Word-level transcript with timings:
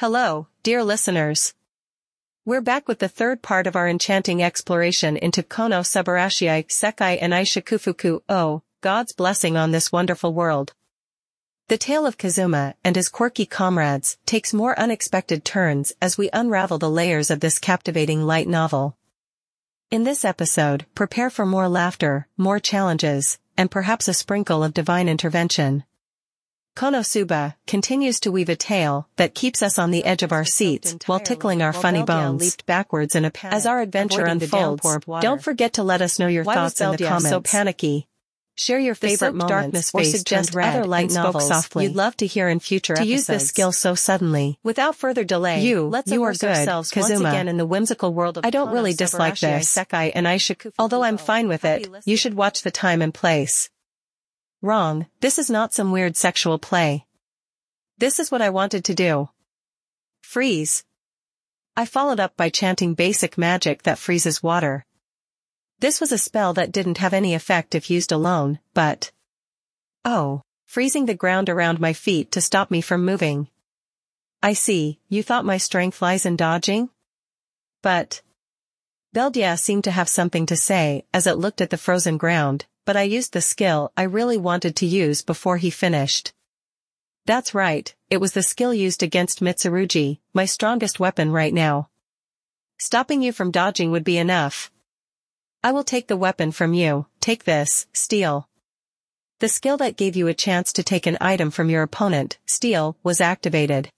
Hello, 0.00 0.46
dear 0.62 0.84
listeners. 0.84 1.54
We're 2.44 2.60
back 2.60 2.86
with 2.86 2.98
the 2.98 3.08
third 3.08 3.40
part 3.40 3.66
of 3.66 3.74
our 3.74 3.88
enchanting 3.88 4.42
exploration 4.42 5.16
into 5.16 5.42
Kono 5.42 5.80
Subarashii 5.80 6.66
Sekai 6.66 7.16
and 7.18 7.32
Aishakufuku 7.32 8.20
Oh, 8.28 8.60
God's 8.82 9.14
blessing 9.14 9.56
on 9.56 9.70
this 9.70 9.90
wonderful 9.90 10.34
world. 10.34 10.74
The 11.68 11.78
tale 11.78 12.04
of 12.04 12.18
Kazuma 12.18 12.74
and 12.84 12.94
his 12.94 13.08
quirky 13.08 13.46
comrades 13.46 14.18
takes 14.26 14.52
more 14.52 14.78
unexpected 14.78 15.46
turns 15.46 15.94
as 16.02 16.18
we 16.18 16.28
unravel 16.30 16.76
the 16.76 16.90
layers 16.90 17.30
of 17.30 17.40
this 17.40 17.58
captivating 17.58 18.20
light 18.20 18.48
novel. 18.48 18.98
In 19.90 20.04
this 20.04 20.26
episode, 20.26 20.84
prepare 20.94 21.30
for 21.30 21.46
more 21.46 21.70
laughter, 21.70 22.28
more 22.36 22.60
challenges, 22.60 23.38
and 23.56 23.70
perhaps 23.70 24.08
a 24.08 24.12
sprinkle 24.12 24.62
of 24.62 24.74
divine 24.74 25.08
intervention. 25.08 25.84
Konosuba 26.76 27.54
continues 27.66 28.20
to 28.20 28.30
weave 28.30 28.50
a 28.50 28.54
tale 28.54 29.08
that 29.16 29.34
keeps 29.34 29.62
us 29.62 29.78
on 29.78 29.92
the 29.92 30.04
edge 30.04 30.22
of 30.22 30.30
our 30.30 30.44
seats 30.44 30.94
while 31.06 31.18
tickling 31.18 31.62
our 31.62 31.72
funny 31.72 32.02
bones. 32.02 32.42
Leaped 32.42 32.66
backwards 32.66 33.14
in 33.14 33.24
a 33.24 33.30
panic, 33.30 33.56
As 33.56 33.64
our 33.64 33.80
adventure 33.80 34.26
unfolds, 34.26 34.86
don't 35.22 35.42
forget 35.42 35.72
to 35.74 35.82
let 35.82 36.02
us 36.02 36.18
know 36.18 36.26
your 36.26 36.44
Why 36.44 36.54
thoughts 36.54 36.82
in 36.82 36.90
the 36.90 36.98
comments. 36.98 37.30
so 37.30 37.40
panicky. 37.40 38.08
Share 38.56 38.78
your 38.78 38.94
favorite 38.94 39.32
moments 39.34 39.48
darkness 39.48 39.90
or 39.94 40.04
suggest 40.04 40.54
other 40.54 40.84
light 40.84 41.10
novels 41.12 41.48
softly. 41.48 41.84
you'd 41.84 41.96
love 41.96 42.14
to 42.18 42.26
hear 42.26 42.48
in 42.48 42.60
future 42.60 42.94
to 42.94 43.00
episodes. 43.00 43.10
use 43.10 43.26
this 43.26 43.48
skill 43.48 43.72
so 43.72 43.94
suddenly. 43.94 44.58
Without 44.62 44.96
further 44.96 45.24
delay, 45.24 45.62
you, 45.62 45.86
let's 45.88 46.10
you 46.10 46.22
are 46.24 46.32
good, 46.32 46.50
ourselves 46.50 46.90
Kazuma. 46.90 47.20
once 47.22 47.32
again 47.34 47.48
in 47.48 47.56
the 47.56 47.66
whimsical 47.66 48.12
world 48.12 48.36
of 48.36 48.44
I 48.44 48.50
don't 48.50 48.72
really 48.72 48.92
dislike 48.92 49.38
this, 49.38 49.74
Sekai 49.74 50.12
and. 50.14 50.26
Although 50.78 51.02
I'm 51.02 51.16
fine 51.16 51.48
with 51.48 51.64
it, 51.64 51.88
you 52.04 52.18
should 52.18 52.34
watch 52.34 52.62
the 52.62 52.70
time 52.70 53.00
and 53.00 53.14
place. 53.14 53.70
Wrong, 54.66 55.06
this 55.20 55.38
is 55.38 55.48
not 55.48 55.72
some 55.72 55.92
weird 55.92 56.16
sexual 56.16 56.58
play. 56.58 57.06
This 57.98 58.18
is 58.18 58.32
what 58.32 58.42
I 58.42 58.50
wanted 58.50 58.84
to 58.86 58.96
do. 58.96 59.28
Freeze. 60.22 60.82
I 61.76 61.84
followed 61.84 62.18
up 62.18 62.36
by 62.36 62.48
chanting 62.48 62.94
basic 62.94 63.38
magic 63.38 63.84
that 63.84 63.96
freezes 63.96 64.42
water. 64.42 64.84
This 65.78 66.00
was 66.00 66.10
a 66.10 66.18
spell 66.18 66.52
that 66.54 66.72
didn't 66.72 66.98
have 66.98 67.14
any 67.14 67.32
effect 67.32 67.76
if 67.76 67.90
used 67.90 68.10
alone, 68.10 68.58
but... 68.74 69.12
Oh, 70.04 70.42
freezing 70.64 71.06
the 71.06 71.14
ground 71.14 71.48
around 71.48 71.78
my 71.78 71.92
feet 71.92 72.32
to 72.32 72.40
stop 72.40 72.68
me 72.68 72.80
from 72.80 73.04
moving. 73.04 73.48
I 74.42 74.54
see, 74.54 74.98
you 75.08 75.22
thought 75.22 75.44
my 75.44 75.58
strength 75.58 76.02
lies 76.02 76.26
in 76.26 76.34
dodging? 76.34 76.90
But... 77.82 78.20
Beldia 79.14 79.60
seemed 79.60 79.84
to 79.84 79.92
have 79.92 80.08
something 80.08 80.44
to 80.46 80.56
say 80.56 81.04
as 81.14 81.28
it 81.28 81.38
looked 81.38 81.60
at 81.60 81.70
the 81.70 81.78
frozen 81.78 82.16
ground, 82.16 82.66
but 82.86 82.96
I 82.96 83.02
used 83.02 83.34
the 83.34 83.42
skill 83.42 83.92
I 83.96 84.04
really 84.04 84.38
wanted 84.38 84.76
to 84.76 84.86
use 84.86 85.20
before 85.20 85.58
he 85.58 85.68
finished. 85.68 86.32
That's 87.26 87.52
right, 87.52 87.92
it 88.08 88.18
was 88.18 88.32
the 88.32 88.42
skill 88.42 88.72
used 88.72 89.02
against 89.02 89.42
Mitsurugi, 89.42 90.20
my 90.32 90.46
strongest 90.46 91.00
weapon 91.00 91.32
right 91.32 91.52
now. 91.52 91.90
Stopping 92.78 93.20
you 93.20 93.32
from 93.32 93.50
dodging 93.50 93.90
would 93.90 94.04
be 94.04 94.16
enough. 94.16 94.70
I 95.64 95.72
will 95.72 95.82
take 95.82 96.06
the 96.06 96.16
weapon 96.16 96.52
from 96.52 96.72
you, 96.72 97.06
take 97.20 97.42
this, 97.42 97.88
steal. 97.92 98.48
The 99.40 99.48
skill 99.48 99.76
that 99.78 99.96
gave 99.96 100.14
you 100.14 100.28
a 100.28 100.34
chance 100.34 100.72
to 100.74 100.84
take 100.84 101.06
an 101.06 101.18
item 101.20 101.50
from 101.50 101.68
your 101.68 101.82
opponent, 101.82 102.38
steal, 102.46 102.96
was 103.02 103.20
activated. 103.20 103.90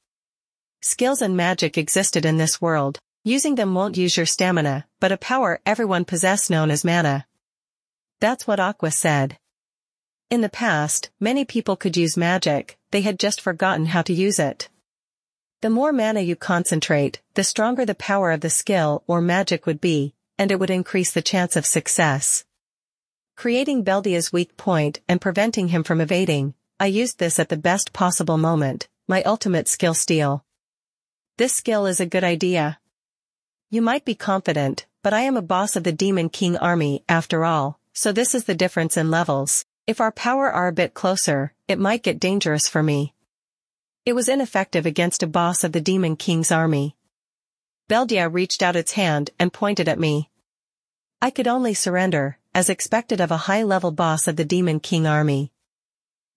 Skills 0.81 1.21
and 1.21 1.37
magic 1.37 1.77
existed 1.77 2.25
in 2.25 2.39
this 2.39 2.61
world. 2.61 2.99
Using 3.23 3.57
them 3.57 3.75
won't 3.75 3.99
use 3.99 4.17
your 4.17 4.25
stamina, 4.25 4.87
but 4.99 5.13
a 5.13 5.19
power 5.19 5.61
everyone 5.67 6.07
possess 6.07 6.49
known 6.49 6.71
as 6.71 6.85
mana. 6.85 7.27
That's 8.21 8.47
what 8.47 8.59
Aqua 8.59 8.91
said. 8.91 9.39
In 10.29 10.41
the 10.41 10.49
past, 10.49 11.11
many 11.21 11.45
people 11.45 11.77
could 11.77 11.97
use 11.97 12.17
magic, 12.17 12.77
they 12.91 13.03
had 13.03 13.19
just 13.19 13.41
forgotten 13.41 13.87
how 13.87 14.03
to 14.03 14.13
use 14.13 14.39
it. 14.39 14.69
The 15.61 15.71
more 15.71 15.93
mana 15.93 16.21
you 16.21 16.35
concentrate, 16.35 17.21
the 17.35 17.45
stronger 17.45 17.85
the 17.87 17.95
power 17.95 18.33
of 18.33 18.41
the 18.41 18.51
skill 18.51 19.03
or 19.07 19.21
magic 19.21 19.67
would 19.67 19.81
be, 19.81 20.15
and 20.37 20.51
it 20.51 20.59
would 20.59 20.71
increase 20.71 21.13
the 21.13 21.23
chance 21.23 21.57
of 21.57 21.65
success. 21.65 22.45
Creating 23.37 23.85
Beldia's 23.85 24.33
weak 24.33 24.57
point 24.57 25.01
and 25.09 25.21
preventing 25.21 25.69
him 25.69 25.85
from 25.85 26.01
evading, 26.01 26.55
I 26.81 26.87
used 26.87 27.19
this 27.19 27.39
at 27.39 27.49
the 27.49 27.57
best 27.57 27.93
possible 27.93 28.37
moment, 28.37 28.89
my 29.07 29.23
ultimate 29.23 29.69
skill 29.69 29.95
steal. 29.95 30.45
This 31.37 31.55
skill 31.55 31.87
is 31.87 32.01
a 32.01 32.07
good 32.07 32.25
idea. 32.25 32.81
You 33.71 33.81
might 33.81 34.05
be 34.05 34.15
confident, 34.15 34.87
but 35.03 35.13
I 35.13 35.21
am 35.21 35.37
a 35.37 35.43
boss 35.43 35.77
of 35.77 35.85
the 35.85 35.93
Demon 35.93 36.29
King 36.29 36.57
army 36.57 37.05
after 37.09 37.45
all, 37.45 37.78
so 37.99 38.13
this 38.13 38.33
is 38.33 38.45
the 38.45 38.55
difference 38.55 38.97
in 38.97 39.11
levels. 39.11 39.65
If 39.89 40.01
our 40.01 40.13
power 40.13 40.49
are 40.49 40.69
a 40.69 40.73
bit 40.73 40.95
closer, 40.95 41.53
it 41.67 41.81
might 41.81 42.05
get 42.05 42.21
dangerous 42.21 42.69
for 42.69 42.81
me. 42.81 43.13
It 44.07 44.13
was 44.13 44.29
ineffective 44.29 44.87
against 44.87 45.25
a 45.25 45.27
boss 45.27 45.65
of 45.65 45.73
the 45.73 45.81
Demon 45.81 46.15
King's 46.15 46.53
army. 46.53 46.95
Beldia 47.91 48.33
reached 48.33 48.63
out 48.63 48.77
its 48.77 48.93
hand 48.93 49.31
and 49.37 49.53
pointed 49.53 49.89
at 49.89 49.99
me. 49.99 50.31
I 51.21 51.31
could 51.31 51.49
only 51.49 51.75
surrender, 51.75 52.39
as 52.55 52.71
expected 52.71 53.21
of 53.21 53.33
a 53.33 53.49
high-level 53.49 53.91
boss 53.91 54.29
of 54.29 54.37
the 54.37 54.45
Demon 54.45 54.79
King 54.79 55.05
army. 55.05 55.51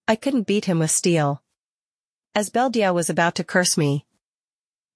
I 0.07 0.16
couldn't 0.16 0.47
beat 0.47 0.66
him 0.66 0.79
with 0.79 0.89
steal. 0.89 1.44
As 2.33 2.50
Beldia 2.50 2.91
was 2.91 3.07
about 3.07 3.35
to 3.35 3.44
curse 3.44 3.77
me. 3.77 4.07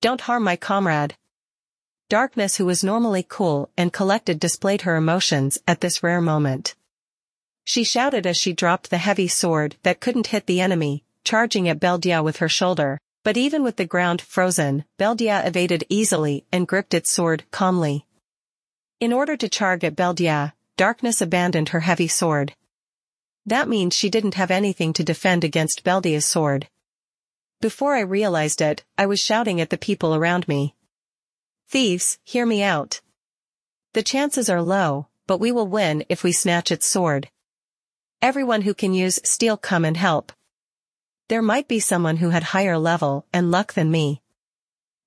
Don't 0.01 0.21
harm 0.21 0.43
my 0.43 0.55
comrade. 0.55 1.15
Darkness 2.07 2.57
who 2.57 2.67
was 2.67 2.83
normally 2.83 3.25
cool 3.27 3.71
and 3.75 3.91
collected 3.91 4.39
displayed 4.39 4.81
her 4.81 4.95
emotions 4.95 5.57
at 5.67 5.81
this 5.81 6.03
rare 6.03 6.21
moment. 6.21 6.75
She 7.63 7.83
shouted 7.83 8.27
as 8.27 8.37
she 8.37 8.53
dropped 8.53 8.91
the 8.91 8.99
heavy 8.99 9.27
sword 9.27 9.75
that 9.81 9.99
couldn't 9.99 10.27
hit 10.27 10.45
the 10.45 10.61
enemy, 10.61 11.03
charging 11.23 11.67
at 11.67 11.79
Beldia 11.79 12.23
with 12.23 12.37
her 12.37 12.49
shoulder, 12.49 12.99
but 13.23 13.37
even 13.37 13.63
with 13.63 13.77
the 13.77 13.87
ground 13.87 14.21
frozen, 14.21 14.85
Beldia 14.99 15.43
evaded 15.47 15.83
easily 15.89 16.45
and 16.51 16.67
gripped 16.67 16.93
its 16.93 17.11
sword 17.11 17.43
calmly. 17.49 18.05
In 18.99 19.11
order 19.11 19.35
to 19.35 19.49
charge 19.49 19.83
at 19.83 19.95
Beldia, 19.95 20.53
Darkness 20.77 21.21
abandoned 21.21 21.69
her 21.69 21.79
heavy 21.79 22.07
sword. 22.07 22.53
That 23.47 23.67
means 23.67 23.95
she 23.95 24.11
didn't 24.11 24.35
have 24.35 24.51
anything 24.51 24.93
to 24.93 25.03
defend 25.03 25.43
against 25.43 25.83
Beldia's 25.83 26.25
sword. 26.27 26.67
Before 27.61 27.95
I 27.95 28.01
realized 28.01 28.61
it, 28.61 28.83
I 28.95 29.07
was 29.07 29.19
shouting 29.19 29.59
at 29.59 29.71
the 29.71 29.77
people 29.77 30.13
around 30.13 30.47
me. 30.47 30.75
Thieves, 31.67 32.19
hear 32.23 32.45
me 32.45 32.61
out. 32.61 33.01
The 33.93 34.03
chances 34.03 34.49
are 34.49 34.61
low, 34.61 35.07
but 35.25 35.39
we 35.39 35.51
will 35.51 35.67
win 35.67 36.05
if 36.09 36.23
we 36.23 36.31
snatch 36.31 36.71
its 36.71 36.85
sword. 36.85 37.29
Everyone 38.21 38.61
who 38.61 38.73
can 38.73 38.93
use 38.93 39.19
steal 39.23 39.57
come 39.57 39.83
and 39.83 39.97
help. 39.97 40.31
There 41.27 41.41
might 41.41 41.67
be 41.67 41.79
someone 41.79 42.17
who 42.17 42.29
had 42.29 42.43
higher 42.43 42.77
level 42.77 43.25
and 43.33 43.49
luck 43.49 43.73
than 43.73 43.89
me. 43.89 44.21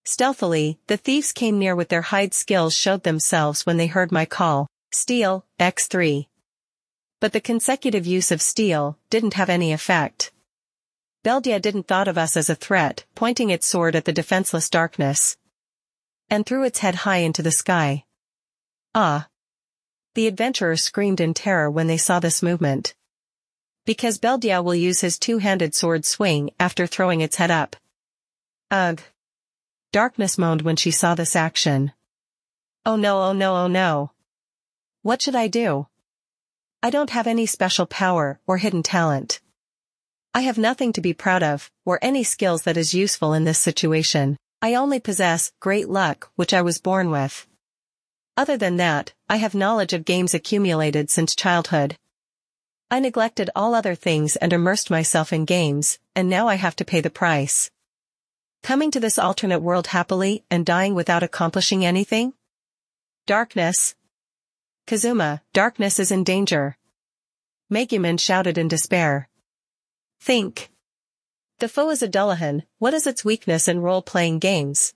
Stealthily, 0.04 0.78
the 0.88 0.96
thieves 0.96 1.32
came 1.32 1.58
near 1.58 1.76
with 1.76 1.90
their 1.90 2.02
hide 2.02 2.34
skills 2.34 2.74
showed 2.74 3.04
themselves 3.04 3.64
when 3.64 3.76
they 3.76 3.86
heard 3.86 4.10
my 4.10 4.24
call, 4.24 4.66
Steal, 4.90 5.46
X3. 5.60 6.26
But 7.20 7.32
the 7.32 7.40
consecutive 7.40 8.06
use 8.06 8.32
of 8.32 8.42
steal 8.42 8.98
didn't 9.10 9.34
have 9.34 9.48
any 9.48 9.72
effect. 9.72 10.32
Beldia 11.24 11.60
didn't 11.60 11.86
thought 11.86 12.08
of 12.08 12.18
us 12.18 12.36
as 12.36 12.50
a 12.50 12.54
threat, 12.54 13.04
pointing 13.14 13.50
its 13.50 13.66
sword 13.66 13.94
at 13.94 14.06
the 14.06 14.12
defenseless 14.12 14.68
darkness 14.68 15.36
and 16.30 16.44
threw 16.44 16.64
its 16.64 16.80
head 16.80 16.94
high 16.94 17.18
into 17.18 17.42
the 17.42 17.50
sky. 17.50 18.04
Ah! 18.94 19.28
The 20.14 20.26
adventurers 20.26 20.82
screamed 20.82 21.20
in 21.20 21.34
terror 21.34 21.70
when 21.70 21.86
they 21.86 21.96
saw 21.96 22.20
this 22.20 22.42
movement. 22.42 22.94
Because 23.84 24.18
Beldia 24.18 24.62
will 24.62 24.74
use 24.74 25.00
his 25.00 25.18
two-handed 25.18 25.74
sword 25.74 26.04
swing 26.04 26.50
after 26.58 26.86
throwing 26.86 27.20
its 27.20 27.36
head 27.36 27.50
up. 27.50 27.76
Ugh! 28.70 29.00
Darkness 29.92 30.36
moaned 30.36 30.62
when 30.62 30.76
she 30.76 30.90
saw 30.90 31.14
this 31.14 31.34
action. 31.34 31.92
Oh 32.84 32.96
no 32.96 33.22
oh 33.22 33.32
no 33.32 33.56
oh 33.56 33.68
no. 33.68 34.12
What 35.02 35.22
should 35.22 35.36
I 35.36 35.48
do? 35.48 35.86
I 36.82 36.90
don't 36.90 37.10
have 37.10 37.26
any 37.26 37.46
special 37.46 37.86
power 37.86 38.40
or 38.46 38.58
hidden 38.58 38.82
talent. 38.82 39.40
I 40.34 40.42
have 40.42 40.58
nothing 40.58 40.92
to 40.92 41.00
be 41.00 41.14
proud 41.14 41.42
of, 41.42 41.70
or 41.84 41.98
any 42.02 42.22
skills 42.22 42.62
that 42.62 42.76
is 42.76 42.94
useful 42.94 43.32
in 43.32 43.44
this 43.44 43.58
situation. 43.58 44.36
I 44.60 44.74
only 44.74 44.98
possess 44.98 45.52
great 45.60 45.88
luck 45.88 46.30
which 46.34 46.52
I 46.52 46.62
was 46.62 46.80
born 46.80 47.10
with. 47.10 47.46
Other 48.36 48.56
than 48.56 48.76
that, 48.76 49.12
I 49.28 49.36
have 49.36 49.54
knowledge 49.54 49.92
of 49.92 50.04
games 50.04 50.34
accumulated 50.34 51.10
since 51.10 51.36
childhood. 51.36 51.96
I 52.90 52.98
neglected 52.98 53.50
all 53.54 53.74
other 53.74 53.94
things 53.94 54.34
and 54.36 54.52
immersed 54.52 54.90
myself 54.90 55.32
in 55.32 55.44
games, 55.44 55.98
and 56.16 56.28
now 56.28 56.48
I 56.48 56.56
have 56.56 56.74
to 56.76 56.84
pay 56.84 57.00
the 57.00 57.10
price. 57.10 57.70
Coming 58.62 58.90
to 58.90 59.00
this 59.00 59.18
alternate 59.18 59.60
world 59.60 59.88
happily 59.88 60.44
and 60.50 60.66
dying 60.66 60.94
without 60.94 61.22
accomplishing 61.22 61.84
anything? 61.84 62.32
Darkness. 63.26 63.94
Kazuma, 64.86 65.42
darkness 65.52 66.00
is 66.00 66.10
in 66.10 66.24
danger. 66.24 66.76
Megumin 67.70 68.18
shouted 68.18 68.58
in 68.58 68.68
despair. 68.68 69.28
Think. 70.20 70.70
The 71.60 71.68
foe 71.68 71.90
is 71.90 72.02
a 72.02 72.08
Dullahan, 72.08 72.62
what 72.78 72.94
is 72.94 73.04
its 73.04 73.24
weakness 73.24 73.66
in 73.66 73.80
role-playing 73.80 74.38
games? 74.38 74.94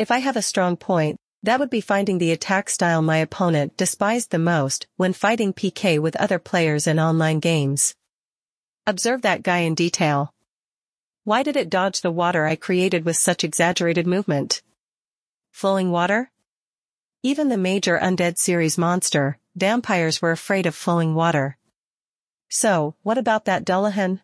If 0.00 0.10
I 0.10 0.18
have 0.18 0.36
a 0.36 0.42
strong 0.42 0.76
point, 0.76 1.16
that 1.44 1.60
would 1.60 1.70
be 1.70 1.80
finding 1.80 2.18
the 2.18 2.32
attack 2.32 2.68
style 2.68 3.02
my 3.02 3.18
opponent 3.18 3.76
despised 3.76 4.32
the 4.32 4.40
most 4.40 4.88
when 4.96 5.12
fighting 5.12 5.52
PK 5.52 6.00
with 6.00 6.16
other 6.16 6.40
players 6.40 6.88
in 6.88 6.98
online 6.98 7.38
games. 7.38 7.94
Observe 8.84 9.22
that 9.22 9.44
guy 9.44 9.58
in 9.58 9.76
detail. 9.76 10.34
Why 11.22 11.44
did 11.44 11.54
it 11.54 11.70
dodge 11.70 12.00
the 12.00 12.10
water 12.10 12.46
I 12.46 12.56
created 12.56 13.04
with 13.04 13.16
such 13.16 13.44
exaggerated 13.44 14.08
movement? 14.08 14.62
Flowing 15.52 15.92
water? 15.92 16.32
Even 17.22 17.48
the 17.48 17.56
major 17.56 17.96
Undead 17.96 18.38
series 18.38 18.76
monster, 18.76 19.38
vampires 19.54 20.20
were 20.20 20.32
afraid 20.32 20.66
of 20.66 20.74
flowing 20.74 21.14
water. 21.14 21.56
So, 22.48 22.96
what 23.04 23.18
about 23.18 23.44
that 23.44 23.64
Dullahan? 23.64 24.20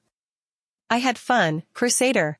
I 0.88 0.98
had 0.98 1.18
fun, 1.18 1.64
Crusader. 1.74 2.38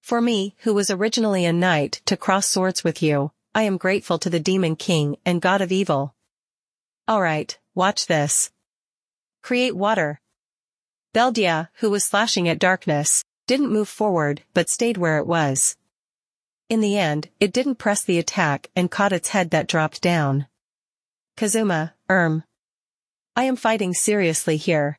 For 0.00 0.20
me, 0.20 0.54
who 0.58 0.74
was 0.74 0.90
originally 0.90 1.44
a 1.44 1.52
knight, 1.52 2.00
to 2.06 2.16
cross 2.16 2.46
swords 2.46 2.84
with 2.84 3.02
you, 3.02 3.32
I 3.54 3.62
am 3.62 3.78
grateful 3.78 4.18
to 4.20 4.30
the 4.30 4.38
Demon 4.38 4.76
King 4.76 5.16
and 5.24 5.42
God 5.42 5.60
of 5.60 5.72
Evil. 5.72 6.14
Alright, 7.10 7.58
watch 7.74 8.06
this. 8.06 8.52
Create 9.42 9.74
water. 9.74 10.20
Beldia, 11.12 11.68
who 11.80 11.90
was 11.90 12.04
slashing 12.04 12.48
at 12.48 12.60
darkness, 12.60 13.24
didn't 13.48 13.72
move 13.72 13.88
forward 13.88 14.44
but 14.54 14.68
stayed 14.68 14.96
where 14.96 15.18
it 15.18 15.26
was. 15.26 15.76
In 16.68 16.80
the 16.80 16.96
end, 16.96 17.30
it 17.40 17.52
didn't 17.52 17.76
press 17.76 18.04
the 18.04 18.18
attack 18.18 18.70
and 18.76 18.90
caught 18.90 19.12
its 19.12 19.30
head 19.30 19.50
that 19.50 19.66
dropped 19.66 20.00
down. 20.00 20.46
Kazuma, 21.36 21.94
Erm. 22.08 22.44
I 23.34 23.44
am 23.44 23.56
fighting 23.56 23.94
seriously 23.94 24.58
here. 24.58 24.98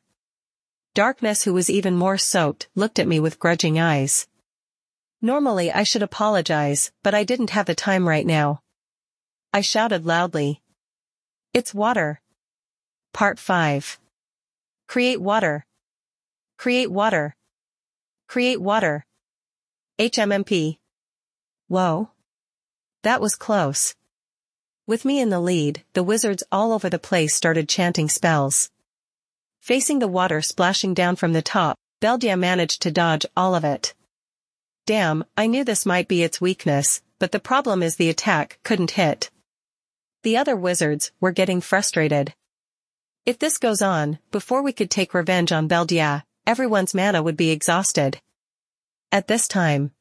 Darkness 0.94 1.44
who 1.44 1.54
was 1.54 1.70
even 1.70 1.96
more 1.96 2.18
soaked 2.18 2.68
looked 2.74 2.98
at 2.98 3.06
me 3.06 3.20
with 3.20 3.38
grudging 3.38 3.78
eyes. 3.78 4.26
Normally 5.22 5.70
I 5.70 5.84
should 5.84 6.02
apologize, 6.02 6.90
but 7.04 7.14
I 7.14 7.22
didn't 7.22 7.50
have 7.50 7.66
the 7.66 7.76
time 7.76 8.08
right 8.08 8.26
now. 8.26 8.62
I 9.52 9.60
shouted 9.60 10.04
loudly. 10.04 10.62
It's 11.54 11.72
water. 11.72 12.20
Part 13.12 13.38
5. 13.38 14.00
Create 14.88 15.20
water. 15.20 15.64
Create 16.58 16.90
water. 16.90 17.36
Create 18.26 18.60
water. 18.60 19.06
HMMP. 19.98 20.78
Whoa. 21.68 22.10
That 23.04 23.20
was 23.20 23.36
close. 23.36 23.94
With 24.88 25.04
me 25.04 25.20
in 25.20 25.30
the 25.30 25.40
lead, 25.40 25.84
the 25.92 26.02
wizards 26.02 26.42
all 26.50 26.72
over 26.72 26.90
the 26.90 26.98
place 26.98 27.36
started 27.36 27.68
chanting 27.68 28.08
spells. 28.08 28.70
Facing 29.60 29.98
the 29.98 30.08
water 30.08 30.40
splashing 30.40 30.94
down 30.94 31.16
from 31.16 31.32
the 31.32 31.42
top, 31.42 31.76
Beldia 32.00 32.38
managed 32.38 32.82
to 32.82 32.90
dodge 32.90 33.26
all 33.36 33.54
of 33.54 33.62
it. 33.62 33.94
Damn, 34.86 35.24
I 35.36 35.46
knew 35.46 35.64
this 35.64 35.84
might 35.84 36.08
be 36.08 36.22
its 36.22 36.40
weakness, 36.40 37.02
but 37.18 37.30
the 37.30 37.38
problem 37.38 37.82
is 37.82 37.96
the 37.96 38.08
attack 38.08 38.58
couldn't 38.64 38.92
hit. 38.92 39.30
The 40.22 40.38
other 40.38 40.56
wizards 40.56 41.12
were 41.20 41.30
getting 41.30 41.60
frustrated. 41.60 42.34
If 43.26 43.38
this 43.38 43.58
goes 43.58 43.82
on, 43.82 44.18
before 44.30 44.62
we 44.62 44.72
could 44.72 44.90
take 44.90 45.12
revenge 45.12 45.52
on 45.52 45.68
Beldia, 45.68 46.24
everyone's 46.46 46.94
mana 46.94 47.22
would 47.22 47.36
be 47.36 47.50
exhausted. 47.50 48.20
At 49.12 49.28
this 49.28 49.46
time. 49.46 49.92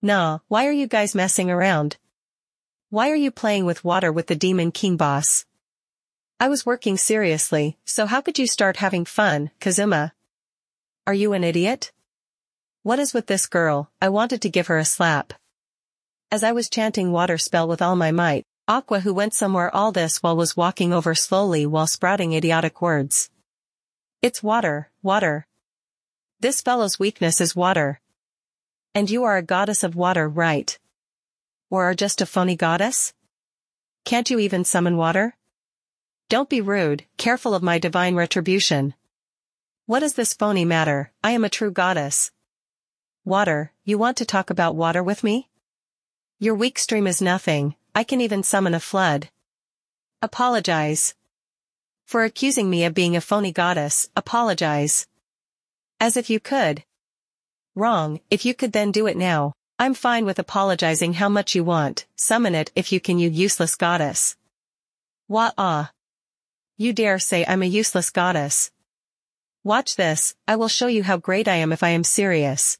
Nah, 0.00 0.38
why 0.46 0.66
are 0.68 0.72
you 0.72 0.86
guys 0.86 1.16
messing 1.16 1.50
around? 1.50 1.96
Why 2.90 3.10
are 3.10 3.16
you 3.16 3.32
playing 3.32 3.64
with 3.64 3.84
water 3.84 4.12
with 4.12 4.28
the 4.28 4.36
Demon 4.36 4.70
King 4.70 4.96
boss? 4.96 5.44
I 6.40 6.48
was 6.48 6.64
working 6.64 6.96
seriously, 6.96 7.78
so 7.84 8.06
how 8.06 8.20
could 8.20 8.38
you 8.38 8.46
start 8.46 8.76
having 8.76 9.04
fun, 9.04 9.50
Kazuma? 9.58 10.12
Are 11.04 11.14
you 11.14 11.32
an 11.32 11.42
idiot? 11.42 11.90
What 12.84 13.00
is 13.00 13.12
with 13.12 13.26
this 13.26 13.46
girl? 13.46 13.90
I 14.00 14.08
wanted 14.08 14.40
to 14.42 14.48
give 14.48 14.68
her 14.68 14.78
a 14.78 14.84
slap. 14.84 15.32
As 16.30 16.44
I 16.44 16.52
was 16.52 16.70
chanting 16.70 17.10
water 17.10 17.38
spell 17.38 17.66
with 17.66 17.82
all 17.82 17.96
my 17.96 18.12
might, 18.12 18.44
Aqua 18.68 19.00
who 19.00 19.12
went 19.12 19.34
somewhere 19.34 19.74
all 19.74 19.90
this 19.90 20.22
while 20.22 20.36
was 20.36 20.56
walking 20.56 20.92
over 20.92 21.12
slowly 21.12 21.66
while 21.66 21.88
sprouting 21.88 22.34
idiotic 22.34 22.80
words. 22.80 23.30
It's 24.22 24.40
water, 24.40 24.90
water. 25.02 25.44
This 26.38 26.60
fellow's 26.60 27.00
weakness 27.00 27.40
is 27.40 27.56
water. 27.56 28.00
And 28.94 29.10
you 29.10 29.24
are 29.24 29.38
a 29.38 29.42
goddess 29.42 29.82
of 29.82 29.96
water, 29.96 30.28
right? 30.28 30.78
Or 31.68 31.90
are 31.90 31.94
just 31.94 32.20
a 32.20 32.26
phony 32.26 32.54
goddess? 32.54 33.12
Can't 34.04 34.30
you 34.30 34.38
even 34.38 34.64
summon 34.64 34.96
water? 34.96 35.34
Don't 36.28 36.50
be 36.50 36.60
rude, 36.60 37.06
careful 37.16 37.54
of 37.54 37.62
my 37.62 37.78
divine 37.78 38.14
retribution. 38.14 38.92
What 39.86 40.00
does 40.00 40.12
this 40.12 40.34
phony 40.34 40.66
matter? 40.66 41.10
I 41.24 41.30
am 41.30 41.42
a 41.42 41.48
true 41.48 41.70
goddess. 41.70 42.32
Water, 43.24 43.72
you 43.84 43.96
want 43.96 44.18
to 44.18 44.26
talk 44.26 44.50
about 44.50 44.76
water 44.76 45.02
with 45.02 45.24
me? 45.24 45.48
Your 46.38 46.54
weak 46.54 46.78
stream 46.78 47.06
is 47.06 47.22
nothing, 47.22 47.76
I 47.94 48.04
can 48.04 48.20
even 48.20 48.42
summon 48.42 48.74
a 48.74 48.80
flood. 48.80 49.30
Apologize. 50.20 51.14
For 52.04 52.24
accusing 52.24 52.68
me 52.68 52.84
of 52.84 52.92
being 52.92 53.16
a 53.16 53.22
phony 53.22 53.50
goddess, 53.50 54.10
apologize. 54.14 55.06
As 55.98 56.14
if 56.18 56.28
you 56.28 56.40
could. 56.40 56.84
Wrong, 57.74 58.20
if 58.28 58.44
you 58.44 58.52
could 58.52 58.72
then 58.72 58.92
do 58.92 59.06
it 59.06 59.16
now. 59.16 59.54
I'm 59.78 59.94
fine 59.94 60.26
with 60.26 60.38
apologizing 60.38 61.14
how 61.14 61.30
much 61.30 61.54
you 61.54 61.64
want, 61.64 62.04
summon 62.16 62.54
it 62.54 62.70
if 62.74 62.92
you 62.92 63.00
can 63.00 63.18
you 63.18 63.30
useless 63.30 63.76
goddess. 63.76 64.36
Wah-ah. 65.26 65.90
You 66.80 66.92
dare 66.92 67.18
say 67.18 67.44
I'm 67.44 67.62
a 67.62 67.66
useless 67.66 68.08
goddess. 68.10 68.70
Watch 69.64 69.96
this, 69.96 70.36
I 70.46 70.54
will 70.54 70.68
show 70.68 70.86
you 70.86 71.02
how 71.02 71.16
great 71.16 71.48
I 71.48 71.56
am 71.56 71.72
if 71.72 71.82
I 71.82 71.88
am 71.88 72.04
serious. 72.04 72.78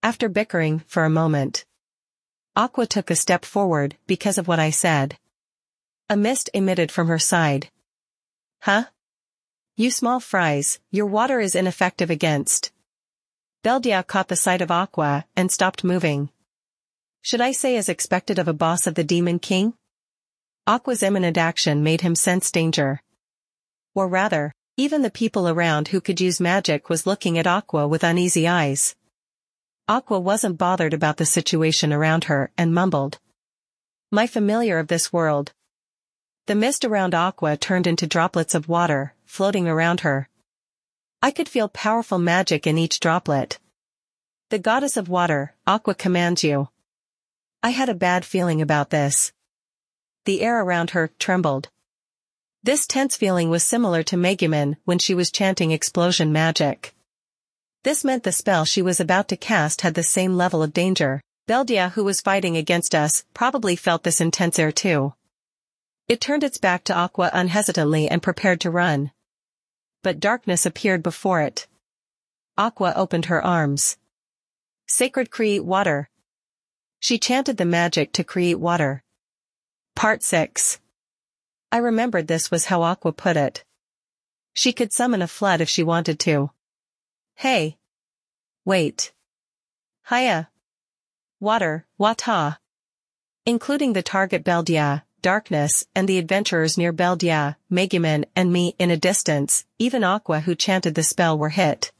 After 0.00 0.28
bickering 0.28 0.78
for 0.86 1.04
a 1.04 1.10
moment. 1.10 1.64
Aqua 2.54 2.86
took 2.86 3.10
a 3.10 3.16
step 3.16 3.44
forward 3.44 3.96
because 4.06 4.38
of 4.38 4.46
what 4.46 4.60
I 4.60 4.70
said. 4.70 5.18
A 6.08 6.16
mist 6.16 6.50
emitted 6.54 6.92
from 6.92 7.08
her 7.08 7.18
side. 7.18 7.68
Huh? 8.60 8.84
You 9.74 9.90
small 9.90 10.20
fries, 10.20 10.78
your 10.92 11.06
water 11.06 11.40
is 11.40 11.56
ineffective 11.56 12.10
against. 12.10 12.70
Beldia 13.64 14.06
caught 14.06 14.28
the 14.28 14.36
sight 14.36 14.62
of 14.62 14.70
Aqua 14.70 15.26
and 15.34 15.50
stopped 15.50 15.82
moving. 15.82 16.30
Should 17.22 17.40
I 17.40 17.50
say 17.50 17.76
as 17.76 17.88
expected 17.88 18.38
of 18.38 18.46
a 18.46 18.52
boss 18.52 18.86
of 18.86 18.94
the 18.94 19.02
Demon 19.02 19.40
King? 19.40 19.74
Aqua's 20.70 21.02
imminent 21.02 21.36
action 21.36 21.82
made 21.82 22.02
him 22.02 22.14
sense 22.14 22.48
danger. 22.52 23.02
Or 23.92 24.06
rather, 24.06 24.52
even 24.76 25.02
the 25.02 25.10
people 25.10 25.48
around 25.48 25.88
who 25.88 26.00
could 26.00 26.20
use 26.20 26.38
magic 26.38 26.88
was 26.88 27.08
looking 27.08 27.36
at 27.36 27.46
Aqua 27.48 27.88
with 27.88 28.04
uneasy 28.04 28.46
eyes. 28.46 28.94
Aqua 29.88 30.20
wasn't 30.20 30.58
bothered 30.58 30.94
about 30.94 31.16
the 31.16 31.26
situation 31.26 31.92
around 31.92 32.22
her 32.30 32.52
and 32.56 32.72
mumbled. 32.72 33.18
My 34.12 34.28
familiar 34.28 34.78
of 34.78 34.86
this 34.86 35.12
world. 35.12 35.52
The 36.46 36.54
mist 36.54 36.84
around 36.84 37.16
Aqua 37.16 37.56
turned 37.56 37.88
into 37.88 38.06
droplets 38.06 38.54
of 38.54 38.68
water, 38.68 39.16
floating 39.24 39.66
around 39.66 40.02
her. 40.02 40.28
I 41.20 41.32
could 41.32 41.48
feel 41.48 41.68
powerful 41.68 42.20
magic 42.20 42.64
in 42.64 42.78
each 42.78 43.00
droplet. 43.00 43.58
The 44.50 44.60
goddess 44.60 44.96
of 44.96 45.08
water, 45.08 45.52
Aqua 45.66 45.96
commands 45.96 46.44
you. 46.44 46.68
I 47.60 47.70
had 47.70 47.88
a 47.88 48.04
bad 48.06 48.24
feeling 48.24 48.62
about 48.62 48.90
this. 48.90 49.32
The 50.24 50.42
air 50.42 50.60
around 50.60 50.90
her 50.90 51.10
trembled. 51.18 51.68
This 52.62 52.86
tense 52.86 53.16
feeling 53.16 53.50
was 53.50 53.64
similar 53.64 54.02
to 54.04 54.16
Megumin 54.16 54.76
when 54.84 54.98
she 54.98 55.14
was 55.14 55.30
chanting 55.30 55.70
explosion 55.70 56.32
magic. 56.32 56.94
This 57.82 58.04
meant 58.04 58.24
the 58.24 58.32
spell 58.32 58.64
she 58.64 58.82
was 58.82 59.00
about 59.00 59.28
to 59.28 59.36
cast 59.36 59.80
had 59.80 59.94
the 59.94 60.02
same 60.02 60.36
level 60.36 60.62
of 60.62 60.72
danger. 60.72 61.22
Beldia 61.48 61.92
who 61.92 62.04
was 62.04 62.20
fighting 62.20 62.56
against 62.56 62.94
us 62.94 63.24
probably 63.34 63.76
felt 63.76 64.02
this 64.02 64.20
intense 64.20 64.58
air 64.58 64.72
too. 64.72 65.14
It 66.08 66.20
turned 66.20 66.44
its 66.44 66.58
back 66.58 66.84
to 66.84 66.94
Aqua 66.94 67.30
unhesitantly 67.32 68.08
and 68.08 68.22
prepared 68.22 68.60
to 68.60 68.70
run 68.70 69.12
but 70.02 70.20
darkness 70.20 70.64
appeared 70.64 71.02
before 71.02 71.40
it. 71.42 71.66
Aqua 72.56 72.92
opened 72.96 73.26
her 73.26 73.44
arms. 73.44 73.98
Sacred 74.86 75.30
create 75.30 75.64
water. 75.64 76.08
She 77.00 77.18
chanted 77.18 77.56
the 77.56 77.64
magic 77.64 78.12
to 78.14 78.24
create 78.24 78.58
water. 78.58 79.02
Part 80.00 80.22
6. 80.22 80.80
I 81.70 81.76
remembered 81.76 82.26
this 82.26 82.50
was 82.50 82.64
how 82.64 82.80
Aqua 82.80 83.12
put 83.12 83.36
it. 83.36 83.64
She 84.54 84.72
could 84.72 84.94
summon 84.94 85.20
a 85.20 85.28
flood 85.28 85.60
if 85.60 85.68
she 85.68 85.82
wanted 85.82 86.18
to. 86.20 86.52
Hey. 87.34 87.76
Wait. 88.64 89.12
Hiya. 90.08 90.48
Water, 91.38 91.86
Wata. 92.00 92.56
Including 93.44 93.92
the 93.92 94.02
target 94.02 94.42
Beldia, 94.42 95.02
darkness, 95.20 95.84
and 95.94 96.08
the 96.08 96.16
adventurers 96.16 96.78
near 96.78 96.94
Beldia, 96.94 97.56
Megumin, 97.70 98.24
and 98.34 98.50
me 98.50 98.74
in 98.78 98.90
a 98.90 98.96
distance, 98.96 99.66
even 99.78 100.02
Aqua 100.02 100.40
who 100.40 100.54
chanted 100.54 100.94
the 100.94 101.02
spell 101.02 101.36
were 101.36 101.50
hit. 101.50 101.92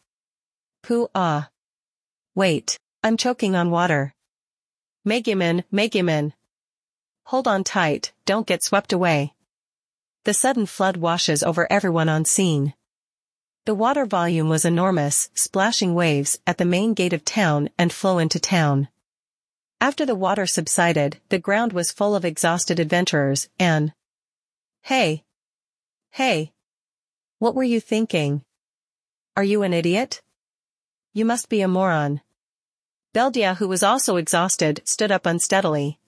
Pooh-ah. 0.83 1.51
Wait, 2.35 2.79
I'm 3.05 3.19
choking 3.19 3.55
on 3.55 3.71
water. 3.71 4.15
Megumin, 5.07 5.65
Megumin. 5.71 6.33
Hold 7.25 7.47
on 7.47 7.65
tight, 7.65 8.13
don't 8.25 8.47
get 8.47 8.63
swept 8.63 8.93
away. 8.93 9.35
The 10.25 10.35
sudden 10.35 10.67
flood 10.67 10.97
washes 10.97 11.43
over 11.43 11.67
everyone 11.71 12.09
on 12.09 12.25
scene. 12.25 12.75
The 13.67 13.75
water 13.75 14.07
volume 14.07 14.49
was 14.49 14.65
enormous, 14.65 15.31
splashing 15.35 15.95
waves 15.95 16.39
at 16.47 16.59
the 16.59 16.65
main 16.65 16.95
gate 16.95 17.13
of 17.13 17.25
town 17.25 17.69
and 17.79 17.93
flow 17.93 18.19
into 18.19 18.41
town. 18.41 18.89
After 19.81 20.05
the 20.05 20.15
water 20.15 20.47
subsided, 20.47 21.21
the 21.29 21.39
ground 21.39 21.73
was 21.73 21.93
full 21.93 22.17
of 22.17 22.25
exhausted 22.25 22.81
adventurers, 22.81 23.49
and... 23.59 23.93
Hey! 24.83 25.25
Hey! 26.11 26.53
What 27.39 27.55
were 27.55 27.65
you 27.65 27.81
thinking? 27.81 28.43
Are 29.37 29.45
you 29.45 29.63
an 29.63 29.73
idiot? 29.73 30.23
You 31.13 31.25
must 31.25 31.49
be 31.49 31.61
a 31.61 31.69
moron. 31.69 32.23
Beldia 33.15 33.57
who 33.57 33.69
was 33.69 33.83
also 33.83 34.17
exhausted 34.17 34.83
stood 34.85 35.13
up 35.13 35.27
unsteadily. 35.27 36.00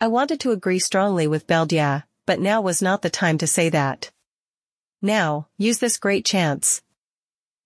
I 0.00 0.06
wanted 0.06 0.38
to 0.40 0.52
agree 0.52 0.78
strongly 0.78 1.26
with 1.26 1.48
Beldia, 1.48 2.04
but 2.24 2.38
now 2.38 2.60
was 2.60 2.80
not 2.80 3.02
the 3.02 3.10
time 3.10 3.36
to 3.38 3.48
say 3.48 3.68
that. 3.70 4.12
Now, 5.02 5.48
use 5.56 5.78
this 5.78 5.98
great 5.98 6.24
chance. 6.24 6.82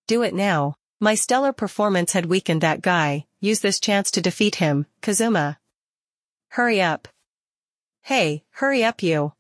Do 0.06 0.22
it 0.22 0.34
now. 0.34 0.76
My 0.98 1.14
stellar 1.14 1.52
performance 1.52 2.12
had 2.12 2.26
weakened 2.26 2.60
that 2.62 2.80
guy, 2.80 3.26
use 3.40 3.60
this 3.60 3.80
chance 3.80 4.10
to 4.12 4.22
defeat 4.22 4.56
him, 4.56 4.86
Kazuma. 5.02 5.58
Hurry 6.50 6.80
up. 6.80 7.08
Hey, 8.02 8.44
hurry 8.50 8.82
up 8.82 9.02
you. 9.02 9.32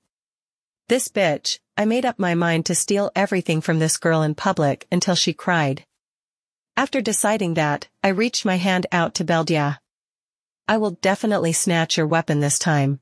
This 0.88 1.08
bitch, 1.08 1.60
I 1.76 1.86
made 1.86 2.04
up 2.04 2.18
my 2.18 2.34
mind 2.34 2.66
to 2.66 2.74
steal 2.74 3.10
everything 3.16 3.60
from 3.60 3.78
this 3.78 3.96
girl 3.96 4.22
in 4.22 4.34
public 4.34 4.86
until 4.92 5.14
she 5.14 5.32
cried. 5.32 5.86
After 6.76 7.00
deciding 7.00 7.54
that, 7.54 7.88
I 8.02 8.08
reached 8.08 8.44
my 8.44 8.56
hand 8.56 8.86
out 8.92 9.14
to 9.14 9.24
Beldia. 9.24 9.78
I 10.68 10.76
will 10.76 10.92
definitely 10.92 11.52
snatch 11.52 11.96
your 11.96 12.06
weapon 12.06 12.40
this 12.40 12.58
time. 12.58 13.00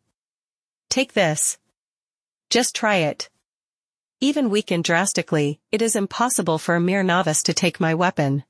Take 0.88 1.12
this. 1.12 1.58
Just 2.48 2.74
try 2.74 2.96
it. 2.96 3.28
Even 4.20 4.50
weakened 4.50 4.84
drastically, 4.84 5.60
it 5.70 5.80
is 5.80 5.96
impossible 5.96 6.58
for 6.58 6.74
a 6.74 6.80
mere 6.80 7.02
novice 7.02 7.42
to 7.44 7.54
take 7.54 7.80
my 7.80 7.94
weapon. 7.94 8.44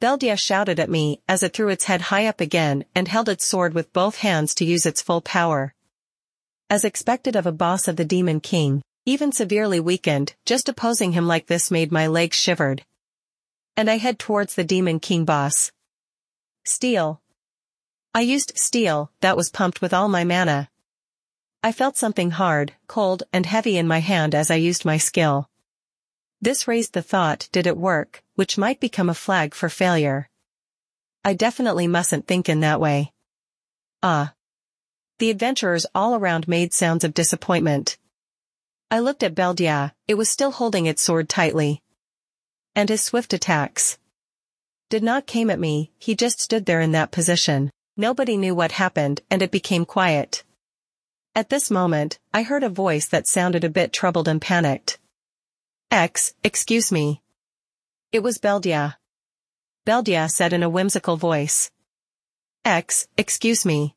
Beldia 0.00 0.38
shouted 0.38 0.78
at 0.78 0.90
me 0.90 1.22
as 1.28 1.42
it 1.42 1.54
threw 1.54 1.68
its 1.68 1.84
head 1.84 2.02
high 2.02 2.26
up 2.26 2.40
again 2.40 2.84
and 2.94 3.08
held 3.08 3.28
its 3.28 3.46
sword 3.46 3.72
with 3.72 3.92
both 3.92 4.16
hands 4.18 4.54
to 4.56 4.64
use 4.64 4.84
its 4.84 5.00
full 5.00 5.20
power. 5.20 5.74
As 6.68 6.84
expected 6.84 7.36
of 7.36 7.46
a 7.46 7.52
boss 7.52 7.88
of 7.88 7.96
the 7.96 8.04
Demon 8.04 8.40
King, 8.40 8.82
even 9.06 9.32
severely 9.32 9.80
weakened, 9.80 10.34
just 10.44 10.68
opposing 10.68 11.12
him 11.12 11.26
like 11.26 11.46
this 11.46 11.70
made 11.70 11.92
my 11.92 12.06
legs 12.06 12.36
shivered. 12.36 12.84
And 13.76 13.90
I 13.90 13.98
head 13.98 14.18
towards 14.18 14.54
the 14.54 14.64
Demon 14.64 14.98
King 15.00 15.24
boss. 15.24 15.72
Steal. 16.66 17.22
I 18.16 18.20
used 18.20 18.52
steal, 18.56 19.10
that 19.22 19.36
was 19.36 19.50
pumped 19.50 19.80
with 19.82 19.92
all 19.92 20.08
my 20.08 20.22
mana. 20.22 20.70
I 21.64 21.72
felt 21.72 21.96
something 21.96 22.30
hard, 22.30 22.72
cold, 22.86 23.24
and 23.32 23.44
heavy 23.44 23.76
in 23.76 23.88
my 23.88 23.98
hand 23.98 24.36
as 24.36 24.52
I 24.52 24.54
used 24.54 24.84
my 24.84 24.98
skill. 24.98 25.50
This 26.40 26.68
raised 26.68 26.92
the 26.92 27.02
thought, 27.02 27.48
did 27.50 27.66
it 27.66 27.76
work, 27.76 28.22
which 28.36 28.56
might 28.56 28.78
become 28.78 29.08
a 29.08 29.14
flag 29.14 29.52
for 29.52 29.68
failure. 29.68 30.28
I 31.24 31.34
definitely 31.34 31.88
mustn't 31.88 32.28
think 32.28 32.48
in 32.48 32.60
that 32.60 32.80
way. 32.80 33.12
Ah. 34.00 34.34
The 35.18 35.30
adventurers 35.30 35.84
all 35.92 36.14
around 36.14 36.46
made 36.46 36.72
sounds 36.72 37.02
of 37.02 37.14
disappointment. 37.14 37.98
I 38.92 39.00
looked 39.00 39.24
at 39.24 39.34
Beldia, 39.34 39.92
it 40.06 40.14
was 40.14 40.30
still 40.30 40.52
holding 40.52 40.86
its 40.86 41.02
sword 41.02 41.28
tightly. 41.28 41.82
And 42.76 42.88
his 42.88 43.02
swift 43.02 43.32
attacks. 43.32 43.98
Did 44.88 45.02
not 45.02 45.26
came 45.26 45.50
at 45.50 45.58
me, 45.58 45.90
he 45.98 46.14
just 46.14 46.40
stood 46.40 46.66
there 46.66 46.80
in 46.80 46.92
that 46.92 47.10
position. 47.10 47.72
Nobody 47.96 48.36
knew 48.36 48.54
what 48.54 48.72
happened 48.72 49.20
and 49.30 49.40
it 49.40 49.52
became 49.52 49.84
quiet. 49.84 50.42
At 51.36 51.48
this 51.48 51.70
moment, 51.70 52.18
I 52.32 52.42
heard 52.42 52.64
a 52.64 52.68
voice 52.68 53.06
that 53.06 53.28
sounded 53.28 53.62
a 53.62 53.68
bit 53.68 53.92
troubled 53.92 54.26
and 54.26 54.42
panicked. 54.42 54.98
X, 55.90 56.34
excuse 56.42 56.90
me. 56.90 57.22
It 58.10 58.22
was 58.22 58.38
Beldia. 58.38 58.96
Beldia 59.86 60.28
said 60.28 60.52
in 60.52 60.64
a 60.64 60.68
whimsical 60.68 61.16
voice. 61.16 61.70
X, 62.64 63.06
excuse 63.16 63.64
me. 63.64 63.94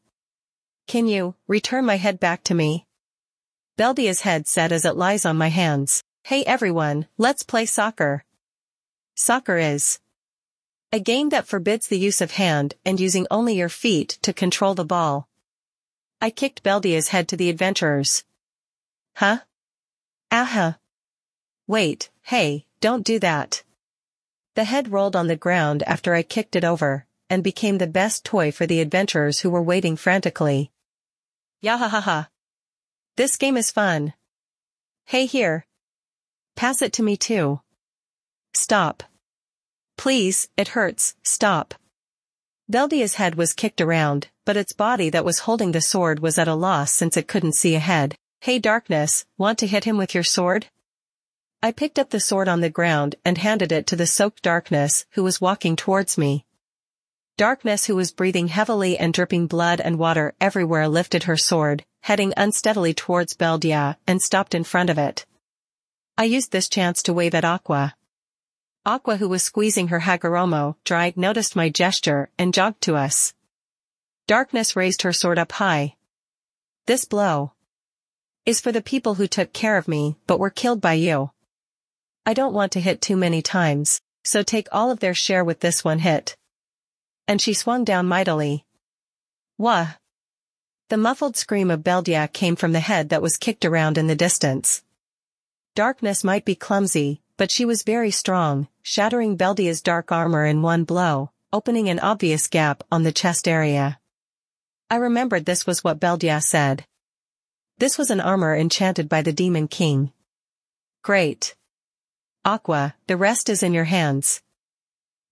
Can 0.87 1.07
you, 1.07 1.35
return 1.47 1.85
my 1.85 1.97
head 1.97 2.19
back 2.19 2.43
to 2.45 2.53
me? 2.53 2.85
Beldia's 3.77 4.21
head 4.21 4.47
said 4.47 4.71
as 4.71 4.85
it 4.85 4.95
lies 4.95 5.25
on 5.25 5.37
my 5.37 5.49
hands. 5.49 6.03
Hey 6.23 6.43
everyone, 6.43 7.07
let's 7.17 7.43
play 7.43 7.65
soccer. 7.65 8.23
Soccer 9.15 9.57
is 9.57 9.99
a 10.91 10.99
game 10.99 11.29
that 11.29 11.47
forbids 11.47 11.87
the 11.87 11.99
use 11.99 12.21
of 12.21 12.31
hand 12.31 12.75
and 12.85 12.99
using 12.99 13.27
only 13.29 13.55
your 13.55 13.69
feet 13.69 14.17
to 14.21 14.31
control 14.31 14.73
the 14.73 14.85
ball. 14.85 15.27
I 16.21 16.29
kicked 16.29 16.63
Beldia's 16.63 17.09
head 17.09 17.27
to 17.29 17.37
the 17.37 17.49
adventurers. 17.49 18.23
Huh? 19.15 19.39
Aha. 20.31 20.77
Wait, 21.67 22.09
hey, 22.23 22.65
don't 22.79 23.05
do 23.05 23.19
that. 23.19 23.63
The 24.55 24.63
head 24.63 24.91
rolled 24.91 25.15
on 25.15 25.27
the 25.27 25.35
ground 25.35 25.83
after 25.83 26.15
I 26.15 26.23
kicked 26.23 26.55
it 26.55 26.63
over, 26.63 27.05
and 27.29 27.43
became 27.43 27.77
the 27.77 27.87
best 27.87 28.23
toy 28.23 28.51
for 28.51 28.65
the 28.65 28.79
adventurers 28.79 29.39
who 29.39 29.49
were 29.49 29.61
waiting 29.61 29.97
frantically. 29.97 30.71
Yahahaha. 31.61 32.29
This 33.17 33.35
game 33.35 33.57
is 33.57 33.71
fun. 33.71 34.13
Hey 35.05 35.25
here. 35.25 35.65
Pass 36.55 36.81
it 36.81 36.93
to 36.93 37.03
me 37.03 37.17
too. 37.17 37.59
Stop. 38.53 39.03
Please, 39.97 40.47
it 40.55 40.69
hurts, 40.69 41.15
stop. 41.23 41.73
Beldia's 42.71 43.15
head 43.15 43.35
was 43.35 43.53
kicked 43.53 43.81
around, 43.81 44.27
but 44.45 44.57
its 44.57 44.73
body 44.73 45.09
that 45.09 45.25
was 45.25 45.39
holding 45.39 45.71
the 45.71 45.81
sword 45.81 46.19
was 46.19 46.37
at 46.37 46.47
a 46.47 46.53
loss 46.53 46.91
since 46.91 47.17
it 47.17 47.27
couldn't 47.27 47.55
see 47.55 47.75
ahead. 47.75 48.15
Hey 48.41 48.59
Darkness, 48.59 49.25
want 49.37 49.57
to 49.59 49.67
hit 49.67 49.85
him 49.85 49.97
with 49.97 50.13
your 50.13 50.23
sword? 50.23 50.67
I 51.63 51.71
picked 51.71 51.97
up 51.97 52.11
the 52.11 52.19
sword 52.19 52.47
on 52.47 52.61
the 52.61 52.69
ground 52.69 53.15
and 53.25 53.39
handed 53.39 53.71
it 53.71 53.87
to 53.87 53.95
the 53.95 54.05
soaked 54.05 54.43
Darkness 54.43 55.05
who 55.11 55.23
was 55.23 55.41
walking 55.41 55.75
towards 55.75 56.17
me. 56.17 56.45
Darkness 57.35 57.85
who 57.85 57.95
was 57.95 58.11
breathing 58.11 58.49
heavily 58.49 58.97
and 58.97 59.13
dripping 59.13 59.47
blood 59.47 59.81
and 59.81 59.97
water 59.97 60.35
everywhere 60.39 60.87
lifted 60.87 61.23
her 61.23 61.37
sword, 61.37 61.83
heading 62.01 62.33
unsteadily 62.37 62.93
towards 62.93 63.35
Beldia 63.35 63.97
and 64.05 64.21
stopped 64.21 64.53
in 64.53 64.63
front 64.63 64.89
of 64.89 64.97
it. 64.97 65.25
I 66.17 66.25
used 66.25 66.51
this 66.51 66.69
chance 66.69 67.01
to 67.03 67.13
wave 67.13 67.33
at 67.33 67.45
Aqua. 67.45 67.95
Aqua 68.87 69.17
who 69.17 69.27
was 69.27 69.43
squeezing 69.43 69.89
her 69.89 69.99
Hagoromo 69.99 70.77
dry 70.85 71.11
noticed 71.17 71.57
my 71.57 71.67
gesture 71.67 72.29
and 72.39 72.53
jogged 72.53 72.79
to 72.83 72.95
us. 72.95 73.33
Darkness 74.27 74.77
raised 74.77 75.01
her 75.01 75.11
sword 75.11 75.37
up 75.37 75.51
high. 75.51 75.97
This 76.85 77.03
blow 77.03 77.51
is 78.45 78.61
for 78.61 78.71
the 78.71 78.81
people 78.81 79.15
who 79.15 79.27
took 79.27 79.51
care 79.51 79.75
of 79.75 79.89
me 79.89 80.15
but 80.25 80.39
were 80.39 80.49
killed 80.49 80.79
by 80.79 80.93
you. 80.93 81.31
I 82.25 82.33
don't 82.33 82.53
want 82.53 82.71
to 82.71 82.79
hit 82.79 83.01
too 83.01 83.17
many 83.17 83.41
times, 83.41 83.99
so 84.23 84.41
take 84.41 84.69
all 84.71 84.89
of 84.89 85.01
their 85.01 85.13
share 85.13 85.43
with 85.43 85.59
this 85.59 85.83
one 85.83 85.99
hit. 85.99 86.37
And 87.27 87.41
she 87.41 87.53
swung 87.53 87.83
down 87.83 88.07
mightily. 88.07 88.63
Wah! 89.57 89.95
The 90.87 90.95
muffled 90.95 91.35
scream 91.35 91.69
of 91.69 91.83
Beldia 91.83 92.31
came 92.31 92.55
from 92.55 92.71
the 92.71 92.79
head 92.79 93.09
that 93.09 93.21
was 93.21 93.35
kicked 93.35 93.65
around 93.65 93.97
in 93.97 94.07
the 94.07 94.15
distance. 94.15 94.81
Darkness 95.75 96.23
might 96.23 96.45
be 96.45 96.55
clumsy, 96.55 97.21
but 97.35 97.51
she 97.51 97.65
was 97.65 97.83
very 97.83 98.11
strong, 98.11 98.69
shattering 98.89 99.37
Beldia's 99.37 99.81
dark 99.81 100.13
armor 100.13 100.45
in 100.45 100.61
one 100.61 100.85
blow, 100.85 101.29
opening 101.51 101.89
an 101.89 101.99
obvious 101.99 102.47
gap 102.47 102.85
on 102.89 103.03
the 103.03 103.11
chest 103.11 103.45
area. 103.45 103.99
I 104.89 104.95
remembered 104.95 105.43
this 105.43 105.67
was 105.67 105.83
what 105.83 105.99
Beldia 105.99 106.41
said. 106.41 106.85
This 107.79 107.97
was 107.97 108.11
an 108.11 108.21
armor 108.21 108.55
enchanted 108.55 109.09
by 109.09 109.23
the 109.23 109.33
Demon 109.33 109.67
King. 109.67 110.13
Great. 111.01 111.53
Aqua, 112.45 112.95
the 113.07 113.17
rest 113.17 113.49
is 113.49 113.61
in 113.61 113.73
your 113.73 113.83
hands. 113.83 114.41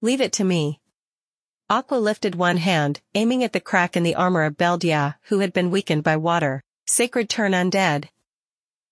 Leave 0.02 0.20
it 0.20 0.34
to 0.34 0.44
me. 0.44 0.82
Aqua 1.70 1.96
lifted 1.96 2.36
one 2.36 2.58
hand, 2.58 3.00
aiming 3.14 3.42
at 3.42 3.54
the 3.54 3.62
crack 3.62 3.96
in 3.96 4.04
the 4.04 4.16
armor 4.16 4.44
of 4.44 4.58
Beldia, 4.58 5.16
who 5.30 5.40
had 5.40 5.54
been 5.54 5.72
weakened 5.72 6.04
by 6.04 6.18
water. 6.18 6.62
Sacred 6.88 7.30
turn 7.30 7.54
undead. 7.54 8.10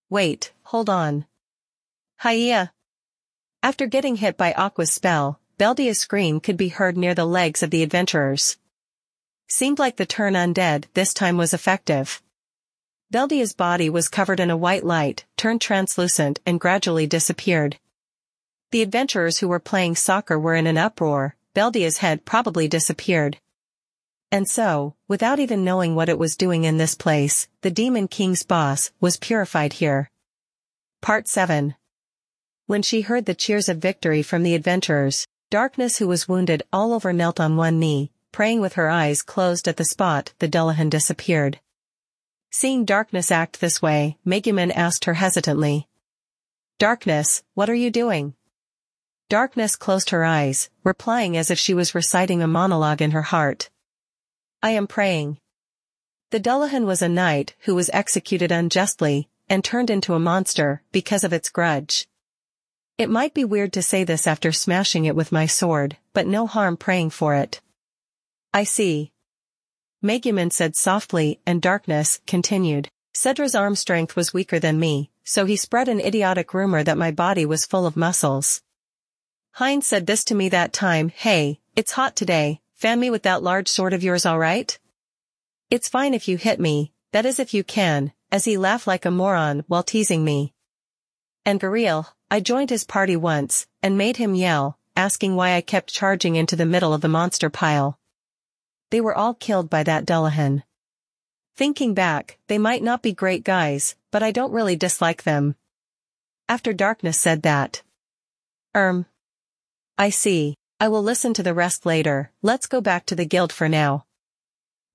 Wait, 0.10 0.54
hold 0.64 0.90
on. 0.90 1.26
Hiya, 2.24 2.72
after 3.64 3.88
getting 3.88 4.18
hit 4.18 4.36
by 4.36 4.52
Aqua's 4.52 4.92
spell, 4.92 5.40
Beldia's 5.58 6.02
scream 6.02 6.42
could 6.42 6.58
be 6.58 6.68
heard 6.68 6.98
near 6.98 7.16
the 7.16 7.26
legs 7.26 7.64
of 7.64 7.70
the 7.70 7.82
adventurers. 7.82 8.58
Seemed 9.48 9.80
like 9.80 9.96
the 9.96 10.06
turn 10.06 10.34
undead 10.34 10.86
this 10.94 11.14
time 11.14 11.38
was 11.38 11.54
effective. 11.54 12.22
Beldia's 13.10 13.54
body 13.54 13.90
was 13.90 14.10
covered 14.10 14.42
in 14.42 14.50
a 14.50 14.58
white 14.58 14.84
light, 14.84 15.24
turned 15.38 15.62
translucent 15.62 16.42
and 16.46 16.60
gradually 16.60 17.08
disappeared. 17.08 17.80
The 18.72 18.82
adventurers 18.82 19.38
who 19.38 19.48
were 19.48 19.60
playing 19.60 19.96
soccer 19.96 20.38
were 20.38 20.56
in 20.56 20.68
an 20.68 20.78
uproar, 20.78 21.38
Beldia's 21.54 22.00
head 22.00 22.26
probably 22.26 22.68
disappeared. 22.68 23.38
And 24.30 24.50
so, 24.50 24.96
without 25.08 25.40
even 25.40 25.64
knowing 25.64 25.96
what 25.96 26.10
it 26.10 26.20
was 26.20 26.36
doing 26.36 26.66
in 26.66 26.78
this 26.78 26.96
place, 26.96 27.48
the 27.62 27.72
Demon 27.72 28.10
King's 28.10 28.44
boss 28.44 28.92
was 29.00 29.16
purified 29.16 29.74
here. 29.74 30.10
Part 31.02 31.30
7 31.30 31.76
when 32.66 32.82
she 32.82 33.02
heard 33.02 33.26
the 33.26 33.36
cheers 33.36 33.68
of 33.68 33.78
victory 33.78 34.22
from 34.22 34.44
the 34.44 34.56
adventurers, 34.56 35.28
Darkness 35.50 35.98
who 35.98 36.08
was 36.08 36.28
wounded 36.28 36.64
all 36.72 36.94
over 36.94 37.14
knelt 37.14 37.40
on 37.40 37.58
one 37.58 37.78
knee, 37.80 38.12
praying 38.32 38.60
with 38.60 38.74
her 38.74 38.90
eyes 38.90 39.22
closed 39.22 39.68
at 39.68 39.78
the 39.78 39.86
spot 39.86 40.34
the 40.40 40.48
Dullahan 40.48 40.90
disappeared. 40.90 41.60
Seeing 42.52 42.86
Darkness 42.86 43.32
act 43.32 43.60
this 43.60 43.82
way, 43.82 44.18
Megumin 44.26 44.72
asked 44.76 45.06
her 45.06 45.16
hesitantly. 45.16 45.88
Darkness, 46.80 47.44
what 47.54 47.70
are 47.70 47.76
you 47.76 47.92
doing? 47.92 48.34
Darkness 49.30 49.76
closed 49.76 50.10
her 50.10 50.24
eyes, 50.24 50.70
replying 50.84 51.38
as 51.38 51.52
if 51.52 51.60
she 51.60 51.74
was 51.74 51.96
reciting 51.96 52.42
a 52.42 52.48
monologue 52.48 53.02
in 53.02 53.12
her 53.12 53.22
heart. 53.22 53.70
I 54.62 54.72
am 54.72 54.88
praying. 54.88 55.38
The 56.32 56.40
Dullahan 56.40 56.86
was 56.86 57.02
a 57.02 57.10
knight 57.10 57.56
who 57.62 57.76
was 57.76 57.90
executed 57.94 58.52
unjustly, 58.52 59.30
and 59.50 59.64
turned 59.64 59.90
into 59.90 60.14
a 60.14 60.20
monster 60.20 60.82
because 60.92 61.24
of 61.24 61.34
its 61.34 61.50
grudge. 61.50 62.08
It 62.98 63.10
might 63.10 63.34
be 63.34 63.44
weird 63.44 63.74
to 63.74 63.82
say 63.82 64.04
this 64.04 64.28
after 64.28 64.52
smashing 64.52 65.06
it 65.06 65.16
with 65.16 65.32
my 65.32 65.48
sword, 65.48 65.98
but 66.14 66.28
no 66.28 66.46
harm 66.46 66.78
praying 66.78 67.10
for 67.10 67.34
it. 67.34 67.60
I 68.54 68.66
see. 68.66 69.12
Megumin 70.04 70.52
said 70.52 70.76
softly, 70.76 71.40
and 71.46 71.60
darkness 71.60 72.20
continued. 72.28 72.90
Cedra's 73.16 73.56
arm 73.56 73.76
strength 73.76 74.16
was 74.16 74.34
weaker 74.34 74.60
than 74.60 74.80
me, 74.80 75.10
so 75.24 75.46
he 75.46 75.56
spread 75.56 75.88
an 75.88 76.00
idiotic 76.00 76.54
rumor 76.54 76.84
that 76.84 76.98
my 76.98 77.10
body 77.10 77.46
was 77.48 77.66
full 77.66 77.88
of 77.88 77.98
muscles. 77.98 78.62
Heinz 79.54 79.88
said 79.88 80.06
this 80.06 80.24
to 80.26 80.36
me 80.36 80.50
that 80.50 80.72
time, 80.72 81.10
hey, 81.10 81.60
it's 81.76 81.94
hot 81.94 82.16
today, 82.16 82.62
fan 82.76 83.00
me 83.00 83.10
with 83.10 83.24
that 83.24 83.42
large 83.42 83.70
sword 83.70 83.94
of 83.94 84.04
yours 84.04 84.26
alright? 84.26 84.78
It's 85.72 85.90
fine 85.90 86.14
if 86.14 86.28
you 86.28 86.38
hit 86.38 86.60
me, 86.60 86.92
that 87.12 87.26
is 87.26 87.40
if 87.40 87.56
you 87.56 87.64
can, 87.64 88.14
as 88.32 88.46
he 88.46 88.58
laughed 88.58 88.86
like 88.86 89.06
a 89.06 89.12
moron 89.12 89.64
while 89.68 89.84
teasing 89.84 90.24
me. 90.24 90.54
And 91.46 91.60
Gariel, 91.60 92.08
I 92.34 92.40
joined 92.40 92.72
his 92.72 92.84
party 92.84 93.16
once, 93.16 93.68
and 93.84 93.96
made 93.96 94.18
him 94.18 94.34
yell, 94.34 94.80
asking 94.96 95.36
why 95.36 95.54
I 95.54 95.62
kept 95.62 95.94
charging 95.94 96.36
into 96.36 96.56
the 96.56 96.66
middle 96.66 96.92
of 96.92 97.02
the 97.02 97.08
monster 97.08 97.48
pile. 97.48 98.00
They 98.90 99.00
were 99.02 99.14
all 99.14 99.36
killed 99.36 99.70
by 99.70 99.84
that 99.84 100.04
Dullahan. 100.04 100.64
Thinking 101.56 101.94
back, 101.94 102.40
they 102.48 102.58
might 102.58 102.82
not 102.82 103.04
be 103.04 103.14
great 103.14 103.44
guys, 103.44 103.96
but 104.10 104.24
I 104.24 104.32
don't 104.32 104.52
really 104.52 104.76
dislike 104.76 105.22
them. 105.22 105.56
After 106.50 106.74
Darkness 106.74 107.20
said 107.20 107.44
that. 107.44 107.84
Erm. 108.74 109.06
I 110.00 110.10
see. 110.10 110.56
I 110.80 110.88
will 110.88 111.04
listen 111.04 111.36
to 111.36 111.44
the 111.44 111.54
rest 111.54 111.86
later, 111.86 112.32
let's 112.42 112.66
go 112.66 112.82
back 112.82 113.06
to 113.06 113.16
the 113.16 113.26
guild 113.26 113.54
for 113.54 113.70
now. 113.70 114.08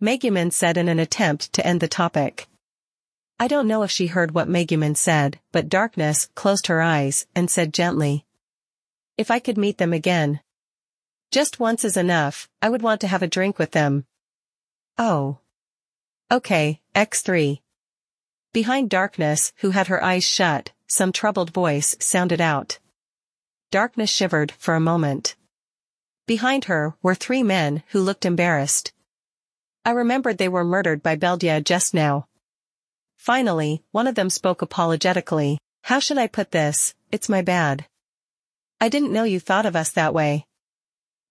Megumin 0.02 0.52
said 0.52 0.76
in 0.76 0.88
an 0.88 0.98
attempt 0.98 1.52
to 1.52 1.64
end 1.64 1.78
the 1.78 1.86
topic. 1.86 2.48
I 3.40 3.46
don't 3.46 3.68
know 3.68 3.84
if 3.84 3.90
she 3.90 4.08
heard 4.08 4.32
what 4.32 4.48
Megumin 4.48 4.96
said, 4.96 5.38
but 5.52 5.68
Darkness 5.68 6.28
closed 6.34 6.66
her 6.66 6.82
eyes 6.82 7.26
and 7.36 7.48
said 7.48 7.72
gently. 7.72 8.24
If 9.16 9.30
I 9.30 9.38
could 9.38 9.56
meet 9.56 9.78
them 9.78 9.92
again. 9.92 10.40
Just 11.30 11.60
once 11.60 11.84
is 11.84 11.96
enough, 11.96 12.48
I 12.60 12.68
would 12.68 12.82
want 12.82 13.00
to 13.02 13.06
have 13.06 13.22
a 13.22 13.28
drink 13.28 13.58
with 13.58 13.72
them. 13.72 14.06
Oh. 14.96 15.38
Okay, 16.30 16.80
X3. 16.94 17.60
Behind 18.52 18.90
Darkness, 18.90 19.52
who 19.58 19.70
had 19.70 19.86
her 19.86 20.02
eyes 20.02 20.24
shut, 20.24 20.72
some 20.86 21.12
troubled 21.12 21.52
voice 21.52 21.94
sounded 22.00 22.40
out. 22.40 22.78
Darkness 23.70 24.10
shivered 24.10 24.52
for 24.52 24.74
a 24.74 24.80
moment. 24.80 25.36
Behind 26.26 26.64
her 26.64 26.94
were 27.02 27.14
three 27.14 27.42
men 27.42 27.82
who 27.88 28.00
looked 28.00 28.24
embarrassed. 28.24 28.92
I 29.84 29.90
remembered 29.90 30.38
they 30.38 30.48
were 30.48 30.64
murdered 30.64 31.02
by 31.02 31.16
Beldia 31.16 31.62
just 31.62 31.94
now. 31.94 32.27
Finally, 33.18 33.82
one 33.90 34.06
of 34.06 34.14
them 34.14 34.30
spoke 34.30 34.62
apologetically. 34.62 35.58
How 35.82 35.98
should 35.98 36.16
I 36.16 36.28
put 36.28 36.52
this, 36.52 36.94
it's 37.12 37.28
my 37.28 37.42
bad. 37.42 37.84
I 38.80 38.88
didn't 38.88 39.12
know 39.12 39.24
you 39.24 39.40
thought 39.40 39.66
of 39.66 39.76
us 39.76 39.90
that 39.90 40.14
way. 40.14 40.46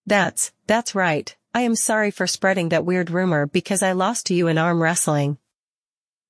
That's, 0.06 0.52
that's 0.68 0.94
right, 0.94 1.36
I 1.56 1.62
am 1.62 1.76
sorry 1.76 2.12
for 2.12 2.28
spreading 2.28 2.70
that 2.70 2.86
weird 2.86 3.10
rumor 3.10 3.48
because 3.48 3.82
I 3.82 3.94
lost 3.94 4.28
to 4.28 4.36
you 4.36 4.48
in 4.48 4.58
arm 4.58 4.84
wrestling. 4.84 5.38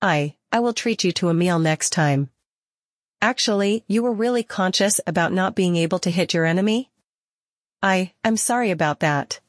I, 0.01 0.35
I 0.51 0.59
will 0.61 0.73
treat 0.73 1.03
you 1.03 1.11
to 1.13 1.29
a 1.29 1.33
meal 1.33 1.59
next 1.59 1.89
time. 1.89 2.29
Actually, 3.21 3.83
you 3.87 4.03
were 4.03 4.13
really 4.13 4.43
conscious 4.43 5.01
about 5.07 5.33
not 5.33 5.55
being 5.55 5.75
able 5.75 5.99
to 5.99 6.11
hit 6.11 6.33
your 6.33 6.45
enemy? 6.45 6.91
I, 7.81 8.13
I'm 8.23 8.37
sorry 8.37 8.71
about 8.71 8.99
that. 8.99 9.39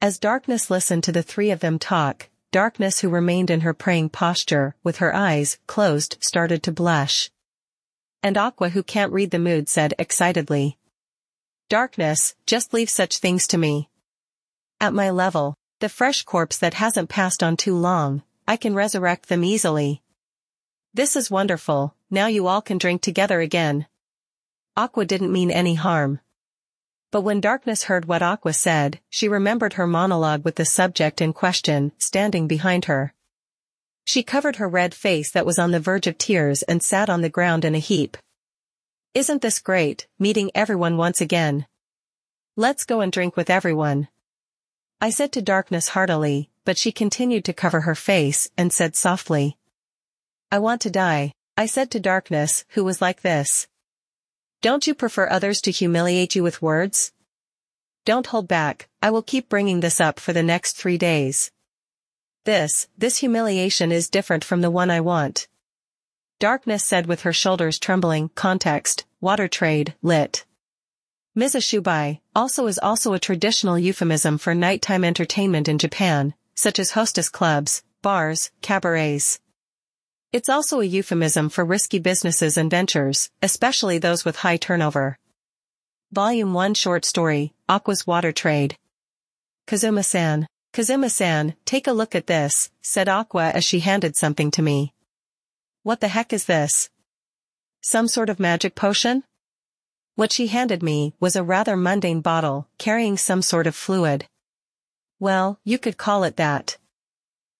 As 0.00 0.18
Darkness 0.18 0.70
listened 0.70 1.04
to 1.04 1.12
the 1.12 1.22
three 1.22 1.50
of 1.50 1.60
them 1.60 1.78
talk, 1.78 2.28
Darkness 2.52 3.00
who 3.00 3.08
remained 3.08 3.50
in 3.50 3.60
her 3.62 3.74
praying 3.74 4.10
posture, 4.10 4.74
with 4.82 4.98
her 4.98 5.14
eyes 5.14 5.58
closed, 5.66 6.16
started 6.20 6.62
to 6.62 6.72
blush. 6.72 7.30
And 8.22 8.36
Aqua 8.36 8.70
who 8.70 8.82
can't 8.82 9.12
read 9.12 9.30
the 9.30 9.38
mood 9.38 9.68
said 9.68 9.94
excitedly. 9.98 10.78
Darkness, 11.68 12.34
just 12.46 12.72
leave 12.72 12.88
such 12.88 13.18
things 13.18 13.46
to 13.48 13.58
me. 13.58 13.88
At 14.80 14.94
my 14.94 15.10
level, 15.10 15.56
the 15.80 15.88
fresh 15.88 16.22
corpse 16.22 16.56
that 16.58 16.74
hasn't 16.74 17.08
passed 17.08 17.42
on 17.42 17.56
too 17.56 17.76
long, 17.76 18.22
I 18.46 18.56
can 18.56 18.74
resurrect 18.74 19.28
them 19.28 19.44
easily. 19.44 20.02
This 20.94 21.16
is 21.16 21.30
wonderful, 21.30 21.94
now 22.10 22.28
you 22.28 22.46
all 22.46 22.62
can 22.62 22.78
drink 22.78 23.02
together 23.02 23.40
again. 23.40 23.86
Aqua 24.76 25.04
didn't 25.04 25.32
mean 25.32 25.50
any 25.50 25.74
harm. 25.74 26.20
But 27.16 27.22
when 27.22 27.40
Darkness 27.40 27.84
heard 27.84 28.04
what 28.04 28.20
Aqua 28.20 28.52
said, 28.52 29.00
she 29.08 29.26
remembered 29.26 29.72
her 29.72 29.86
monologue 29.86 30.44
with 30.44 30.56
the 30.56 30.66
subject 30.66 31.22
in 31.22 31.32
question 31.32 31.92
standing 31.96 32.46
behind 32.46 32.84
her. 32.84 33.14
She 34.04 34.22
covered 34.22 34.56
her 34.56 34.68
red 34.68 34.92
face 34.92 35.30
that 35.32 35.46
was 35.46 35.58
on 35.58 35.70
the 35.70 35.80
verge 35.80 36.06
of 36.06 36.18
tears 36.18 36.62
and 36.64 36.82
sat 36.82 37.08
on 37.08 37.22
the 37.22 37.30
ground 37.30 37.64
in 37.64 37.74
a 37.74 37.78
heap. 37.78 38.18
Isn't 39.14 39.40
this 39.40 39.60
great, 39.60 40.06
meeting 40.18 40.50
everyone 40.54 40.98
once 40.98 41.22
again? 41.22 41.66
Let's 42.54 42.84
go 42.84 43.00
and 43.00 43.10
drink 43.10 43.34
with 43.34 43.48
everyone. 43.48 44.08
I 45.00 45.08
said 45.08 45.32
to 45.32 45.40
Darkness 45.40 45.88
heartily, 45.88 46.50
but 46.66 46.76
she 46.76 46.92
continued 46.92 47.46
to 47.46 47.54
cover 47.54 47.80
her 47.80 47.94
face 47.94 48.50
and 48.58 48.70
said 48.70 48.94
softly. 48.94 49.56
I 50.52 50.58
want 50.58 50.82
to 50.82 50.90
die, 50.90 51.32
I 51.56 51.64
said 51.64 51.90
to 51.92 51.98
Darkness, 51.98 52.66
who 52.74 52.84
was 52.84 53.00
like 53.00 53.22
this. 53.22 53.68
Don't 54.62 54.86
you 54.86 54.94
prefer 54.94 55.28
others 55.28 55.60
to 55.62 55.70
humiliate 55.70 56.34
you 56.34 56.42
with 56.42 56.62
words? 56.62 57.12
Don't 58.04 58.26
hold 58.26 58.48
back, 58.48 58.88
I 59.02 59.10
will 59.10 59.22
keep 59.22 59.48
bringing 59.48 59.80
this 59.80 60.00
up 60.00 60.18
for 60.18 60.32
the 60.32 60.42
next 60.42 60.76
three 60.76 60.96
days. 60.96 61.50
This, 62.44 62.88
this 62.96 63.18
humiliation 63.18 63.90
is 63.92 64.08
different 64.08 64.44
from 64.44 64.60
the 64.60 64.70
one 64.70 64.90
I 64.90 65.00
want. 65.00 65.48
Darkness 66.38 66.84
said 66.84 67.06
with 67.06 67.22
her 67.22 67.32
shoulders 67.32 67.78
trembling, 67.78 68.30
context, 68.34 69.04
water 69.20 69.48
trade, 69.48 69.94
lit. 70.02 70.44
Mizushibai 71.36 72.20
also 72.34 72.66
is 72.66 72.78
also 72.78 73.12
a 73.12 73.18
traditional 73.18 73.78
euphemism 73.78 74.38
for 74.38 74.54
nighttime 74.54 75.04
entertainment 75.04 75.68
in 75.68 75.78
Japan, 75.78 76.34
such 76.54 76.78
as 76.78 76.92
hostess 76.92 77.28
clubs, 77.28 77.82
bars, 78.00 78.50
cabarets. 78.62 79.38
It's 80.32 80.48
also 80.48 80.80
a 80.80 80.84
euphemism 80.84 81.48
for 81.48 81.64
risky 81.64 82.00
businesses 82.00 82.56
and 82.56 82.68
ventures, 82.70 83.30
especially 83.42 83.98
those 83.98 84.24
with 84.24 84.36
high 84.36 84.56
turnover. 84.56 85.18
Volume 86.10 86.52
1 86.52 86.74
Short 86.74 87.04
Story, 87.04 87.54
Aqua's 87.68 88.06
Water 88.06 88.32
Trade. 88.32 88.76
Kazuma-san. 89.66 90.48
Kazuma-san, 90.72 91.54
take 91.64 91.86
a 91.86 91.92
look 91.92 92.14
at 92.14 92.26
this, 92.26 92.70
said 92.82 93.08
Aqua 93.08 93.50
as 93.50 93.64
she 93.64 93.80
handed 93.80 94.16
something 94.16 94.50
to 94.50 94.62
me. 94.62 94.92
What 95.84 96.00
the 96.00 96.08
heck 96.08 96.32
is 96.32 96.46
this? 96.46 96.90
Some 97.80 98.08
sort 98.08 98.28
of 98.28 98.40
magic 98.40 98.74
potion? 98.74 99.22
What 100.16 100.32
she 100.32 100.48
handed 100.48 100.82
me 100.82 101.14
was 101.20 101.36
a 101.36 101.44
rather 101.44 101.76
mundane 101.76 102.20
bottle, 102.20 102.68
carrying 102.78 103.16
some 103.16 103.42
sort 103.42 103.68
of 103.68 103.76
fluid. 103.76 104.26
Well, 105.20 105.60
you 105.62 105.78
could 105.78 105.96
call 105.96 106.24
it 106.24 106.36
that. 106.36 106.78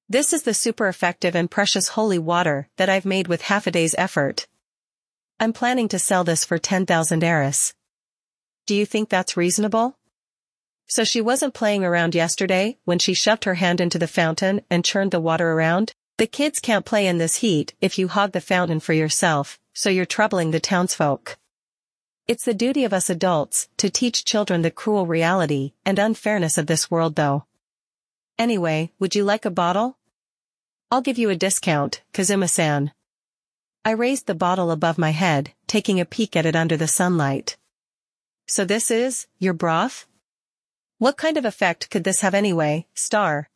This 0.09 0.33
is 0.33 0.45
the 0.45 0.55
super 0.55 0.87
effective 0.87 1.35
and 1.35 1.51
precious 1.51 1.89
holy 1.89 2.21
water 2.21 2.69
that 2.77 2.89
I've 2.89 3.05
made 3.05 3.27
with 3.27 3.43
half 3.43 3.67
a 3.67 3.73
day's 3.73 3.97
effort. 3.99 4.47
I'm 5.41 5.53
planning 5.53 5.89
to 5.89 5.99
sell 5.99 6.23
this 6.23 6.45
for 6.45 6.59
10,000 6.59 7.25
eris. 7.25 7.75
Do 8.67 8.77
you 8.77 8.87
think 8.87 9.09
that's 9.09 9.37
reasonable? 9.37 9.99
So 10.87 11.03
she 11.03 11.21
wasn't 11.21 11.55
playing 11.55 11.83
around 11.83 12.15
yesterday 12.15 12.79
when 12.85 13.01
she 13.01 13.15
shoved 13.15 13.43
her 13.45 13.55
hand 13.55 13.81
into 13.81 13.99
the 13.99 14.07
fountain 14.07 14.61
and 14.71 14.85
churned 14.85 15.11
the 15.11 15.19
water 15.19 15.51
around? 15.51 15.93
The 16.19 16.29
kids 16.29 16.61
can't 16.61 16.87
play 16.87 17.09
in 17.09 17.19
this 17.19 17.39
heat 17.39 17.75
if 17.81 17.99
you 17.99 18.07
hog 18.07 18.31
the 18.31 18.41
fountain 18.41 18.79
for 18.79 18.93
yourself, 18.93 19.59
so 19.75 19.91
you're 19.91 20.07
troubling 20.07 20.53
the 20.53 20.61
townsfolk. 20.61 21.37
It's 22.29 22.45
the 22.45 22.55
duty 22.55 22.85
of 22.85 22.93
us 22.93 23.11
adults 23.11 23.69
to 23.79 23.91
teach 23.91 24.25
children 24.25 24.63
the 24.63 24.71
cruel 24.71 25.05
reality 25.05 25.73
and 25.85 25.99
unfairness 25.99 26.59
of 26.59 26.69
this 26.69 26.93
world 26.93 27.17
though. 27.17 27.45
Anyway, 28.39 28.93
would 28.99 29.15
you 29.15 29.25
like 29.25 29.45
a 29.45 29.51
bottle? 29.51 29.96
I'll 30.89 31.01
give 31.01 31.19
you 31.19 31.31
a 31.31 31.37
discount, 31.37 32.03
Kazuma-san. 32.13 32.93
I 33.85 33.91
raised 33.91 34.27
the 34.27 34.37
bottle 34.37 34.71
above 34.71 34.99
my 34.99 35.11
head, 35.11 35.53
taking 35.67 35.99
a 35.99 36.05
peek 36.05 36.37
at 36.37 36.47
it 36.47 36.55
under 36.55 36.77
the 36.77 36.87
sunlight. 36.87 37.57
So 38.47 38.65
this 38.65 38.89
is, 38.91 39.27
your 39.41 39.53
broth? 39.53 40.07
What 40.99 41.17
kind 41.17 41.37
of 41.37 41.45
effect 41.45 41.91
could 41.91 42.05
this 42.05 42.21
have 42.21 42.35
anyway, 42.35 42.87
star? 42.95 43.51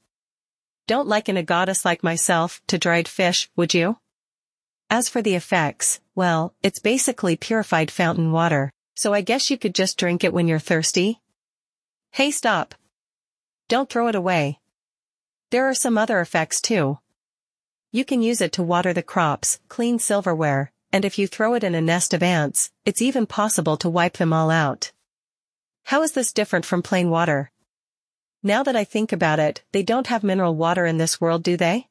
Don't 0.89 1.07
liken 1.07 1.37
a 1.37 1.45
goddess 1.45 1.85
like 1.85 2.03
myself 2.03 2.61
to 2.67 2.79
dried 2.79 3.07
fish, 3.07 3.49
would 3.55 3.75
you? 3.75 3.99
As 4.91 5.09
for 5.09 5.23
the 5.23 5.37
effects, 5.37 6.01
well, 6.17 6.53
it's 6.65 6.81
basically 6.81 7.37
purified 7.37 7.93
fountain 7.93 8.33
water, 8.33 8.73
so 8.97 9.15
I 9.15 9.21
guess 9.21 9.51
you 9.51 9.57
could 9.57 9.77
just 9.77 9.97
drink 9.97 10.25
it 10.25 10.33
when 10.33 10.49
you're 10.49 10.59
thirsty? 10.59 11.21
Hey 12.11 12.33
stop! 12.33 12.75
Don't 13.69 13.89
throw 13.89 14.09
it 14.09 14.17
away. 14.17 14.59
There 15.51 15.69
are 15.69 15.75
some 15.75 15.97
other 15.97 16.21
effects 16.21 16.61
too. 16.61 16.99
You 17.93 18.05
can 18.05 18.23
use 18.23 18.41
it 18.41 18.53
to 18.53 18.63
water 18.63 18.93
the 18.93 19.03
crops, 19.03 19.59
clean 19.69 19.99
silverware, 19.99 20.71
and 20.93 21.05
if 21.05 21.19
you 21.19 21.27
throw 21.27 21.55
it 21.55 21.65
in 21.65 21.75
a 21.75 21.81
nest 21.81 22.15
of 22.15 22.23
ants, 22.23 22.71
it's 22.85 23.03
even 23.03 23.27
possible 23.27 23.77
to 23.79 23.89
wipe 23.89 24.17
them 24.17 24.33
all 24.33 24.49
out. 24.49 24.93
How 25.87 26.03
is 26.03 26.13
this 26.13 26.33
different 26.33 26.65
from 26.65 26.83
plain 26.83 27.11
water? 27.11 27.51
Now 28.45 28.63
that 28.63 28.77
I 28.77 28.85
think 28.85 29.11
about 29.11 29.41
it, 29.41 29.65
they 29.73 29.83
don't 29.83 30.07
have 30.07 30.23
mineral 30.23 30.55
water 30.55 30.87
in 30.87 30.99
this 30.99 31.21
world 31.21 31.43
do 31.43 31.57
they? 31.57 31.89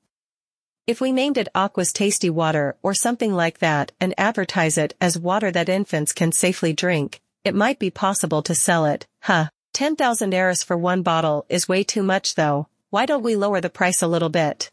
If 0.88 1.02
we 1.02 1.12
named 1.12 1.38
it 1.38 1.50
Aqua's 1.54 1.92
Tasty 1.92 2.30
Water 2.30 2.78
or 2.82 2.94
something 2.94 3.34
like 3.34 3.60
that 3.60 3.92
and 4.00 4.14
advertise 4.18 4.78
it 4.78 4.96
as 5.02 5.20
water 5.20 5.52
that 5.52 5.68
infants 5.68 6.14
can 6.14 6.32
safely 6.32 6.72
drink, 6.72 7.20
it 7.44 7.54
might 7.54 7.78
be 7.78 7.92
possible 7.92 8.42
to 8.44 8.56
sell 8.56 8.86
it, 8.86 9.06
huh? 9.24 9.50
10,000 9.74 10.34
eris 10.34 10.64
for 10.64 10.78
one 10.78 11.02
bottle 11.02 11.46
is 11.50 11.68
way 11.68 11.84
too 11.84 12.04
much 12.04 12.36
though, 12.36 12.70
why 12.90 13.06
don't 13.06 13.22
we 13.22 13.36
lower 13.36 13.60
the 13.60 13.70
price 13.70 14.02
a 14.02 14.08
little 14.08 14.30
bit? 14.30 14.72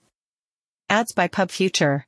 Ads 0.88 1.10
by 1.10 1.26
Pub 1.26 1.50
Future. 1.50 2.06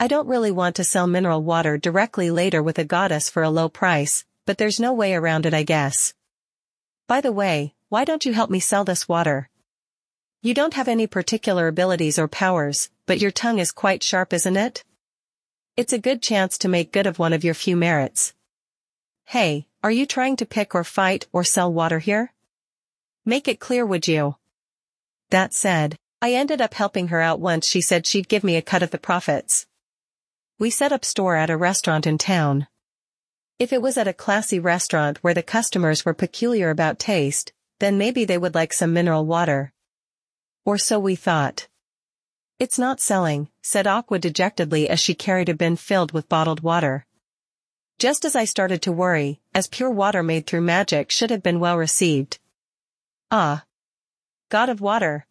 I 0.00 0.08
don't 0.08 0.26
really 0.26 0.50
want 0.50 0.74
to 0.76 0.84
sell 0.84 1.06
mineral 1.06 1.42
water 1.42 1.76
directly 1.76 2.30
later 2.30 2.62
with 2.62 2.78
a 2.78 2.84
goddess 2.84 3.28
for 3.28 3.42
a 3.42 3.50
low 3.50 3.68
price, 3.68 4.24
but 4.46 4.56
there's 4.56 4.80
no 4.80 4.94
way 4.94 5.12
around 5.12 5.44
it 5.44 5.52
I 5.52 5.64
guess. 5.64 6.14
By 7.06 7.20
the 7.20 7.30
way, 7.30 7.74
why 7.90 8.06
don't 8.06 8.24
you 8.24 8.32
help 8.32 8.48
me 8.48 8.58
sell 8.58 8.84
this 8.84 9.06
water? 9.06 9.50
You 10.40 10.54
don't 10.54 10.72
have 10.72 10.88
any 10.88 11.06
particular 11.06 11.68
abilities 11.68 12.18
or 12.18 12.26
powers, 12.26 12.88
but 13.04 13.20
your 13.20 13.30
tongue 13.30 13.58
is 13.58 13.70
quite 13.70 14.02
sharp 14.02 14.32
isn't 14.32 14.56
it? 14.56 14.82
It's 15.76 15.92
a 15.92 15.98
good 15.98 16.22
chance 16.22 16.56
to 16.58 16.68
make 16.68 16.90
good 16.90 17.06
of 17.06 17.18
one 17.18 17.34
of 17.34 17.44
your 17.44 17.54
few 17.54 17.76
merits. 17.76 18.32
Hey, 19.26 19.66
are 19.82 19.90
you 19.90 20.06
trying 20.06 20.36
to 20.36 20.46
pick 20.46 20.74
or 20.74 20.84
fight 20.84 21.26
or 21.32 21.44
sell 21.44 21.70
water 21.70 21.98
here? 21.98 22.32
Make 23.26 23.46
it 23.46 23.60
clear 23.60 23.84
would 23.84 24.08
you? 24.08 24.36
That 25.28 25.52
said, 25.52 25.98
I 26.24 26.32
ended 26.32 26.62
up 26.62 26.72
helping 26.72 27.08
her 27.08 27.20
out 27.20 27.38
once 27.38 27.68
she 27.68 27.82
said 27.82 28.06
she'd 28.06 28.30
give 28.30 28.42
me 28.42 28.56
a 28.56 28.62
cut 28.62 28.82
of 28.82 28.90
the 28.90 28.98
profits. 28.98 29.66
We 30.58 30.70
set 30.70 30.90
up 30.90 31.04
store 31.04 31.36
at 31.36 31.50
a 31.50 31.56
restaurant 31.58 32.06
in 32.06 32.16
town. 32.16 32.66
If 33.58 33.74
it 33.74 33.82
was 33.82 33.98
at 33.98 34.08
a 34.08 34.14
classy 34.14 34.58
restaurant 34.58 35.18
where 35.18 35.34
the 35.34 35.42
customers 35.42 36.06
were 36.06 36.14
peculiar 36.14 36.70
about 36.70 36.98
taste, 36.98 37.52
then 37.78 37.98
maybe 37.98 38.24
they 38.24 38.38
would 38.38 38.54
like 38.54 38.72
some 38.72 38.94
mineral 38.94 39.26
water, 39.26 39.74
or 40.64 40.78
so 40.78 40.98
we 40.98 41.14
thought. 41.14 41.68
It's 42.58 42.78
not 42.78 43.02
selling, 43.02 43.50
said 43.60 43.86
Aqua 43.86 44.18
dejectedly 44.18 44.88
as 44.88 45.00
she 45.00 45.14
carried 45.14 45.50
a 45.50 45.54
bin 45.54 45.76
filled 45.76 46.12
with 46.12 46.30
bottled 46.30 46.62
water. 46.62 47.04
Just 47.98 48.24
as 48.24 48.34
I 48.34 48.46
started 48.46 48.80
to 48.80 48.92
worry, 48.92 49.42
as 49.54 49.66
pure 49.66 49.90
water 49.90 50.22
made 50.22 50.46
through 50.46 50.62
magic 50.62 51.10
should 51.10 51.28
have 51.28 51.42
been 51.42 51.60
well 51.60 51.76
received. 51.76 52.38
Ah. 53.30 53.66
God 54.48 54.70
of 54.70 54.80
Water. 54.80 55.26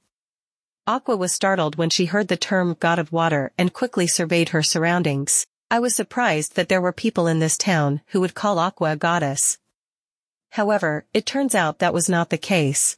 Aqua 0.86 1.15
was 1.15 1.34
startled 1.34 1.76
when 1.76 1.89
she 1.89 2.06
heard 2.06 2.28
the 2.28 2.38
term 2.38 2.76
God 2.80 3.00
of 3.00 3.12
Water 3.12 3.52
and 3.58 3.74
quickly 3.74 4.08
surveyed 4.08 4.50
her 4.50 4.63
surroundings. 4.63 5.46
I 5.72 5.80
was 5.80 5.96
surprised 5.96 6.56
that 6.56 6.69
there 6.69 6.82
were 6.82 6.91
people 6.91 7.28
in 7.28 7.39
this 7.39 7.58
town 7.58 8.02
who 8.08 8.22
would 8.22 8.36
call 8.36 8.60
Aqua 8.60 8.91
a 8.91 8.96
goddess. 8.96 9.58
However, 10.52 11.06
it 11.13 11.26
turns 11.26 11.56
out 11.56 11.80
that 11.80 11.93
was 11.93 12.10
not 12.10 12.30
the 12.30 12.38
case. 12.38 12.98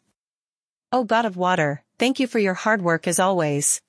Oh 0.91 1.03
God 1.03 1.25
of 1.25 1.37
Water, 1.37 1.83
Thank 1.97 2.19
you 2.19 2.27
for 2.27 2.39
your 2.39 2.55
hard 2.55 2.81
work 2.81 3.07
as 3.07 3.19
always. 3.19 3.81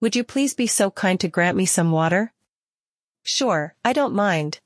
Would 0.00 0.16
you 0.16 0.24
please 0.24 0.54
be 0.54 0.66
so 0.66 0.90
kind 0.90 1.20
to 1.20 1.28
grant 1.28 1.56
me 1.56 1.66
some 1.66 1.92
water? 1.92 2.32
Sure, 3.22 3.76
I 3.84 3.92
don't 3.92 4.12
mind. 4.12 4.58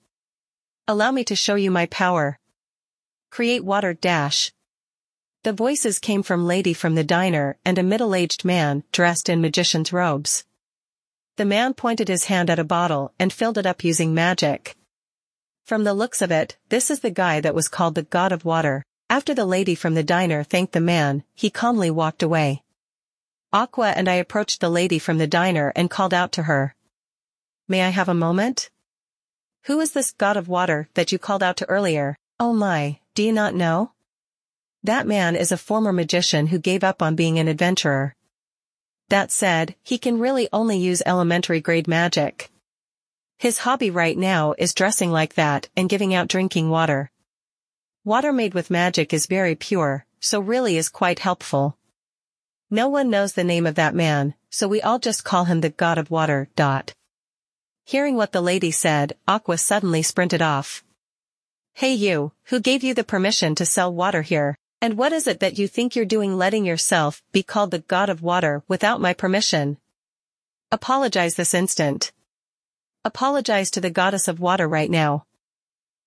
Allow 0.89 1.11
me 1.13 1.23
to 1.25 1.37
show 1.37 1.57
you 1.57 1.71
my 1.71 1.85
power. 1.87 2.39
Create 3.31 3.63
water 3.63 3.93
dash. 3.93 4.53
The 5.47 5.53
voices 5.53 6.01
came 6.01 6.25
from 6.25 6.45
Lady 6.45 6.73
from 6.73 6.97
the 6.97 7.05
diner 7.05 7.57
and 7.65 7.79
a 7.79 7.85
middle-aged 7.85 8.45
man 8.45 8.83
dressed 8.91 9.29
in 9.29 9.41
magician's 9.41 9.93
robes. 9.93 10.45
The 11.37 11.45
man 11.45 11.73
pointed 11.73 12.09
his 12.09 12.25
hand 12.25 12.51
at 12.51 12.59
a 12.59 12.65
bottle 12.65 13.13
and 13.17 13.33
filled 13.33 13.57
it 13.57 13.65
up 13.65 13.85
using 13.85 14.13
magic. 14.13 14.75
From 15.65 15.85
the 15.85 15.95
looks 15.95 16.21
of 16.21 16.33
it, 16.33 16.57
this 16.69 16.91
is 16.91 16.99
the 16.99 17.13
guy 17.13 17.41
that 17.41 17.55
was 17.55 17.69
called 17.69 17.95
the 17.95 18.03
God 18.03 18.33
of 18.33 18.45
Water. 18.45 18.83
After 19.09 19.35
the 19.35 19.47
lady 19.47 19.77
from 19.77 19.95
the 19.95 20.03
diner 20.03 20.43
thanked 20.43 20.73
the 20.73 20.81
man, 20.81 21.23
he 21.33 21.49
calmly 21.49 21.93
walked 21.93 22.25
away. 22.25 22.65
Aqua 23.53 23.91
and 23.91 24.09
I 24.09 24.15
approached 24.15 24.61
the 24.61 24.69
lady 24.69 24.99
from 24.99 25.19
the 25.19 25.29
diner 25.29 25.73
and 25.77 25.89
called 25.89 26.13
out 26.13 26.33
to 26.33 26.43
her. 26.43 26.75
May 27.69 27.85
I 27.85 27.91
have 27.91 28.09
a 28.09 28.15
moment? 28.15 28.69
Who 29.67 29.79
is 29.79 29.93
this 29.93 30.11
god 30.11 30.37
of 30.37 30.49
water 30.49 30.89
that 30.95 31.13
you 31.13 31.21
called 31.21 31.45
out 31.45 31.59
to 31.59 31.69
earlier? 31.69 32.17
Oh 32.41 32.53
my, 32.53 32.99
do 33.15 33.23
you 33.23 33.31
not 33.31 33.55
know? 33.55 33.93
That 34.87 35.09
man 35.09 35.35
is 35.35 35.51
a 35.51 35.57
former 35.57 35.93
magician 35.93 36.47
who 36.47 36.61
gave 36.61 36.85
up 36.85 37.03
on 37.03 37.17
being 37.17 37.41
an 37.41 37.49
adventurer. 37.49 38.15
That 39.09 39.33
said, 39.33 39.75
he 39.83 39.99
can 39.99 40.21
really 40.21 40.49
only 40.53 40.79
use 40.79 41.03
elementary 41.05 41.61
grade 41.61 41.89
magic. 41.89 42.53
His 43.37 43.59
hobby 43.59 43.91
right 43.91 44.17
now 44.17 44.55
is 44.57 44.75
dressing 44.75 45.11
like 45.11 45.35
that 45.35 45.69
and 45.77 45.89
giving 45.89 46.15
out 46.15 46.29
drinking 46.29 46.71
water. 46.71 47.11
Water 48.05 48.33
made 48.33 48.55
with 48.55 48.71
magic 48.71 49.13
is 49.13 49.27
very 49.27 49.57
pure, 49.57 50.07
so 50.21 50.39
really 50.39 50.77
is 50.77 50.89
quite 50.89 51.19
helpful. 51.19 51.77
No 52.71 52.87
one 52.87 53.11
knows 53.11 53.33
the 53.33 53.43
name 53.43 53.67
of 53.67 53.75
that 53.75 53.93
man, 53.93 54.35
so 54.51 54.69
we 54.69 54.81
all 54.83 55.01
just 55.01 55.25
call 55.25 55.47
him 55.47 55.63
the 55.63 55.71
god 55.71 55.99
of 55.99 56.13
water, 56.13 56.49
dot. 56.55 56.95
Hearing 57.85 58.15
what 58.15 58.31
the 58.31 58.41
lady 58.41 58.71
said, 58.71 59.17
Aqua 59.27 59.59
suddenly 59.59 60.03
sprinted 60.03 60.43
off. 60.43 60.85
Hey 61.73 61.93
you, 61.93 62.31
who 62.45 62.61
gave 62.61 62.85
you 62.85 62.95
the 62.95 63.03
permission 63.03 63.57
to 63.57 63.67
sell 63.67 63.93
water 63.93 64.23
here? 64.23 64.57
And 64.81 64.99
what 64.99 65.13
is 65.13 65.27
it 65.27 65.41
that 65.41 65.59
you 65.59 65.69
think 65.69 65.97
you're 65.97 66.05
doing 66.05 66.37
letting 66.37 66.65
yourself 66.65 67.23
be 67.33 67.43
called 67.43 67.71
the 67.71 67.79
god 67.79 68.11
of 68.11 68.23
water 68.23 68.63
without 68.69 69.01
my 69.01 69.15
permission? 69.15 69.79
Apologize 70.71 71.37
this 71.37 71.55
instant. 71.55 72.13
Apologize 73.05 73.71
to 73.71 73.81
the 73.81 73.91
goddess 73.91 74.29
of 74.29 74.41
water 74.41 74.69
right 74.69 74.91
now. 74.91 75.25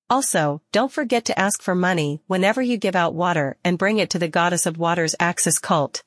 Also, 0.10 0.62
don't 0.72 0.92
forget 0.92 1.26
to 1.26 1.40
ask 1.40 1.62
for 1.62 1.76
money 1.76 2.22
whenever 2.28 2.62
you 2.62 2.78
give 2.78 2.96
out 2.96 3.14
water 3.14 3.58
and 3.64 3.78
bring 3.78 4.00
it 4.00 4.10
to 4.10 4.20
the 4.20 4.28
goddess 4.28 4.66
of 4.66 4.78
water's 4.78 5.16
Axis 5.20 5.60
cult. 5.60 6.04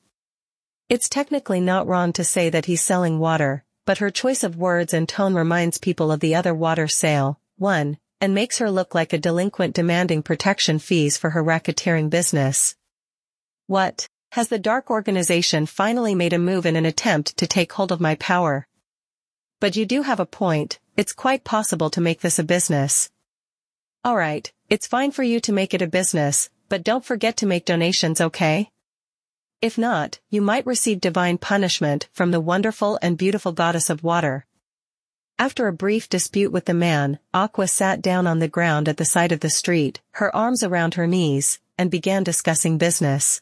It's 0.89 1.09
technically 1.09 1.59
not 1.59 1.87
wrong 1.87 2.13
to 2.13 2.23
say 2.23 2.49
that 2.49 2.65
he's 2.65 2.81
selling 2.81 3.17
water, 3.17 3.63
but 3.85 3.97
her 3.97 4.11
choice 4.11 4.43
of 4.43 4.57
words 4.57 4.93
and 4.93 5.07
tone 5.07 5.33
reminds 5.33 5.77
people 5.77 6.11
of 6.11 6.19
the 6.19 6.35
other 6.35 6.53
water 6.53 6.87
sale, 6.87 7.39
one, 7.57 7.97
and 8.23 8.33
makes 8.33 8.59
her 8.59 8.71
look 8.71 8.95
like 8.95 9.11
a 9.11 9.17
delinquent 9.17 9.75
demanding 9.75 10.23
protection 10.23 10.79
fees 10.79 11.17
for 11.17 11.31
her 11.31 11.43
racketeering 11.43 12.09
business. 12.09 12.73
What? 13.67 14.07
Has 14.31 14.47
the 14.47 14.57
dark 14.57 14.89
organization 14.89 15.65
finally 15.65 16.15
made 16.15 16.31
a 16.31 16.39
move 16.39 16.65
in 16.65 16.77
an 16.77 16.85
attempt 16.85 17.35
to 17.35 17.47
take 17.47 17.73
hold 17.73 17.91
of 17.91 17.99
my 17.99 18.15
power? 18.15 18.65
But 19.59 19.75
you 19.75 19.85
do 19.85 20.03
have 20.03 20.21
a 20.21 20.25
point, 20.25 20.79
it's 20.95 21.11
quite 21.11 21.43
possible 21.43 21.89
to 21.89 21.99
make 21.99 22.21
this 22.21 22.39
a 22.39 22.45
business. 22.45 23.09
Alright, 24.07 24.53
it's 24.69 24.87
fine 24.87 25.11
for 25.11 25.23
you 25.23 25.41
to 25.41 25.51
make 25.51 25.73
it 25.73 25.81
a 25.81 25.87
business, 25.87 26.49
but 26.69 26.81
don't 26.81 27.03
forget 27.03 27.35
to 27.37 27.45
make 27.45 27.65
donations 27.65 28.21
okay? 28.21 28.71
If 29.61 29.77
not, 29.77 30.21
you 30.29 30.41
might 30.41 30.65
receive 30.65 31.01
divine 31.01 31.39
punishment 31.39 32.07
from 32.13 32.31
the 32.31 32.39
wonderful 32.39 32.97
and 33.01 33.17
beautiful 33.17 33.51
goddess 33.51 33.89
of 33.89 34.01
water. 34.01 34.45
After 35.39 35.67
a 35.67 35.73
brief 35.73 36.07
dispute 36.09 36.51
with 36.51 36.65
the 36.65 36.73
man, 36.75 37.19
Aqua 37.33 37.67
sat 37.67 38.01
down 38.01 38.27
on 38.27 38.39
the 38.39 38.47
ground 38.47 38.87
at 38.87 38.97
the 38.97 39.05
side 39.05 39.31
of 39.31 39.39
the 39.39 39.49
street, 39.49 39.99
her 40.11 40.33
arms 40.35 40.63
around 40.63 40.93
her 40.93 41.07
knees, 41.07 41.59
and 41.77 41.89
began 41.89 42.23
discussing 42.23 42.77
business. 42.77 43.41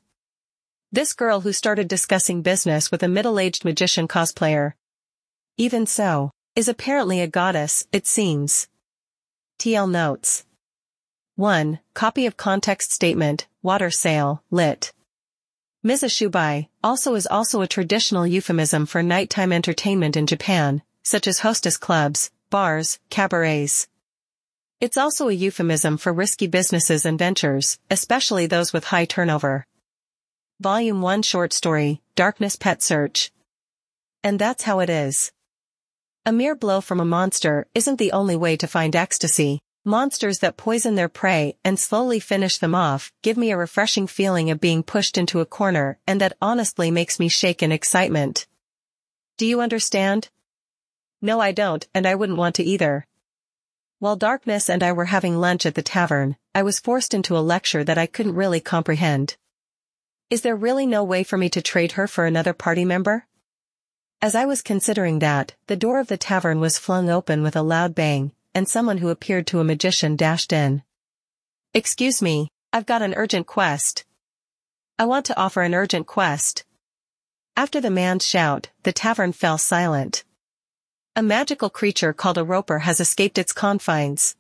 This 0.92 1.14
girl 1.14 1.42
who 1.42 1.52
started 1.52 1.88
discussing 1.88 2.42
business 2.42 2.92
with 2.92 3.04
a 3.04 3.10
middle-aged 3.10 3.66
magician 3.66 4.08
cosplayer. 4.08 4.74
Even 5.58 5.86
so, 5.86 6.32
is 6.56 6.70
apparently 6.70 7.20
a 7.20 7.28
goddess, 7.28 7.86
it 7.92 8.08
seems. 8.08 8.68
TL 9.60 9.92
notes. 9.92 10.46
1. 11.36 11.80
Copy 11.94 12.26
of 12.26 12.38
context 12.38 12.92
statement, 12.92 13.48
water 13.62 13.92
sale, 13.92 14.44
lit. 14.50 14.94
Mizushubai, 15.86 16.68
also 16.84 17.16
is 17.16 17.28
also 17.28 17.62
a 17.62 17.68
traditional 17.68 18.26
euphemism 18.26 18.86
for 18.86 19.04
nighttime 19.04 19.52
entertainment 19.52 20.16
in 20.16 20.28
Japan, 20.28 20.82
such 21.04 21.28
as 21.28 21.40
hostess 21.40 21.78
clubs, 21.78 22.32
bars, 22.50 23.00
cabarets. 23.10 23.88
It's 24.80 24.98
also 24.98 25.30
a 25.30 25.34
euphemism 25.34 25.98
for 25.98 26.12
risky 26.12 26.48
businesses 26.48 27.06
and 27.06 27.20
ventures, 27.20 27.80
especially 27.90 28.48
those 28.48 28.74
with 28.74 28.86
high 28.86 29.06
turnover. 29.06 29.66
Volume 30.60 31.02
1 31.02 31.22
Short 31.22 31.54
Story, 31.54 32.02
Darkness 32.16 32.56
Pet 32.56 32.84
Search. 32.84 33.32
And 34.24 34.38
that's 34.38 34.64
how 34.64 34.80
it 34.80 34.90
is. 34.90 35.32
A 36.26 36.32
mere 36.32 36.56
blow 36.56 36.82
from 36.82 37.00
a 37.00 37.06
monster 37.06 37.66
isn't 37.74 37.98
the 37.98 38.12
only 38.12 38.36
way 38.36 38.56
to 38.58 38.68
find 38.68 38.96
ecstasy. 38.96 39.60
Monsters 39.84 40.38
that 40.40 40.58
poison 40.58 40.94
their 40.94 41.10
prey 41.10 41.56
and 41.66 41.80
slowly 41.80 42.20
finish 42.20 42.60
them 42.60 42.76
off 42.76 43.12
give 43.24 43.38
me 43.38 43.50
a 43.50 43.58
refreshing 43.58 44.06
feeling 44.06 44.52
of 44.52 44.62
being 44.62 44.84
pushed 44.84 45.18
into 45.18 45.40
a 45.40 45.46
corner 45.48 45.98
and 46.06 46.22
that 46.22 46.38
honestly 46.40 46.92
makes 46.92 47.20
me 47.20 47.28
shake 47.28 47.64
in 47.64 47.72
excitement. 47.72 48.46
Do 49.38 49.48
you 49.48 49.62
understand? 49.62 50.30
No 51.22 51.40
I 51.40 51.52
don't 51.52 51.88
and 51.94 52.08
I 52.08 52.16
wouldn't 52.16 52.40
want 52.40 52.56
to 52.56 52.64
either. 52.64 53.06
While 54.00 54.16
Darkness 54.16 54.70
and 54.70 54.82
I 54.82 54.92
were 54.92 55.06
having 55.06 55.40
lunch 55.40 55.66
at 55.68 55.76
the 55.76 55.84
tavern, 55.84 56.36
I 56.56 56.64
was 56.64 56.80
forced 56.80 57.14
into 57.14 57.38
a 57.38 57.40
lecture 57.40 57.84
that 57.84 58.00
I 58.00 58.08
couldn't 58.08 58.34
really 58.34 58.60
comprehend. 58.60 59.38
Is 60.32 60.42
there 60.42 60.56
really 60.56 60.88
no 60.88 61.04
way 61.04 61.24
for 61.24 61.38
me 61.38 61.50
to 61.50 61.62
trade 61.62 61.92
her 61.92 62.08
for 62.08 62.26
another 62.26 62.54
party 62.54 62.86
member? 62.86 63.28
As 64.22 64.34
I 64.34 64.46
was 64.46 64.62
considering 64.62 65.20
that, 65.20 65.54
the 65.68 65.76
door 65.76 66.00
of 66.00 66.08
the 66.08 66.18
tavern 66.18 66.60
was 66.60 66.80
flung 66.80 67.10
open 67.10 67.44
with 67.44 67.56
a 67.56 67.62
loud 67.62 67.94
bang, 67.94 68.32
and 68.56 68.68
someone 68.68 68.98
who 68.98 69.10
appeared 69.10 69.46
to 69.48 69.60
a 69.60 69.64
magician 69.64 70.16
dashed 70.16 70.52
in. 70.52 70.84
Excuse 71.74 72.22
me, 72.22 72.50
I've 72.74 72.86
got 72.86 73.02
an 73.02 73.14
urgent 73.16 73.46
quest. 73.46 74.06
I 74.98 75.06
want 75.06 75.26
to 75.28 75.38
offer 75.38 75.62
an 75.62 75.76
urgent 75.76 76.08
quest. 76.08 76.64
After 77.56 77.80
the 77.82 77.92
man's 77.92 78.26
shout, 78.26 78.70
the 78.84 78.94
tavern 78.94 79.32
fell 79.32 79.58
silent. 79.58 80.24
A 81.14 81.22
magical 81.22 81.70
creature 81.70 82.14
called 82.14 82.38
a 82.38 82.44
roper 82.46 82.80
has 82.80 83.02
escaped 83.02 83.38
its 83.38 83.52
confines. 83.52 84.38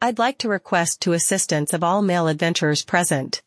I'd 0.00 0.16
like 0.16 0.38
to 0.38 0.48
request 0.48 1.00
to 1.00 1.12
assistance 1.12 1.72
of 1.72 1.82
all 1.82 2.02
male 2.02 2.28
adventurers 2.28 2.84
present. 2.84 3.42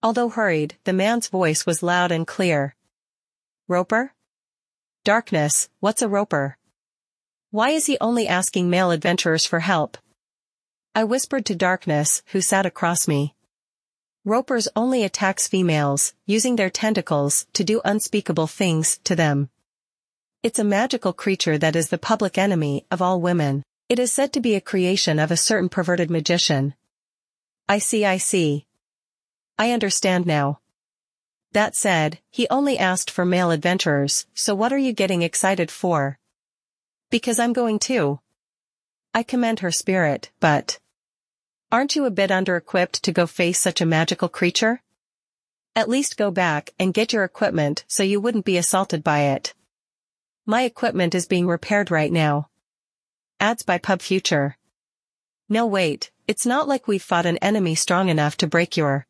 Although 0.00 0.28
hurried, 0.28 0.76
the 0.84 0.92
man's 0.92 1.26
voice 1.26 1.66
was 1.66 1.82
loud 1.82 2.12
and 2.12 2.24
clear. 2.24 2.76
Roper? 3.66 4.14
Darkness, 5.02 5.68
what's 5.80 6.02
a 6.02 6.08
roper? 6.08 6.56
Why 7.50 7.70
is 7.70 7.86
he 7.86 7.98
only 8.00 8.28
asking 8.28 8.70
male 8.70 8.92
adventurers 8.92 9.44
for 9.44 9.58
help? 9.58 9.98
I 10.94 11.02
whispered 11.02 11.46
to 11.46 11.56
Darkness, 11.56 12.22
who 12.26 12.40
sat 12.40 12.64
across 12.64 13.08
me. 13.08 13.34
Ropers 14.24 14.68
only 14.76 15.02
attacks 15.02 15.48
females, 15.48 16.14
using 16.26 16.54
their 16.54 16.70
tentacles 16.70 17.46
to 17.54 17.64
do 17.64 17.80
unspeakable 17.84 18.46
things 18.46 18.98
to 19.02 19.16
them. 19.16 19.50
It's 20.42 20.58
a 20.58 20.64
magical 20.64 21.12
creature 21.12 21.58
that 21.58 21.76
is 21.76 21.90
the 21.90 21.98
public 21.98 22.38
enemy 22.38 22.86
of 22.90 23.02
all 23.02 23.20
women. 23.20 23.62
It 23.90 23.98
is 23.98 24.10
said 24.10 24.32
to 24.32 24.40
be 24.40 24.54
a 24.54 24.60
creation 24.62 25.18
of 25.18 25.30
a 25.30 25.36
certain 25.36 25.68
perverted 25.68 26.10
magician. 26.10 26.72
I 27.68 27.76
see 27.76 28.06
I 28.06 28.16
see. 28.16 28.64
I 29.58 29.72
understand 29.72 30.24
now. 30.24 30.60
That 31.52 31.76
said, 31.76 32.20
he 32.30 32.48
only 32.48 32.78
asked 32.78 33.10
for 33.10 33.26
male 33.26 33.50
adventurers, 33.50 34.26
so 34.32 34.54
what 34.54 34.72
are 34.72 34.78
you 34.78 34.94
getting 34.94 35.20
excited 35.20 35.70
for? 35.70 36.18
Because 37.10 37.38
I'm 37.38 37.52
going 37.52 37.78
too. 37.78 38.20
I 39.12 39.22
commend 39.22 39.60
her 39.60 39.70
spirit, 39.70 40.30
but... 40.40 40.78
Aren't 41.70 41.96
you 41.96 42.06
a 42.06 42.10
bit 42.10 42.30
under-equipped 42.30 43.02
to 43.02 43.12
go 43.12 43.26
face 43.26 43.58
such 43.58 43.82
a 43.82 43.86
magical 43.86 44.30
creature? 44.30 44.80
At 45.76 45.90
least 45.90 46.16
go 46.16 46.30
back 46.30 46.70
and 46.78 46.94
get 46.94 47.12
your 47.12 47.24
equipment 47.24 47.84
so 47.88 48.02
you 48.02 48.22
wouldn't 48.22 48.46
be 48.46 48.56
assaulted 48.56 49.04
by 49.04 49.20
it. 49.36 49.52
My 50.46 50.62
equipment 50.62 51.14
is 51.14 51.26
being 51.26 51.46
repaired 51.46 51.90
right 51.90 52.12
now. 52.12 52.48
Ads 53.38 53.62
by 53.62 53.78
Pub 53.78 54.02
Future. 54.02 54.56
No 55.48 55.66
wait, 55.66 56.10
it's 56.26 56.46
not 56.46 56.68
like 56.68 56.88
we've 56.88 57.02
fought 57.02 57.26
an 57.26 57.38
enemy 57.38 57.74
strong 57.74 58.08
enough 58.08 58.36
to 58.38 58.46
break 58.46 58.76
your 58.76 59.06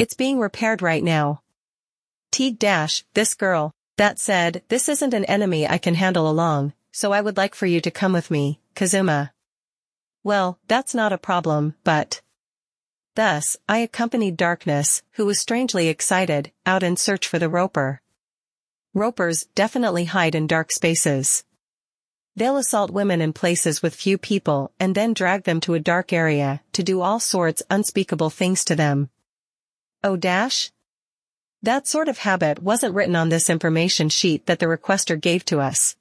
it's 0.00 0.14
being 0.14 0.38
repaired 0.38 0.80
right 0.80 1.04
now. 1.04 1.42
Teague 2.30 2.58
dash, 2.58 3.04
this 3.12 3.34
girl. 3.34 3.70
That 3.98 4.18
said, 4.18 4.62
this 4.68 4.88
isn't 4.88 5.12
an 5.12 5.26
enemy 5.26 5.68
I 5.68 5.76
can 5.76 5.94
handle 5.94 6.26
alone, 6.26 6.72
so 6.90 7.12
I 7.12 7.20
would 7.20 7.36
like 7.36 7.54
for 7.54 7.66
you 7.66 7.82
to 7.82 7.90
come 7.90 8.14
with 8.14 8.30
me, 8.30 8.60
Kazuma. 8.74 9.34
Well, 10.24 10.58
that's 10.68 10.94
not 10.94 11.12
a 11.12 11.18
problem, 11.18 11.74
but... 11.84 12.22
Thus, 13.14 13.58
I 13.68 13.80
accompanied 13.80 14.38
Darkness, 14.38 15.02
who 15.16 15.26
was 15.26 15.38
strangely 15.38 15.88
excited, 15.88 16.50
out 16.64 16.82
in 16.82 16.96
search 16.96 17.28
for 17.28 17.38
the 17.38 17.50
roper. 17.50 18.00
Ropers 18.94 19.46
definitely 19.54 20.06
hide 20.06 20.34
in 20.34 20.48
dark 20.48 20.72
spaces. 20.72 21.44
They'll 22.34 22.56
assault 22.56 22.90
women 22.90 23.20
in 23.20 23.32
places 23.32 23.82
with 23.82 23.94
few 23.94 24.18
people 24.18 24.72
and 24.80 24.96
then 24.96 25.14
drag 25.14 25.44
them 25.44 25.60
to 25.60 25.74
a 25.74 25.78
dark 25.78 26.12
area 26.12 26.60
to 26.72 26.82
do 26.82 27.00
all 27.00 27.20
sorts 27.20 27.62
unspeakable 27.70 28.30
things 28.30 28.64
to 28.64 28.74
them. 28.74 29.08
Oh 30.02 30.16
dash? 30.16 30.72
That 31.62 31.86
sort 31.86 32.08
of 32.08 32.18
habit 32.18 32.64
wasn't 32.64 32.96
written 32.96 33.14
on 33.14 33.28
this 33.28 33.48
information 33.48 34.08
sheet 34.08 34.46
that 34.46 34.58
the 34.58 34.66
requester 34.66 35.20
gave 35.20 35.44
to 35.44 35.60
us. 35.60 35.94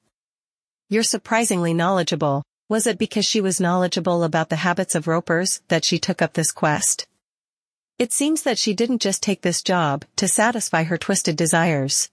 You're 0.90 1.04
surprisingly 1.04 1.76
knowledgeable. 1.76 2.42
Was 2.70 2.88
it 2.88 2.98
because 2.98 3.26
she 3.26 3.40
was 3.40 3.62
knowledgeable 3.62 4.24
about 4.24 4.50
the 4.50 4.56
habits 4.56 4.96
of 4.96 5.08
ropers 5.08 5.62
that 5.68 5.86
she 5.86 6.00
took 6.00 6.24
up 6.24 6.34
this 6.34 6.52
quest? 6.52 7.06
It 8.00 8.12
seems 8.12 8.42
that 8.44 8.58
she 8.58 8.74
didn't 8.74 9.04
just 9.04 9.22
take 9.22 9.42
this 9.42 9.62
job 9.62 10.06
to 10.16 10.28
satisfy 10.28 10.86
her 10.86 10.98
twisted 10.98 11.36
desires. 11.36 12.10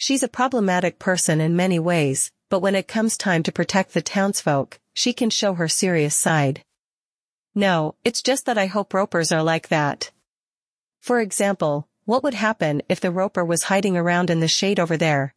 She's 0.00 0.22
a 0.22 0.28
problematic 0.28 1.00
person 1.00 1.40
in 1.40 1.56
many 1.56 1.80
ways, 1.80 2.30
but 2.50 2.60
when 2.60 2.76
it 2.76 2.86
comes 2.86 3.16
time 3.16 3.42
to 3.42 3.52
protect 3.52 3.94
the 3.94 4.00
townsfolk, 4.00 4.78
she 4.94 5.12
can 5.12 5.28
show 5.28 5.54
her 5.54 5.66
serious 5.66 6.14
side. 6.14 6.62
No, 7.52 7.96
it's 8.04 8.22
just 8.22 8.46
that 8.46 8.56
I 8.56 8.66
hope 8.66 8.94
ropers 8.94 9.32
are 9.32 9.42
like 9.42 9.68
that. 9.68 10.12
For 11.00 11.20
example, 11.20 11.88
what 12.04 12.22
would 12.22 12.34
happen 12.34 12.80
if 12.88 13.00
the 13.00 13.10
roper 13.10 13.44
was 13.44 13.64
hiding 13.64 13.96
around 13.96 14.30
in 14.30 14.38
the 14.38 14.46
shade 14.46 14.78
over 14.78 14.96
there? 14.96 15.34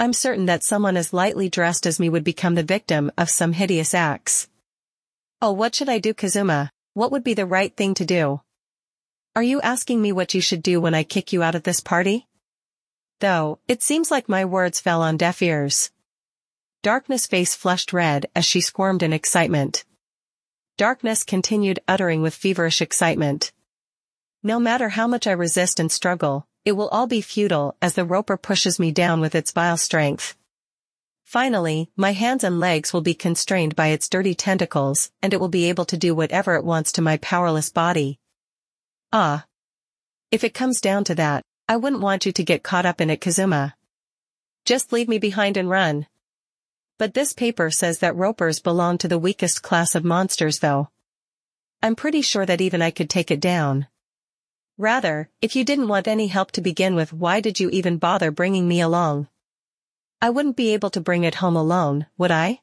I'm 0.00 0.12
certain 0.14 0.46
that 0.46 0.64
someone 0.64 0.96
as 0.96 1.12
lightly 1.12 1.48
dressed 1.48 1.86
as 1.86 2.00
me 2.00 2.08
would 2.08 2.24
become 2.24 2.56
the 2.56 2.64
victim 2.64 3.12
of 3.16 3.30
some 3.30 3.52
hideous 3.52 3.94
acts. 3.94 4.48
Oh 5.40 5.52
what 5.52 5.76
should 5.76 5.88
I 5.88 6.00
do 6.00 6.12
Kazuma? 6.12 6.72
What 6.94 7.12
would 7.12 7.22
be 7.22 7.34
the 7.34 7.46
right 7.46 7.74
thing 7.76 7.94
to 7.94 8.04
do? 8.04 8.40
Are 9.36 9.44
you 9.44 9.60
asking 9.60 10.02
me 10.02 10.10
what 10.10 10.34
you 10.34 10.40
should 10.40 10.62
do 10.62 10.80
when 10.80 10.94
I 10.94 11.04
kick 11.04 11.32
you 11.32 11.44
out 11.44 11.54
of 11.54 11.62
this 11.62 11.78
party? 11.78 12.26
Though, 13.20 13.58
it 13.68 13.82
seems 13.82 14.10
like 14.10 14.28
my 14.28 14.44
words 14.44 14.80
fell 14.80 15.02
on 15.02 15.18
deaf 15.18 15.42
ears. 15.42 15.90
Darkness' 16.82 17.26
face 17.26 17.54
flushed 17.54 17.92
red 17.92 18.26
as 18.34 18.46
she 18.46 18.62
squirmed 18.62 19.02
in 19.02 19.12
excitement. 19.12 19.84
Darkness 20.78 21.22
continued 21.22 21.80
uttering 21.86 22.22
with 22.22 22.34
feverish 22.34 22.80
excitement. 22.80 23.52
No 24.42 24.58
matter 24.58 24.88
how 24.88 25.06
much 25.06 25.26
I 25.26 25.32
resist 25.32 25.78
and 25.78 25.92
struggle, 25.92 26.46
it 26.64 26.72
will 26.72 26.88
all 26.88 27.06
be 27.06 27.20
futile 27.20 27.76
as 27.82 27.92
the 27.92 28.06
roper 28.06 28.38
pushes 28.38 28.78
me 28.78 28.90
down 28.90 29.20
with 29.20 29.34
its 29.34 29.52
vile 29.52 29.76
strength. 29.76 30.34
Finally, 31.22 31.90
my 31.96 32.12
hands 32.12 32.42
and 32.42 32.58
legs 32.58 32.94
will 32.94 33.02
be 33.02 33.12
constrained 33.12 33.76
by 33.76 33.88
its 33.88 34.08
dirty 34.08 34.34
tentacles, 34.34 35.12
and 35.20 35.34
it 35.34 35.40
will 35.40 35.48
be 35.48 35.68
able 35.68 35.84
to 35.84 35.98
do 35.98 36.14
whatever 36.14 36.54
it 36.54 36.64
wants 36.64 36.90
to 36.92 37.02
my 37.02 37.18
powerless 37.18 37.68
body. 37.68 38.18
Ah. 39.12 39.44
If 40.30 40.42
it 40.42 40.54
comes 40.54 40.80
down 40.80 41.04
to 41.04 41.14
that, 41.16 41.44
I 41.70 41.76
wouldn't 41.76 42.02
want 42.02 42.26
you 42.26 42.32
to 42.32 42.42
get 42.42 42.64
caught 42.64 42.84
up 42.84 43.00
in 43.00 43.10
it 43.10 43.20
Kazuma. 43.20 43.76
Just 44.64 44.92
leave 44.92 45.06
me 45.06 45.18
behind 45.18 45.56
and 45.56 45.70
run. 45.70 46.08
But 46.98 47.14
this 47.14 47.32
paper 47.32 47.70
says 47.70 48.00
that 48.00 48.16
ropers 48.16 48.58
belong 48.58 48.98
to 48.98 49.06
the 49.06 49.20
weakest 49.20 49.62
class 49.62 49.94
of 49.94 50.02
monsters 50.02 50.58
though. 50.58 50.88
I'm 51.80 51.94
pretty 51.94 52.22
sure 52.22 52.44
that 52.44 52.60
even 52.60 52.82
I 52.82 52.90
could 52.90 53.08
take 53.08 53.30
it 53.30 53.38
down. 53.38 53.86
Rather, 54.78 55.30
if 55.40 55.54
you 55.54 55.64
didn't 55.64 55.86
want 55.86 56.08
any 56.08 56.26
help 56.26 56.50
to 56.52 56.60
begin 56.60 56.96
with 56.96 57.12
why 57.12 57.40
did 57.40 57.60
you 57.60 57.70
even 57.70 57.98
bother 57.98 58.32
bringing 58.32 58.66
me 58.66 58.80
along? 58.80 59.28
I 60.20 60.30
wouldn't 60.30 60.56
be 60.56 60.74
able 60.74 60.90
to 60.90 61.00
bring 61.00 61.22
it 61.22 61.36
home 61.36 61.54
alone, 61.54 62.06
would 62.18 62.32
I? 62.32 62.62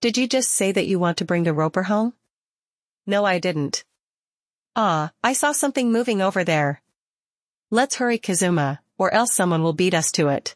Did 0.00 0.16
you 0.16 0.28
just 0.28 0.52
say 0.52 0.70
that 0.70 0.86
you 0.86 1.00
want 1.00 1.16
to 1.16 1.24
bring 1.24 1.42
the 1.42 1.52
roper 1.52 1.82
home? 1.82 2.14
No 3.04 3.24
I 3.24 3.40
didn't. 3.40 3.82
Ah, 4.76 5.10
I 5.24 5.32
saw 5.32 5.50
something 5.50 5.90
moving 5.90 6.22
over 6.22 6.44
there. 6.44 6.82
Let's 7.74 7.94
hurry 7.94 8.18
Kazuma, 8.18 8.82
or 8.98 9.14
else 9.14 9.32
someone 9.32 9.62
will 9.62 9.72
beat 9.72 9.94
us 9.94 10.12
to 10.12 10.28
it. 10.28 10.54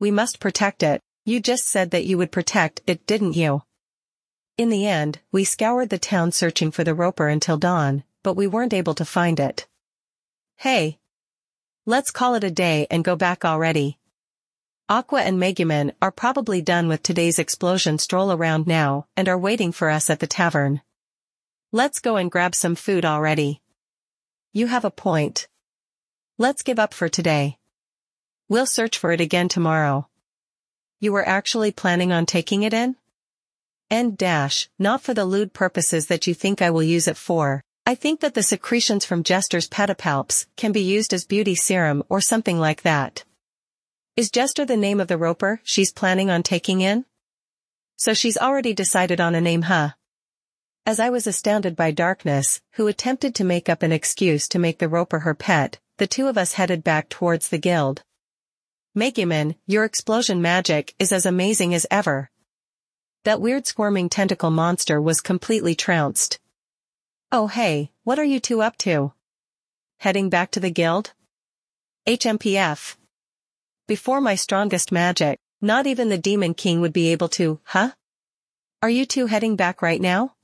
We 0.00 0.10
must 0.10 0.40
protect 0.40 0.82
it, 0.82 1.02
you 1.26 1.38
just 1.38 1.66
said 1.66 1.90
that 1.90 2.06
you 2.06 2.16
would 2.16 2.32
protect 2.32 2.80
it 2.86 3.06
didn't 3.06 3.36
you? 3.36 3.60
In 4.56 4.70
the 4.70 4.86
end, 4.86 5.18
we 5.32 5.44
scoured 5.44 5.90
the 5.90 5.98
town 5.98 6.32
searching 6.32 6.70
for 6.70 6.82
the 6.82 6.94
roper 6.94 7.28
until 7.28 7.58
dawn, 7.58 8.04
but 8.22 8.36
we 8.36 8.46
weren't 8.46 8.72
able 8.72 8.94
to 8.94 9.04
find 9.04 9.38
it. 9.38 9.66
Hey. 10.56 10.98
Let's 11.84 12.10
call 12.10 12.36
it 12.36 12.42
a 12.42 12.50
day 12.50 12.86
and 12.90 13.04
go 13.04 13.16
back 13.16 13.44
already. 13.44 13.98
Aqua 14.88 15.20
and 15.20 15.38
Megumin 15.38 15.92
are 16.00 16.10
probably 16.10 16.62
done 16.62 16.88
with 16.88 17.02
today's 17.02 17.38
explosion 17.38 17.98
stroll 17.98 18.32
around 18.32 18.66
now 18.66 19.06
and 19.14 19.28
are 19.28 19.36
waiting 19.36 19.72
for 19.72 19.90
us 19.90 20.08
at 20.08 20.20
the 20.20 20.26
tavern. 20.26 20.80
Let's 21.70 22.00
go 22.00 22.16
and 22.16 22.30
grab 22.30 22.54
some 22.54 22.76
food 22.76 23.04
already. 23.04 23.60
You 24.54 24.68
have 24.68 24.86
a 24.86 24.90
point. 24.90 25.48
Let's 26.36 26.62
give 26.62 26.80
up 26.80 26.92
for 26.92 27.08
today. 27.08 27.58
We'll 28.48 28.66
search 28.66 28.98
for 28.98 29.12
it 29.12 29.20
again 29.20 29.48
tomorrow. 29.48 30.08
You 30.98 31.12
were 31.12 31.28
actually 31.28 31.70
planning 31.70 32.10
on 32.10 32.26
taking 32.26 32.64
it 32.64 32.74
in? 32.74 32.96
End 33.88 34.18
dash, 34.18 34.68
not 34.76 35.00
for 35.00 35.14
the 35.14 35.26
lewd 35.26 35.52
purposes 35.52 36.08
that 36.08 36.26
you 36.26 36.34
think 36.34 36.60
I 36.60 36.70
will 36.70 36.82
use 36.82 37.06
it 37.06 37.16
for, 37.16 37.62
I 37.86 37.94
think 37.94 38.18
that 38.18 38.34
the 38.34 38.42
secretions 38.42 39.04
from 39.04 39.22
Jester's 39.22 39.68
pedipalps 39.68 40.46
can 40.56 40.72
be 40.72 40.80
used 40.80 41.14
as 41.14 41.24
beauty 41.24 41.54
serum 41.54 42.02
or 42.08 42.20
something 42.20 42.58
like 42.58 42.82
that. 42.82 43.22
Is 44.16 44.28
Jester 44.28 44.64
the 44.64 44.76
name 44.76 44.98
of 44.98 45.06
the 45.06 45.18
roper 45.18 45.60
she's 45.62 45.92
planning 45.92 46.30
on 46.30 46.42
taking 46.42 46.80
in? 46.80 47.04
So 47.94 48.12
she's 48.12 48.36
already 48.36 48.74
decided 48.74 49.20
on 49.20 49.36
a 49.36 49.40
name 49.40 49.62
huh? 49.62 49.90
As 50.84 50.98
I 50.98 51.10
was 51.10 51.28
astounded 51.28 51.76
by 51.76 51.92
Darkness, 51.92 52.60
who 52.72 52.88
attempted 52.88 53.36
to 53.36 53.44
make 53.44 53.68
up 53.68 53.84
an 53.84 53.92
excuse 53.92 54.48
to 54.48 54.58
make 54.58 54.80
the 54.80 54.88
roper 54.88 55.20
her 55.20 55.34
pet, 55.34 55.78
the 55.96 56.06
two 56.06 56.26
of 56.26 56.36
us 56.36 56.54
headed 56.54 56.82
back 56.82 57.08
towards 57.08 57.48
the 57.48 57.58
guild. 57.58 58.02
Megumin, 58.96 59.56
your 59.66 59.84
explosion 59.84 60.42
magic 60.42 60.94
is 60.98 61.12
as 61.12 61.26
amazing 61.26 61.74
as 61.74 61.86
ever. 61.90 62.30
That 63.24 63.40
weird 63.40 63.66
squirming 63.66 64.08
tentacle 64.08 64.50
monster 64.50 65.00
was 65.00 65.20
completely 65.20 65.74
trounced. 65.74 66.38
Oh 67.32 67.46
hey, 67.46 67.90
what 68.02 68.18
are 68.18 68.24
you 68.24 68.40
two 68.40 68.60
up 68.60 68.76
to? 68.78 69.12
Heading 69.98 70.30
back 70.30 70.50
to 70.52 70.60
the 70.60 70.70
guild? 70.70 71.12
HMPF. 72.06 72.96
Before 73.86 74.20
my 74.20 74.34
strongest 74.34 74.92
magic, 74.92 75.38
not 75.60 75.86
even 75.86 76.08
the 76.08 76.18
Demon 76.18 76.54
King 76.54 76.80
would 76.80 76.92
be 76.92 77.08
able 77.08 77.28
to, 77.30 77.60
huh? 77.64 77.92
Are 78.82 78.90
you 78.90 79.06
two 79.06 79.26
heading 79.26 79.56
back 79.56 79.80
right 79.80 80.00
now? 80.00 80.34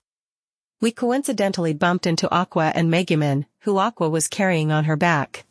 We 0.82 0.92
coincidentally 0.92 1.74
bumped 1.74 2.06
into 2.06 2.30
Aqua 2.30 2.72
and 2.74 2.90
Megumin, 2.90 3.44
who 3.60 3.76
Aqua 3.76 4.08
was 4.08 4.28
carrying 4.28 4.72
on 4.72 4.84
her 4.84 4.96
back. 4.96 5.44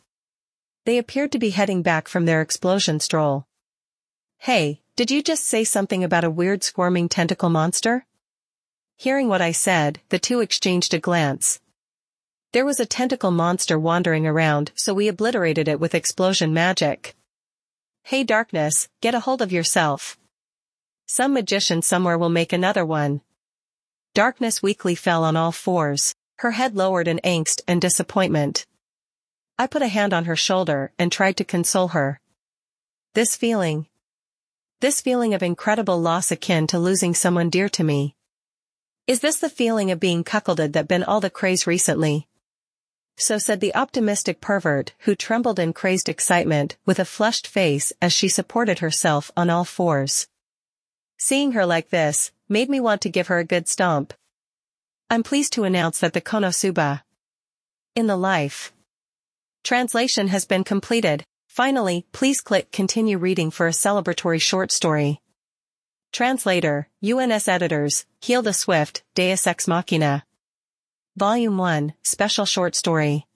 They 0.86 0.98
appeared 0.98 1.32
to 1.34 1.40
be 1.40 1.52
heading 1.52 1.84
back 1.84 2.08
from 2.08 2.26
their 2.26 2.42
explosion 2.42 3.00
stroll. 3.00 3.46
Hey, 4.40 4.82
did 4.96 5.12
you 5.12 5.22
just 5.22 5.46
say 5.46 5.64
something 5.64 6.04
about 6.04 6.24
a 6.24 6.32
weird 6.32 6.64
squirming 6.64 7.10
tentacle 7.10 7.50
monster? 7.50 8.08
Hearing 8.98 9.28
what 9.28 9.42
I 9.42 9.52
said, 9.52 10.00
the 10.10 10.18
two 10.18 10.40
exchanged 10.40 10.96
a 10.96 11.00
glance. 11.00 11.60
There 12.52 12.66
was 12.66 12.80
a 12.80 12.88
tentacle 12.88 13.30
monster 13.30 13.78
wandering 13.78 14.26
around, 14.26 14.72
so 14.74 14.96
we 14.96 15.08
obliterated 15.08 15.68
it 15.68 15.80
with 15.80 15.94
explosion 15.94 16.56
magic. 16.56 17.16
Hey 18.02 18.24
darkness, 18.24 18.90
get 19.00 19.14
a 19.14 19.20
hold 19.20 19.44
of 19.44 19.52
yourself. 19.52 20.18
Some 21.06 21.34
magician 21.34 21.84
somewhere 21.84 22.18
will 22.18 22.30
make 22.30 22.52
another 22.52 22.84
one. 22.84 23.22
Darkness 24.14 24.64
weakly 24.64 24.96
fell 24.96 25.24
on 25.24 25.36
all 25.36 25.52
fours, 25.52 26.16
her 26.40 26.52
head 26.52 26.76
lowered 26.76 27.08
in 27.08 27.20
angst 27.24 27.62
and 27.68 27.80
disappointment. 27.80 28.66
I 29.58 29.68
put 29.68 29.82
a 29.82 29.88
hand 29.88 30.14
on 30.14 30.26
her 30.26 30.36
shoulder 30.36 30.92
and 30.98 31.12
tried 31.12 31.38
to 31.38 31.44
console 31.44 31.90
her. 31.90 32.20
This 33.14 33.36
feeling. 33.36 33.88
This 34.80 35.00
feeling 35.02 35.34
of 35.34 35.44
incredible 35.44 36.00
loss 36.00 36.32
akin 36.32 36.66
to 36.68 36.80
losing 36.80 37.14
someone 37.14 37.50
dear 37.50 37.70
to 37.70 37.84
me. 37.84 38.16
Is 39.06 39.20
this 39.20 39.38
the 39.38 39.50
feeling 39.50 39.92
of 39.92 40.00
being 40.00 40.24
cuckolded 40.24 40.74
that 40.74 40.88
been 40.88 41.04
all 41.04 41.20
the 41.20 41.30
craze 41.30 41.68
recently? 41.68 42.28
So 43.18 43.38
said 43.38 43.60
the 43.60 43.76
optimistic 43.76 44.40
pervert 44.40 44.94
who 45.00 45.16
trembled 45.16 45.60
in 45.60 45.74
crazed 45.74 46.08
excitement 46.08 46.78
with 46.86 47.00
a 47.00 47.06
flushed 47.06 47.46
face 47.46 47.92
as 48.02 48.14
she 48.14 48.30
supported 48.30 48.80
herself 48.80 49.30
on 49.36 49.50
all 49.50 49.66
fours. 49.66 50.28
Seeing 51.18 51.52
her 51.52 51.66
like 51.66 51.90
this, 51.90 52.32
made 52.50 52.70
me 52.70 52.80
want 52.80 53.02
to 53.02 53.10
give 53.10 53.28
her 53.28 53.38
a 53.38 53.46
good 53.46 53.68
stomp. 53.68 54.14
I'm 55.10 55.24
pleased 55.24 55.54
to 55.54 55.64
announce 55.64 56.00
that 56.00 56.14
the 56.14 56.22
Konosuba 56.22 57.04
in 57.96 58.08
the 58.08 58.18
life 58.18 58.74
translation 59.64 60.28
has 60.30 60.46
been 60.46 60.64
completed. 60.64 61.24
Finally, 61.48 62.06
please 62.12 62.42
click 62.42 62.72
continue 62.72 63.18
reading 63.18 63.52
for 63.52 63.68
a 63.68 63.72
celebratory 63.72 64.42
short 64.42 64.72
story. 64.72 65.22
Translator, 66.12 66.88
UNS 67.04 67.48
Editors, 67.48 68.06
Hilda 68.22 68.54
Swift, 68.54 69.04
Deus 69.14 69.46
Ex 69.46 69.68
Machina. 69.68 70.24
Volume 71.16 71.58
1, 71.58 71.94
Special 72.02 72.46
Short 72.46 72.76
Story. 72.76 73.28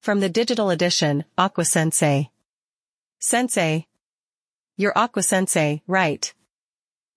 From 0.00 0.20
the 0.20 0.28
digital 0.28 0.70
edition, 0.70 1.24
Aqua 1.36 1.64
Sensei. 1.64 2.30
Sensei. 3.18 3.86
You're 4.76 4.96
Aqua 4.96 5.22
Sensei, 5.22 5.82
right? 5.86 6.32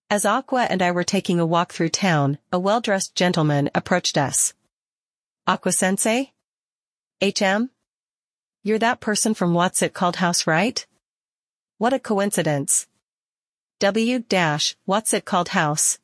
As 0.08 0.24
Aqua 0.24 0.68
and 0.70 0.82
I 0.82 0.92
were 0.92 1.02
taking 1.02 1.40
a 1.40 1.46
walk 1.46 1.72
through 1.72 1.88
town, 1.88 2.38
a 2.52 2.60
well-dressed 2.60 3.16
gentleman 3.16 3.68
approached 3.74 4.16
us. 4.16 4.54
Aqua 5.48 5.72
Sensei? 5.72 6.32
HM? 7.20 7.70
You're 8.62 8.78
that 8.78 9.00
person 9.00 9.34
from 9.34 9.52
What's 9.52 9.82
It 9.82 9.94
Called 9.94 10.16
House, 10.16 10.46
right? 10.46 10.86
What 11.78 11.92
a 11.92 11.98
coincidence. 11.98 12.86
W 13.80 14.20
dash, 14.20 14.76
What's 14.84 15.12
It 15.12 15.24
Called 15.24 15.48
House? 15.48 15.98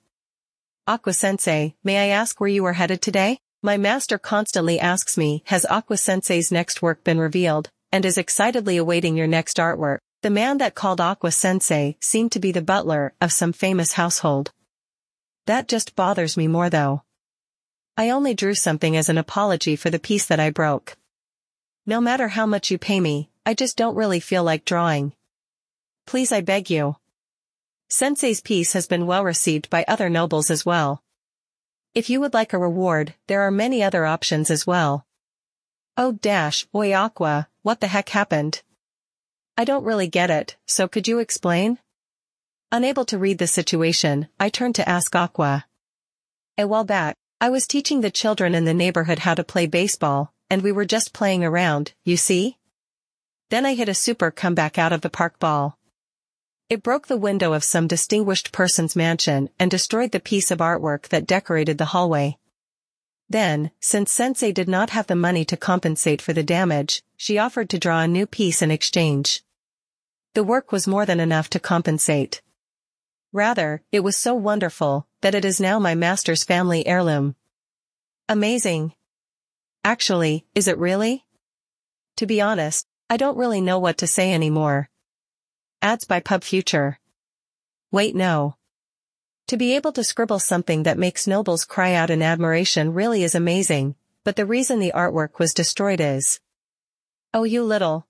Aqua 0.88 1.12
Sensei, 1.12 1.76
may 1.84 2.10
I 2.10 2.12
ask 2.12 2.40
where 2.40 2.50
you 2.50 2.64
are 2.64 2.72
headed 2.72 3.02
today? 3.02 3.38
My 3.62 3.76
master 3.76 4.18
constantly 4.18 4.80
asks 4.80 5.16
me, 5.16 5.44
has 5.46 5.64
Aqua 5.66 5.96
Sensei's 5.96 6.50
next 6.50 6.82
work 6.82 7.04
been 7.04 7.20
revealed, 7.20 7.70
and 7.92 8.04
is 8.04 8.18
excitedly 8.18 8.78
awaiting 8.78 9.16
your 9.16 9.26
next 9.26 9.58
artwork. 9.58 9.98
The 10.22 10.30
man 10.30 10.58
that 10.58 10.74
called 10.74 11.00
Aqua 11.00 11.30
Sensei 11.30 11.96
seemed 12.00 12.32
to 12.32 12.40
be 12.40 12.50
the 12.50 12.62
butler 12.62 13.12
of 13.20 13.32
some 13.32 13.52
famous 13.52 13.92
household. 13.92 14.50
That 15.46 15.68
just 15.68 15.94
bothers 15.94 16.36
me 16.36 16.48
more 16.48 16.70
though. 16.70 17.02
I 17.96 18.10
only 18.10 18.32
drew 18.32 18.54
something 18.54 18.96
as 18.96 19.08
an 19.08 19.18
apology 19.18 19.76
for 19.76 19.90
the 19.90 19.98
piece 19.98 20.26
that 20.26 20.40
I 20.40 20.50
broke. 20.50 20.96
No 21.84 22.00
matter 22.00 22.28
how 22.28 22.46
much 22.46 22.70
you 22.70 22.78
pay 22.78 23.00
me, 23.00 23.28
I 23.44 23.54
just 23.54 23.76
don't 23.76 23.96
really 23.96 24.20
feel 24.20 24.44
like 24.44 24.64
drawing. 24.64 25.12
Please 26.06 26.32
I 26.32 26.40
beg 26.40 26.70
you. 26.70 26.96
Sensei's 27.88 28.40
piece 28.40 28.72
has 28.72 28.86
been 28.86 29.06
well 29.06 29.24
received 29.24 29.68
by 29.68 29.84
other 29.86 30.08
nobles 30.08 30.50
as 30.50 30.64
well. 30.64 31.02
If 31.94 32.08
you 32.08 32.20
would 32.20 32.32
like 32.32 32.52
a 32.52 32.58
reward, 32.58 33.14
there 33.26 33.42
are 33.42 33.50
many 33.50 33.82
other 33.82 34.06
options 34.06 34.50
as 34.50 34.66
well. 34.66 35.04
Oh 35.94 36.12
dash, 36.12 36.66
oi 36.74 36.94
aqua, 36.94 37.48
what 37.60 37.80
the 37.80 37.86
heck 37.86 38.08
happened? 38.08 38.62
I 39.58 39.64
don't 39.64 39.84
really 39.84 40.08
get 40.08 40.30
it, 40.30 40.56
so 40.66 40.88
could 40.88 41.06
you 41.06 41.18
explain? 41.18 41.78
Unable 42.70 43.04
to 43.04 43.18
read 43.18 43.36
the 43.36 43.46
situation, 43.46 44.28
I 44.40 44.48
turned 44.48 44.74
to 44.76 44.88
ask 44.88 45.14
Aqua. 45.14 45.66
A 46.56 46.66
while 46.66 46.84
back, 46.84 47.16
I 47.42 47.50
was 47.50 47.66
teaching 47.66 48.00
the 48.00 48.10
children 48.10 48.54
in 48.54 48.64
the 48.64 48.72
neighborhood 48.72 49.18
how 49.18 49.34
to 49.34 49.44
play 49.44 49.66
baseball, 49.66 50.32
and 50.48 50.62
we 50.62 50.72
were 50.72 50.86
just 50.86 51.12
playing 51.12 51.44
around, 51.44 51.92
you 52.04 52.16
see? 52.16 52.56
Then 53.50 53.66
I 53.66 53.74
hit 53.74 53.90
a 53.90 53.94
super 53.94 54.30
comeback 54.30 54.78
out 54.78 54.94
of 54.94 55.02
the 55.02 55.10
park 55.10 55.38
ball. 55.38 55.76
It 56.70 56.82
broke 56.82 57.06
the 57.06 57.18
window 57.18 57.52
of 57.52 57.64
some 57.64 57.86
distinguished 57.86 58.50
person's 58.50 58.96
mansion 58.96 59.50
and 59.58 59.70
destroyed 59.70 60.12
the 60.12 60.20
piece 60.20 60.50
of 60.50 60.60
artwork 60.60 61.08
that 61.08 61.26
decorated 61.26 61.76
the 61.76 61.92
hallway. 61.92 62.38
Then, 63.32 63.70
since 63.80 64.12
Sensei 64.12 64.52
did 64.52 64.68
not 64.68 64.90
have 64.90 65.06
the 65.06 65.16
money 65.16 65.42
to 65.46 65.56
compensate 65.56 66.20
for 66.20 66.34
the 66.34 66.42
damage, 66.42 67.02
she 67.16 67.38
offered 67.38 67.70
to 67.70 67.78
draw 67.78 68.02
a 68.02 68.06
new 68.06 68.26
piece 68.26 68.60
in 68.60 68.70
exchange. 68.70 69.42
The 70.34 70.44
work 70.44 70.70
was 70.70 70.86
more 70.86 71.06
than 71.06 71.18
enough 71.18 71.48
to 71.50 71.58
compensate. 71.58 72.42
Rather, 73.32 73.82
it 73.90 74.00
was 74.00 74.18
so 74.18 74.34
wonderful 74.34 75.06
that 75.22 75.34
it 75.34 75.46
is 75.46 75.58
now 75.58 75.78
my 75.78 75.94
master's 75.94 76.44
family 76.44 76.86
heirloom. 76.86 77.34
Amazing. 78.28 78.92
Actually, 79.82 80.44
is 80.54 80.68
it 80.68 80.76
really? 80.76 81.24
To 82.16 82.26
be 82.26 82.42
honest, 82.42 82.86
I 83.08 83.16
don't 83.16 83.38
really 83.38 83.62
know 83.62 83.78
what 83.78 83.96
to 83.98 84.06
say 84.06 84.34
anymore. 84.34 84.90
Ads 85.80 86.04
by 86.04 86.20
Pub 86.20 86.44
Future. 86.44 86.98
Wait 87.90 88.14
no. 88.14 88.56
To 89.48 89.56
be 89.56 89.74
able 89.74 89.92
to 89.92 90.04
scribble 90.04 90.38
something 90.38 90.84
that 90.84 90.98
makes 90.98 91.26
nobles 91.26 91.64
cry 91.64 91.94
out 91.94 92.10
in 92.10 92.22
admiration 92.22 92.94
really 92.94 93.22
is 93.22 93.34
amazing, 93.34 93.96
but 94.24 94.36
the 94.36 94.46
reason 94.46 94.78
the 94.78 94.92
artwork 94.94 95.38
was 95.38 95.52
destroyed 95.52 96.00
is. 96.00 96.40
Oh 97.34 97.44
you 97.44 97.64
little. 97.64 98.06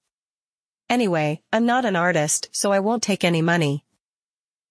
Anyway, 0.89 1.43
I'm 1.53 1.67
not 1.67 1.85
an 1.85 1.97
artist, 1.97 2.49
so 2.53 2.73
I 2.73 2.81
won't 2.81 3.03
take 3.03 3.25
any 3.25 3.41
money. 3.41 3.85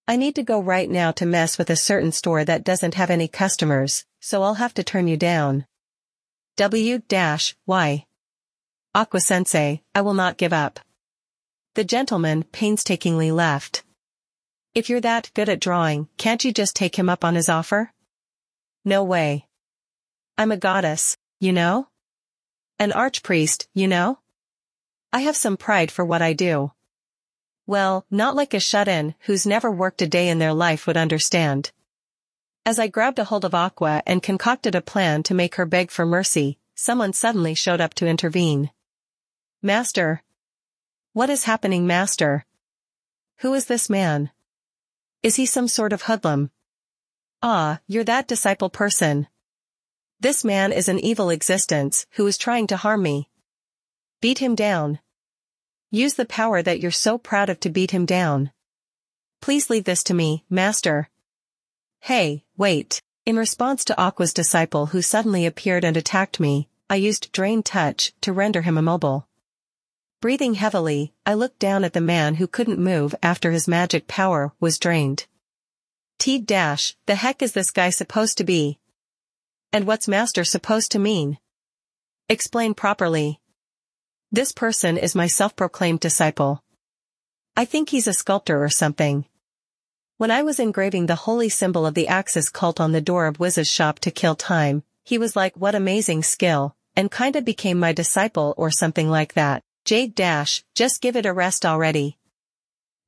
I 0.06 0.16
need 0.16 0.34
to 0.36 0.42
go 0.42 0.60
right 0.60 0.88
now 0.90 1.10
to 1.12 1.26
mess 1.26 1.58
with 1.58 1.70
a 1.70 1.76
certain 1.76 2.12
store 2.12 2.44
that 2.44 2.64
doesn't 2.64 2.94
have 2.94 3.10
any 3.10 3.28
customers, 3.28 4.04
so 4.20 4.42
I'll 4.42 4.54
have 4.54 4.74
to 4.74 4.84
turn 4.84 5.08
you 5.08 5.16
down. 5.16 5.66
W-Y. 6.56 8.06
Aqua 8.94 9.20
Sensei, 9.20 9.82
I 9.94 10.00
will 10.00 10.14
not 10.14 10.36
give 10.36 10.52
up. 10.52 10.80
The 11.74 11.84
gentleman 11.84 12.42
painstakingly 12.42 13.32
left. 13.32 13.84
If 14.74 14.88
you're 14.88 15.02
that 15.02 15.30
good 15.34 15.50
at 15.50 15.60
drawing, 15.60 16.08
can't 16.16 16.42
you 16.44 16.50
just 16.50 16.74
take 16.74 16.98
him 16.98 17.10
up 17.10 17.24
on 17.24 17.34
his 17.34 17.50
offer? 17.50 17.92
No 18.86 19.04
way. 19.04 19.46
I'm 20.38 20.50
a 20.50 20.56
goddess, 20.56 21.18
you 21.38 21.52
know? 21.52 21.88
An 22.78 22.90
archpriest, 22.90 23.66
you 23.74 23.86
know? 23.86 24.18
I 25.12 25.20
have 25.20 25.36
some 25.36 25.58
pride 25.58 25.90
for 25.90 26.06
what 26.06 26.22
I 26.22 26.32
do. 26.32 26.72
Well, 27.66 28.06
not 28.10 28.34
like 28.34 28.54
a 28.54 28.60
shut-in 28.60 29.14
who's 29.26 29.46
never 29.46 29.70
worked 29.70 30.00
a 30.00 30.06
day 30.06 30.30
in 30.30 30.38
their 30.38 30.54
life 30.54 30.86
would 30.86 30.96
understand. 30.96 31.70
As 32.64 32.78
I 32.78 32.88
grabbed 32.88 33.18
a 33.18 33.24
hold 33.24 33.44
of 33.44 33.54
Aqua 33.54 34.02
and 34.06 34.22
concocted 34.22 34.74
a 34.74 34.80
plan 34.80 35.22
to 35.24 35.34
make 35.34 35.56
her 35.56 35.66
beg 35.66 35.90
for 35.90 36.06
mercy, 36.06 36.58
someone 36.74 37.12
suddenly 37.12 37.54
showed 37.54 37.82
up 37.82 37.92
to 37.94 38.06
intervene. 38.06 38.70
Master, 39.60 40.22
what 41.12 41.28
is 41.28 41.44
happening 41.44 41.86
master? 41.86 42.46
Who 43.40 43.52
is 43.52 43.66
this 43.66 43.90
man? 43.90 44.30
Is 45.22 45.36
he 45.36 45.46
some 45.46 45.68
sort 45.68 45.92
of 45.92 46.02
hoodlum? 46.02 46.50
Ah, 47.42 47.80
you're 47.86 48.02
that 48.04 48.26
disciple 48.26 48.70
person. 48.70 49.28
This 50.18 50.44
man 50.44 50.72
is 50.72 50.88
an 50.88 50.98
evil 50.98 51.30
existence 51.30 52.06
who 52.12 52.26
is 52.26 52.36
trying 52.36 52.66
to 52.68 52.76
harm 52.76 53.02
me. 53.02 53.28
Beat 54.20 54.38
him 54.38 54.56
down. 54.56 54.98
Use 55.92 56.14
the 56.14 56.26
power 56.26 56.60
that 56.62 56.80
you're 56.80 56.90
so 56.90 57.18
proud 57.18 57.48
of 57.48 57.60
to 57.60 57.70
beat 57.70 57.92
him 57.92 58.04
down. 58.04 58.50
Please 59.40 59.70
leave 59.70 59.84
this 59.84 60.02
to 60.04 60.14
me, 60.14 60.44
master. 60.50 61.08
Hey, 62.00 62.44
wait. 62.56 63.00
In 63.24 63.36
response 63.36 63.84
to 63.84 64.00
Aqua's 64.00 64.32
disciple 64.32 64.86
who 64.86 65.02
suddenly 65.02 65.46
appeared 65.46 65.84
and 65.84 65.96
attacked 65.96 66.40
me, 66.40 66.68
I 66.90 66.96
used 66.96 67.30
Drain 67.30 67.62
Touch 67.62 68.12
to 68.22 68.32
render 68.32 68.62
him 68.62 68.76
immobile. 68.76 69.28
Breathing 70.22 70.54
heavily, 70.54 71.12
I 71.26 71.34
looked 71.34 71.58
down 71.58 71.82
at 71.82 71.94
the 71.94 72.00
man 72.00 72.36
who 72.36 72.46
couldn't 72.46 72.78
move 72.78 73.12
after 73.24 73.50
his 73.50 73.66
magic 73.66 74.06
power 74.06 74.52
was 74.60 74.78
drained. 74.78 75.26
T 76.20 76.38
dash, 76.38 76.94
the 77.06 77.16
heck 77.16 77.42
is 77.42 77.54
this 77.54 77.72
guy 77.72 77.90
supposed 77.90 78.38
to 78.38 78.44
be? 78.44 78.78
And 79.72 79.84
what's 79.84 80.06
master 80.06 80.44
supposed 80.44 80.92
to 80.92 81.00
mean? 81.00 81.38
Explain 82.28 82.74
properly. 82.74 83.40
This 84.30 84.52
person 84.52 84.96
is 84.96 85.16
my 85.16 85.26
self-proclaimed 85.26 85.98
disciple. 85.98 86.62
I 87.56 87.64
think 87.64 87.88
he's 87.88 88.06
a 88.06 88.12
sculptor 88.12 88.62
or 88.62 88.70
something. 88.70 89.24
When 90.18 90.30
I 90.30 90.44
was 90.44 90.60
engraving 90.60 91.06
the 91.06 91.16
holy 91.16 91.48
symbol 91.48 91.84
of 91.84 91.94
the 91.94 92.06
Axis 92.06 92.48
cult 92.48 92.78
on 92.78 92.92
the 92.92 93.00
door 93.00 93.26
of 93.26 93.40
Wiz's 93.40 93.68
shop 93.68 93.98
to 93.98 94.12
kill 94.12 94.36
time, 94.36 94.84
he 95.02 95.18
was 95.18 95.34
like 95.34 95.56
what 95.56 95.74
amazing 95.74 96.22
skill, 96.22 96.76
and 96.94 97.10
kinda 97.10 97.42
became 97.42 97.80
my 97.80 97.92
disciple 97.92 98.54
or 98.56 98.70
something 98.70 99.10
like 99.10 99.34
that. 99.34 99.64
Jade 99.84 100.14
Dash, 100.14 100.64
just 100.74 101.00
give 101.00 101.16
it 101.16 101.26
a 101.26 101.32
rest 101.32 101.66
already. 101.66 102.16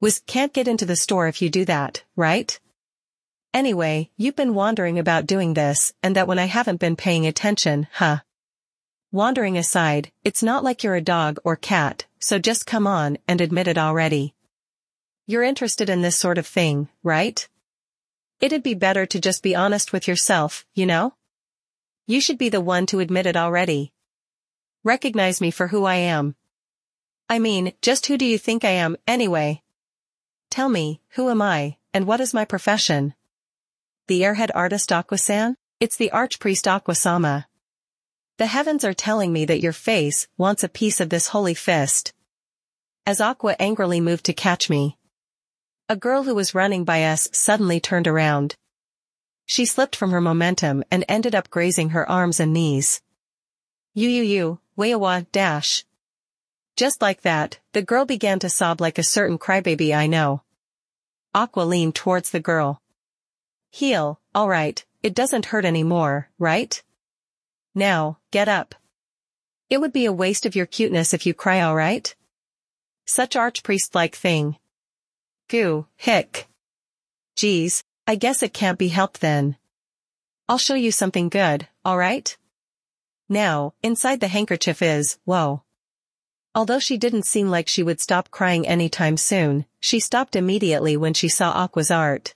Wiz 0.01 0.21
can't 0.27 0.53
get 0.53 0.67
into 0.67 0.85
the 0.85 0.97
store 0.97 1.29
if 1.29 1.41
you 1.41 1.49
do 1.49 1.65
that, 1.65 2.03
right? 2.17 2.59
Anyway, 3.53 4.11
you've 4.17 4.35
been 4.35 4.55
wandering 4.55 4.99
about 4.99 5.27
doing 5.27 5.55
this, 5.55 5.93
and 6.03 6.17
that 6.17 6.27
when 6.27 6.41
I 6.41 6.47
haven't 6.47 6.81
been 6.81 6.97
paying 6.97 7.27
attention, 7.27 7.87
huh? 7.93 8.19
Wandering 9.13 9.57
aside, 9.57 10.11
it's 10.25 10.43
not 10.43 10.65
like 10.65 10.83
you're 10.83 10.97
a 10.97 11.01
dog 11.01 11.39
or 11.45 11.55
cat, 11.55 12.07
so 12.19 12.41
just 12.41 12.67
come 12.67 12.89
on 12.89 13.19
and 13.29 13.41
admit 13.41 13.69
it 13.69 13.79
already. 13.79 14.35
You're 15.27 15.45
interested 15.45 15.89
in 15.89 16.03
this 16.03 16.19
sort 16.19 16.37
of 16.37 16.47
thing, 16.49 16.89
right? 17.05 17.49
It'd 18.41 18.65
be 18.65 18.75
better 18.75 19.07
to 19.07 19.21
just 19.21 19.45
be 19.45 19.55
honest 19.55 19.93
with 19.93 20.09
yourself, 20.09 20.67
you 20.75 20.87
know? 20.87 21.15
You 22.09 22.21
should 22.21 22.39
be 22.39 22.49
the 22.49 22.61
one 22.61 22.87
to 22.87 22.99
admit 22.99 23.27
it 23.27 23.37
already. 23.37 23.93
Recognize 24.83 25.41
me 25.41 25.53
for 25.53 25.69
who 25.69 25.85
I 25.85 25.95
am. 25.95 26.35
I 27.29 27.39
mean, 27.39 27.73
just 27.81 28.07
who 28.07 28.19
do 28.19 28.25
you 28.25 28.39
think 28.39 28.65
I 28.65 28.71
am, 28.71 28.97
anyway? 29.07 29.63
Tell 30.51 30.69
me, 30.69 31.01
who 31.11 31.31
am 31.31 31.41
I, 31.41 31.79
and 31.93 32.07
what 32.07 32.21
is 32.21 32.35
my 32.35 32.45
profession? 32.45 33.15
The 34.07 34.23
airhead 34.23 34.51
artist 34.55 34.91
Aquasan? 34.91 35.57
It's 35.81 35.97
the 35.97 36.11
archpriest 36.13 36.67
Aquasama. 36.67 37.47
The 38.37 38.47
heavens 38.47 38.85
are 38.85 38.95
telling 38.95 39.33
me 39.33 39.45
that 39.45 39.61
your 39.61 39.73
face 39.73 40.29
wants 40.37 40.63
a 40.63 40.69
piece 40.69 41.01
of 41.01 41.09
this 41.09 41.29
holy 41.29 41.55
fist. 41.55 42.13
As 43.07 43.21
Aqua 43.21 43.57
angrily 43.59 44.01
moved 44.01 44.25
to 44.27 44.33
catch 44.33 44.69
me. 44.69 44.99
A 45.89 45.97
girl 45.97 46.25
who 46.25 46.35
was 46.35 46.55
running 46.55 46.85
by 46.85 47.05
us 47.05 47.29
suddenly 47.33 47.81
turned 47.81 48.07
around. 48.07 48.57
She 49.47 49.67
slipped 49.67 49.95
from 49.95 50.11
her 50.11 50.21
momentum 50.21 50.85
and 50.91 51.05
ended 51.09 51.35
up 51.35 51.51
grazing 51.51 51.91
her 51.91 52.09
arms 52.09 52.41
and 52.41 52.53
knees. 52.53 53.03
You 53.95 54.09
you 54.09 54.23
you, 54.23 54.61
Wayawa, 54.77 55.27
dash. 55.31 55.85
Just 56.77 57.01
like 57.01 57.23
that, 57.23 57.61
the 57.73 57.83
girl 57.83 58.05
began 58.05 58.39
to 58.41 58.49
sob 58.49 58.81
like 58.81 58.99
a 58.99 59.05
certain 59.05 59.39
crybaby 59.39 59.95
I 59.95 60.07
know. 60.07 60.43
Aqua 61.35 61.63
leaned 61.63 61.95
towards 61.95 62.31
the 62.31 62.41
girl. 62.41 62.81
Heal, 63.71 64.21
alright, 64.37 64.85
it 65.03 65.15
doesn't 65.15 65.47
hurt 65.47 65.65
anymore, 65.65 66.31
right? 66.39 66.81
Now, 67.75 68.19
get 68.31 68.49
up. 68.49 68.75
It 69.69 69.81
would 69.81 69.93
be 69.93 70.05
a 70.05 70.13
waste 70.13 70.47
of 70.47 70.55
your 70.55 70.67
cuteness 70.67 71.13
if 71.13 71.27
you 71.27 71.35
cry 71.35 71.61
alright? 71.63 72.15
Such 73.05 73.35
archpriest-like 73.35 74.15
thing. 74.15 74.57
Goo, 75.49 75.87
hick. 75.97 76.47
Geez, 77.37 77.83
I 78.07 78.15
guess 78.15 78.43
it 78.43 78.55
can't 78.55 78.79
be 78.79 78.89
helped 78.89 79.21
then. 79.21 79.57
I'll 80.49 80.59
show 80.59 80.75
you 80.75 80.93
something 80.93 81.29
good, 81.29 81.67
alright? 81.85 82.37
Now, 83.29 83.75
inside 83.83 84.21
the 84.21 84.29
handkerchief 84.29 84.83
is, 84.83 85.19
whoa. 85.25 85.64
Although 86.55 86.79
she 86.79 86.97
didn't 86.97 87.27
seem 87.27 87.49
like 87.49 87.67
she 87.67 87.83
would 87.83 88.01
stop 88.01 88.31
crying 88.31 88.67
anytime 88.67 89.17
soon, 89.17 89.67
she 89.81 89.99
stopped 89.99 90.37
immediately 90.37 90.97
when 90.97 91.13
she 91.13 91.29
saw 91.29 91.51
Aqua's 91.51 91.91
art. 91.91 92.35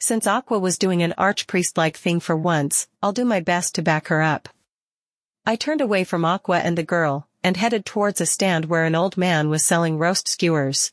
Since 0.00 0.26
Aqua 0.26 0.58
was 0.58 0.78
doing 0.78 1.02
an 1.02 1.12
archpriest-like 1.18 1.96
thing 1.96 2.20
for 2.20 2.36
once, 2.36 2.88
I'll 3.02 3.12
do 3.12 3.24
my 3.26 3.40
best 3.40 3.74
to 3.74 3.82
back 3.82 4.08
her 4.08 4.22
up. 4.22 4.48
I 5.44 5.56
turned 5.56 5.80
away 5.80 6.04
from 6.04 6.24
Aqua 6.24 6.58
and 6.58 6.78
the 6.78 6.82
girl, 6.82 7.28
and 7.42 7.56
headed 7.56 7.84
towards 7.84 8.20
a 8.20 8.26
stand 8.26 8.64
where 8.64 8.84
an 8.84 8.94
old 8.94 9.16
man 9.16 9.50
was 9.50 9.64
selling 9.64 9.98
roast 9.98 10.26
skewers. 10.26 10.92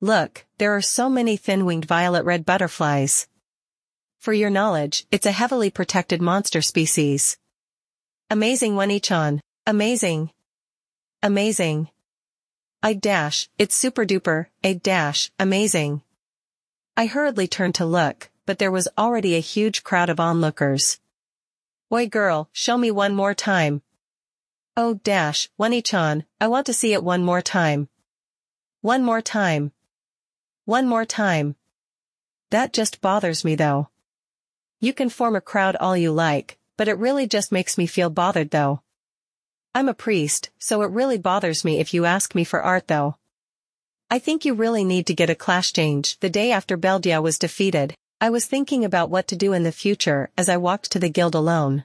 Look, 0.00 0.46
there 0.58 0.74
are 0.76 0.82
so 0.82 1.08
many 1.08 1.36
thin-winged 1.36 1.84
violet-red 1.84 2.44
butterflies. 2.44 3.28
For 4.18 4.32
your 4.32 4.50
knowledge, 4.50 5.06
it's 5.10 5.26
a 5.26 5.32
heavily 5.32 5.70
protected 5.70 6.20
monster 6.20 6.60
species. 6.60 7.38
Amazing 8.30 8.76
One-Ichan. 8.76 9.40
Amazing. 9.66 10.30
Amazing. 11.22 11.88
I 12.82 12.92
dash, 12.92 13.48
it's 13.58 13.74
super 13.74 14.04
duper, 14.04 14.46
a 14.62 14.74
dash, 14.74 15.30
amazing. 15.38 16.02
I 16.96 17.06
hurriedly 17.06 17.48
turned 17.48 17.74
to 17.76 17.86
look, 17.86 18.30
but 18.44 18.58
there 18.58 18.70
was 18.70 18.88
already 18.96 19.34
a 19.34 19.40
huge 19.40 19.82
crowd 19.82 20.08
of 20.10 20.20
onlookers. 20.20 21.00
Oi 21.92 22.06
girl, 22.06 22.48
show 22.52 22.76
me 22.76 22.90
one 22.90 23.14
more 23.14 23.34
time. 23.34 23.82
Oh 24.76 24.94
dash, 24.94 25.48
One-Ichan, 25.56 26.26
I 26.40 26.48
want 26.48 26.66
to 26.66 26.74
see 26.74 26.92
it 26.92 27.02
one 27.02 27.24
more 27.24 27.42
time. 27.42 27.88
One 28.82 29.02
more 29.02 29.22
time. 29.22 29.72
One 30.64 30.86
more 30.86 31.06
time. 31.06 31.56
That 32.50 32.72
just 32.72 33.00
bothers 33.00 33.44
me 33.44 33.54
though. 33.54 33.88
You 34.80 34.92
can 34.92 35.08
form 35.08 35.34
a 35.34 35.40
crowd 35.40 35.76
all 35.76 35.96
you 35.96 36.12
like, 36.12 36.58
but 36.76 36.88
it 36.88 36.98
really 36.98 37.26
just 37.26 37.50
makes 37.50 37.78
me 37.78 37.86
feel 37.86 38.10
bothered 38.10 38.50
though. 38.50 38.82
I'm 39.76 39.90
a 39.90 39.92
priest, 39.92 40.48
so 40.58 40.80
it 40.80 40.90
really 40.90 41.18
bothers 41.18 41.62
me 41.62 41.80
if 41.80 41.92
you 41.92 42.06
ask 42.06 42.34
me 42.34 42.44
for 42.44 42.62
art 42.62 42.88
though. 42.88 43.16
I 44.10 44.18
think 44.18 44.46
you 44.46 44.54
really 44.54 44.84
need 44.84 45.06
to 45.08 45.14
get 45.14 45.28
a 45.28 45.34
clash 45.34 45.70
change. 45.70 46.18
The 46.20 46.30
day 46.30 46.50
after 46.50 46.78
Beldia 46.78 47.22
was 47.22 47.38
defeated, 47.38 47.94
I 48.18 48.30
was 48.30 48.46
thinking 48.46 48.86
about 48.86 49.10
what 49.10 49.28
to 49.28 49.36
do 49.36 49.52
in 49.52 49.64
the 49.64 49.72
future 49.72 50.30
as 50.34 50.48
I 50.48 50.56
walked 50.56 50.90
to 50.92 50.98
the 50.98 51.10
guild 51.10 51.34
alone. 51.34 51.84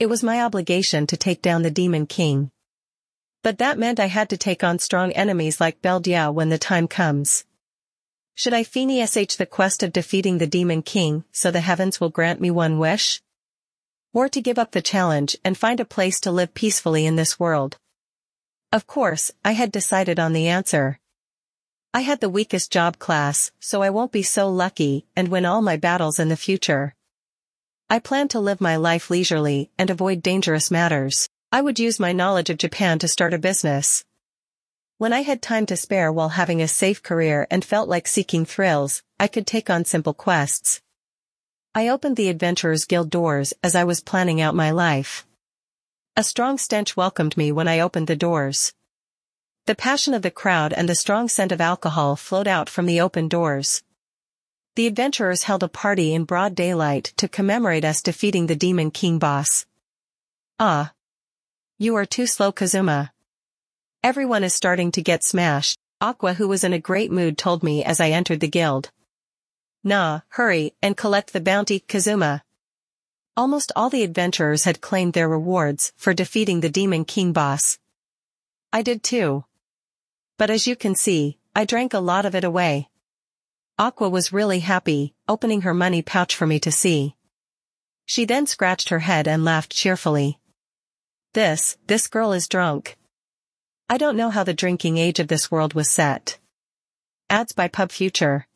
It 0.00 0.06
was 0.06 0.24
my 0.24 0.42
obligation 0.42 1.06
to 1.06 1.16
take 1.16 1.40
down 1.40 1.62
the 1.62 1.70
Demon 1.70 2.04
King. 2.08 2.50
But 3.44 3.58
that 3.58 3.78
meant 3.78 4.00
I 4.00 4.06
had 4.06 4.28
to 4.30 4.36
take 4.36 4.64
on 4.64 4.80
strong 4.80 5.12
enemies 5.12 5.60
like 5.60 5.80
Beldia 5.80 6.34
when 6.34 6.48
the 6.48 6.58
time 6.58 6.88
comes. 6.88 7.44
Should 8.34 8.54
I 8.54 8.64
finish 8.64 9.36
the 9.36 9.46
quest 9.48 9.84
of 9.84 9.92
defeating 9.92 10.38
the 10.38 10.48
Demon 10.48 10.82
King 10.82 11.22
so 11.30 11.52
the 11.52 11.60
heavens 11.60 12.00
will 12.00 12.10
grant 12.10 12.40
me 12.40 12.50
one 12.50 12.80
wish? 12.80 13.22
Or 14.18 14.28
to 14.30 14.40
give 14.40 14.58
up 14.58 14.72
the 14.72 14.82
challenge 14.82 15.36
and 15.44 15.56
find 15.56 15.78
a 15.78 15.84
place 15.84 16.18
to 16.22 16.32
live 16.32 16.52
peacefully 16.52 17.06
in 17.06 17.14
this 17.14 17.38
world? 17.38 17.78
Of 18.72 18.84
course, 18.88 19.30
I 19.44 19.52
had 19.52 19.70
decided 19.70 20.18
on 20.18 20.32
the 20.32 20.48
answer. 20.48 20.98
I 21.94 22.00
had 22.00 22.18
the 22.20 22.28
weakest 22.28 22.72
job 22.72 22.98
class, 22.98 23.52
so 23.60 23.80
I 23.80 23.90
won't 23.90 24.10
be 24.10 24.24
so 24.24 24.48
lucky 24.50 25.06
and 25.14 25.28
win 25.28 25.44
all 25.44 25.62
my 25.62 25.76
battles 25.76 26.18
in 26.18 26.30
the 26.30 26.36
future. 26.36 26.96
I 27.88 28.00
plan 28.00 28.26
to 28.30 28.40
live 28.40 28.60
my 28.60 28.74
life 28.74 29.08
leisurely 29.08 29.70
and 29.78 29.88
avoid 29.88 30.20
dangerous 30.20 30.68
matters. 30.68 31.28
I 31.52 31.60
would 31.60 31.78
use 31.78 32.00
my 32.00 32.10
knowledge 32.10 32.50
of 32.50 32.58
Japan 32.58 32.98
to 32.98 33.06
start 33.06 33.34
a 33.34 33.38
business. 33.38 34.04
When 34.96 35.12
I 35.12 35.20
had 35.20 35.40
time 35.40 35.64
to 35.66 35.76
spare 35.76 36.10
while 36.10 36.30
having 36.30 36.60
a 36.60 36.66
safe 36.66 37.04
career 37.04 37.46
and 37.52 37.64
felt 37.64 37.88
like 37.88 38.08
seeking 38.08 38.44
thrills, 38.44 39.04
I 39.20 39.28
could 39.28 39.46
take 39.46 39.70
on 39.70 39.84
simple 39.84 40.12
quests. 40.12 40.82
I 41.74 41.88
opened 41.88 42.16
the 42.16 42.28
Adventurers 42.28 42.86
Guild 42.86 43.10
doors 43.10 43.52
as 43.62 43.74
I 43.74 43.84
was 43.84 44.00
planning 44.00 44.40
out 44.40 44.54
my 44.54 44.70
life. 44.70 45.26
A 46.16 46.24
strong 46.24 46.58
stench 46.58 46.96
welcomed 46.96 47.36
me 47.36 47.52
when 47.52 47.68
I 47.68 47.80
opened 47.80 48.06
the 48.06 48.16
doors. 48.16 48.72
The 49.66 49.74
passion 49.74 50.14
of 50.14 50.22
the 50.22 50.30
crowd 50.30 50.72
and 50.72 50.88
the 50.88 50.94
strong 50.94 51.28
scent 51.28 51.52
of 51.52 51.60
alcohol 51.60 52.16
flowed 52.16 52.48
out 52.48 52.70
from 52.70 52.86
the 52.86 53.00
open 53.00 53.28
doors. 53.28 53.82
The 54.76 54.86
adventurers 54.86 55.42
held 55.42 55.62
a 55.62 55.68
party 55.68 56.14
in 56.14 56.24
broad 56.24 56.54
daylight 56.54 57.12
to 57.18 57.28
commemorate 57.28 57.84
us 57.84 58.02
defeating 58.02 58.46
the 58.46 58.56
Demon 58.56 58.90
King 58.90 59.18
boss. 59.18 59.66
Ah. 60.58 60.92
You 61.78 61.96
are 61.96 62.06
too 62.06 62.26
slow 62.26 62.50
Kazuma. 62.50 63.12
Everyone 64.02 64.42
is 64.42 64.54
starting 64.54 64.90
to 64.92 65.02
get 65.02 65.22
smashed, 65.22 65.78
Aqua 66.00 66.34
who 66.34 66.48
was 66.48 66.64
in 66.64 66.72
a 66.72 66.78
great 66.78 67.10
mood 67.12 67.36
told 67.36 67.62
me 67.62 67.84
as 67.84 68.00
I 68.00 68.10
entered 68.10 68.40
the 68.40 68.48
guild. 68.48 68.90
Nah, 69.84 70.20
hurry, 70.30 70.74
and 70.82 70.96
collect 70.96 71.32
the 71.32 71.40
bounty, 71.40 71.80
Kazuma. 71.80 72.42
Almost 73.36 73.70
all 73.76 73.88
the 73.88 74.02
adventurers 74.02 74.64
had 74.64 74.80
claimed 74.80 75.12
their 75.12 75.28
rewards 75.28 75.92
for 75.96 76.12
defeating 76.12 76.60
the 76.60 76.68
Demon 76.68 77.04
King 77.04 77.32
boss. 77.32 77.78
I 78.72 78.82
did 78.82 79.02
too. 79.04 79.44
But 80.36 80.50
as 80.50 80.66
you 80.66 80.74
can 80.74 80.96
see, 80.96 81.38
I 81.54 81.64
drank 81.64 81.94
a 81.94 82.00
lot 82.00 82.26
of 82.26 82.34
it 82.34 82.42
away. 82.42 82.88
Aqua 83.78 84.08
was 84.08 84.32
really 84.32 84.58
happy, 84.58 85.14
opening 85.28 85.60
her 85.60 85.72
money 85.72 86.02
pouch 86.02 86.34
for 86.34 86.48
me 86.48 86.58
to 86.58 86.72
see. 86.72 87.14
She 88.04 88.24
then 88.24 88.46
scratched 88.46 88.88
her 88.88 88.98
head 88.98 89.28
and 89.28 89.44
laughed 89.44 89.70
cheerfully. 89.70 90.40
This, 91.34 91.76
this 91.86 92.08
girl 92.08 92.32
is 92.32 92.48
drunk. 92.48 92.96
I 93.88 93.98
don't 93.98 94.16
know 94.16 94.30
how 94.30 94.42
the 94.42 94.52
drinking 94.52 94.98
age 94.98 95.20
of 95.20 95.28
this 95.28 95.48
world 95.48 95.74
was 95.74 95.88
set. 95.88 96.38
Ads 97.30 97.52
by 97.52 97.68
Pub 97.68 97.92
Future. 97.92 98.47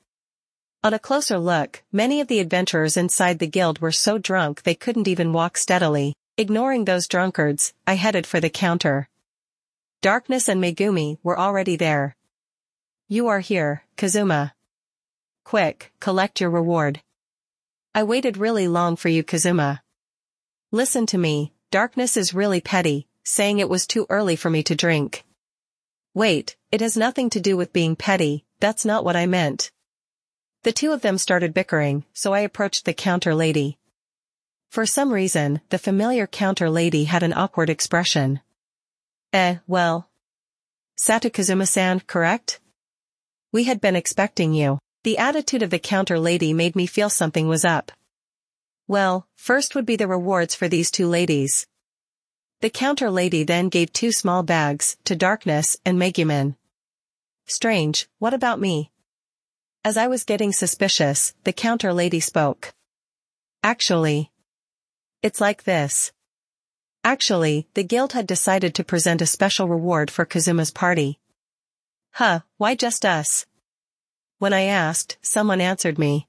On 0.85 0.93
a 0.93 0.99
closer 0.99 1.39
look, 1.39 1.85
many 1.93 2.21
of 2.21 2.27
the 2.27 2.41
adventurers 2.41 2.97
inside 2.97 3.39
the 3.39 3.47
guild 3.47 3.81
were 3.81 3.93
so 3.93 4.19
drunk 4.19 4.63
they 4.63 4.75
couldn't 4.75 5.07
even 5.07 5.33
walk 5.33 5.57
steadily. 5.57 6.15
Ignoring 6.37 6.85
those 6.85 7.07
drunkards, 7.07 7.73
I 7.87 7.95
headed 7.95 8.27
for 8.27 8.41
the 8.41 8.51
counter. 8.51 9.09
Darkness 10.01 10.49
and 10.49 10.61
Megumin 10.61 11.19
were 11.23 11.39
already 11.39 11.77
there. 11.77 12.17
You 13.07 13.29
are 13.29 13.39
here, 13.39 13.85
Kazuma. 13.97 14.55
Quick, 15.45 15.93
collect 16.01 16.41
your 16.41 16.51
reward. 16.51 17.01
I 17.95 18.03
waited 18.03 18.37
really 18.37 18.67
long 18.67 18.97
for 18.97 19.09
you 19.09 19.23
Kazuma. 19.23 19.83
Listen 20.73 21.07
to 21.07 21.19
me, 21.19 21.53
Darkness 21.71 22.17
is 22.17 22.35
really 22.35 22.61
petty, 22.61 23.07
saying 23.23 23.61
it 23.61 23.69
was 23.69 23.87
too 23.87 24.05
early 24.11 24.35
for 24.35 24.51
me 24.51 24.65
to 24.65 24.75
drink. 24.75 25.25
Wait, 26.13 26.57
it 26.73 26.81
has 26.81 26.97
nothing 26.97 27.31
to 27.31 27.41
do 27.41 27.57
with 27.57 27.73
being 27.73 27.95
petty, 27.95 28.45
that's 28.59 28.85
not 28.85 29.05
what 29.05 29.15
I 29.15 29.27
meant. 29.27 29.71
The 30.63 30.73
two 30.73 30.93
of 30.93 31.03
them 31.03 31.19
started 31.19 31.53
bickering, 31.53 32.05
so 32.13 32.33
I 32.33 32.41
approached 32.41 32.85
the 32.85 32.95
counter 32.95 33.35
lady. 33.35 33.79
For 34.71 34.87
some 34.87 35.13
reason, 35.13 35.61
the 35.71 35.79
familiar 35.79 36.27
counter 36.29 36.71
lady 36.71 37.05
had 37.05 37.25
an 37.25 37.33
awkward 37.33 37.69
expression. 37.69 38.41
Eh, 39.33 39.57
well. 39.67 40.09
Sato 40.97 41.31
Kazuma-san, 41.31 42.01
correct? 42.07 42.61
We 43.51 43.65
had 43.65 43.81
been 43.81 43.97
expecting 43.97 44.55
you. 44.55 44.79
The 45.03 45.19
attitude 45.19 45.63
of 45.63 45.71
the 45.71 45.81
counter 45.81 46.19
lady 46.21 46.53
made 46.53 46.77
me 46.77 46.87
feel 46.87 47.11
something 47.11 47.49
was 47.49 47.65
up. 47.65 47.91
Well, 48.87 49.27
first 49.35 49.75
would 49.75 49.85
be 49.85 49.97
the 49.97 50.07
rewards 50.07 50.55
for 50.55 50.69
these 50.69 50.93
two 50.93 51.09
ladies. 51.09 51.67
The 52.61 52.71
counter 52.71 53.11
lady 53.11 53.43
then 53.43 53.69
gave 53.69 53.93
two 53.93 54.13
small 54.13 54.45
bags 54.45 54.97
to 55.07 55.17
Darkness 55.17 55.77
and 55.85 55.99
Megumin. 55.99 56.55
Strange, 57.47 58.09
what 58.21 58.33
about 58.33 58.61
me? 58.61 58.92
As 59.85 59.97
I 59.97 60.07
was 60.07 60.23
getting 60.23 60.53
suspicious, 60.53 61.35
the 61.43 61.53
counter 61.53 61.93
lady 61.93 62.21
spoke. 62.21 62.73
Actually. 63.65 64.31
It's 65.25 65.41
like 65.41 65.65
this. 65.65 66.13
Actually, 67.03 67.67
the 67.75 67.83
guild 67.83 68.13
had 68.13 68.29
decided 68.29 68.77
to 68.77 68.85
present 68.85 69.21
a 69.21 69.27
special 69.27 69.67
reward 69.67 70.09
for 70.09 70.25
Kazuma's 70.25 70.71
party. 70.71 71.19
Huh, 72.13 72.41
why 72.59 72.77
just 72.77 73.05
us? 73.05 73.45
When 74.39 74.53
I 74.53 74.63
asked, 74.63 75.19
someone 75.21 75.61
answered 75.61 75.99
me. 75.99 76.29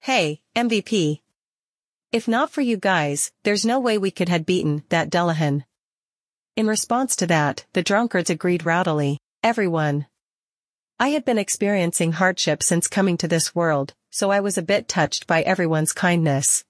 Hey, 0.00 0.40
MVP. 0.56 1.20
If 2.12 2.26
not 2.26 2.48
for 2.48 2.62
you 2.62 2.78
guys, 2.78 3.30
there's 3.42 3.66
no 3.66 3.78
way 3.78 3.98
we 3.98 4.10
could 4.10 4.30
had 4.30 4.46
beaten 4.46 4.84
that 4.88 5.10
Dullahan. 5.10 5.64
In 6.56 6.66
response 6.66 7.14
to 7.16 7.26
that, 7.26 7.66
the 7.74 7.82
drunkards 7.82 8.30
agreed 8.30 8.62
rowdily. 8.62 9.18
Everyone. 9.42 10.06
I 10.98 11.08
had 11.08 11.24
been 11.24 11.38
experiencing 11.38 12.12
hardship 12.12 12.62
since 12.62 12.86
coming 12.86 13.16
to 13.16 13.26
this 13.26 13.52
world, 13.52 13.94
so 14.10 14.30
I 14.30 14.38
was 14.38 14.56
a 14.56 14.62
bit 14.62 14.86
touched 14.86 15.26
by 15.26 15.42
everyone's 15.42 15.92
kindness. 15.92 16.64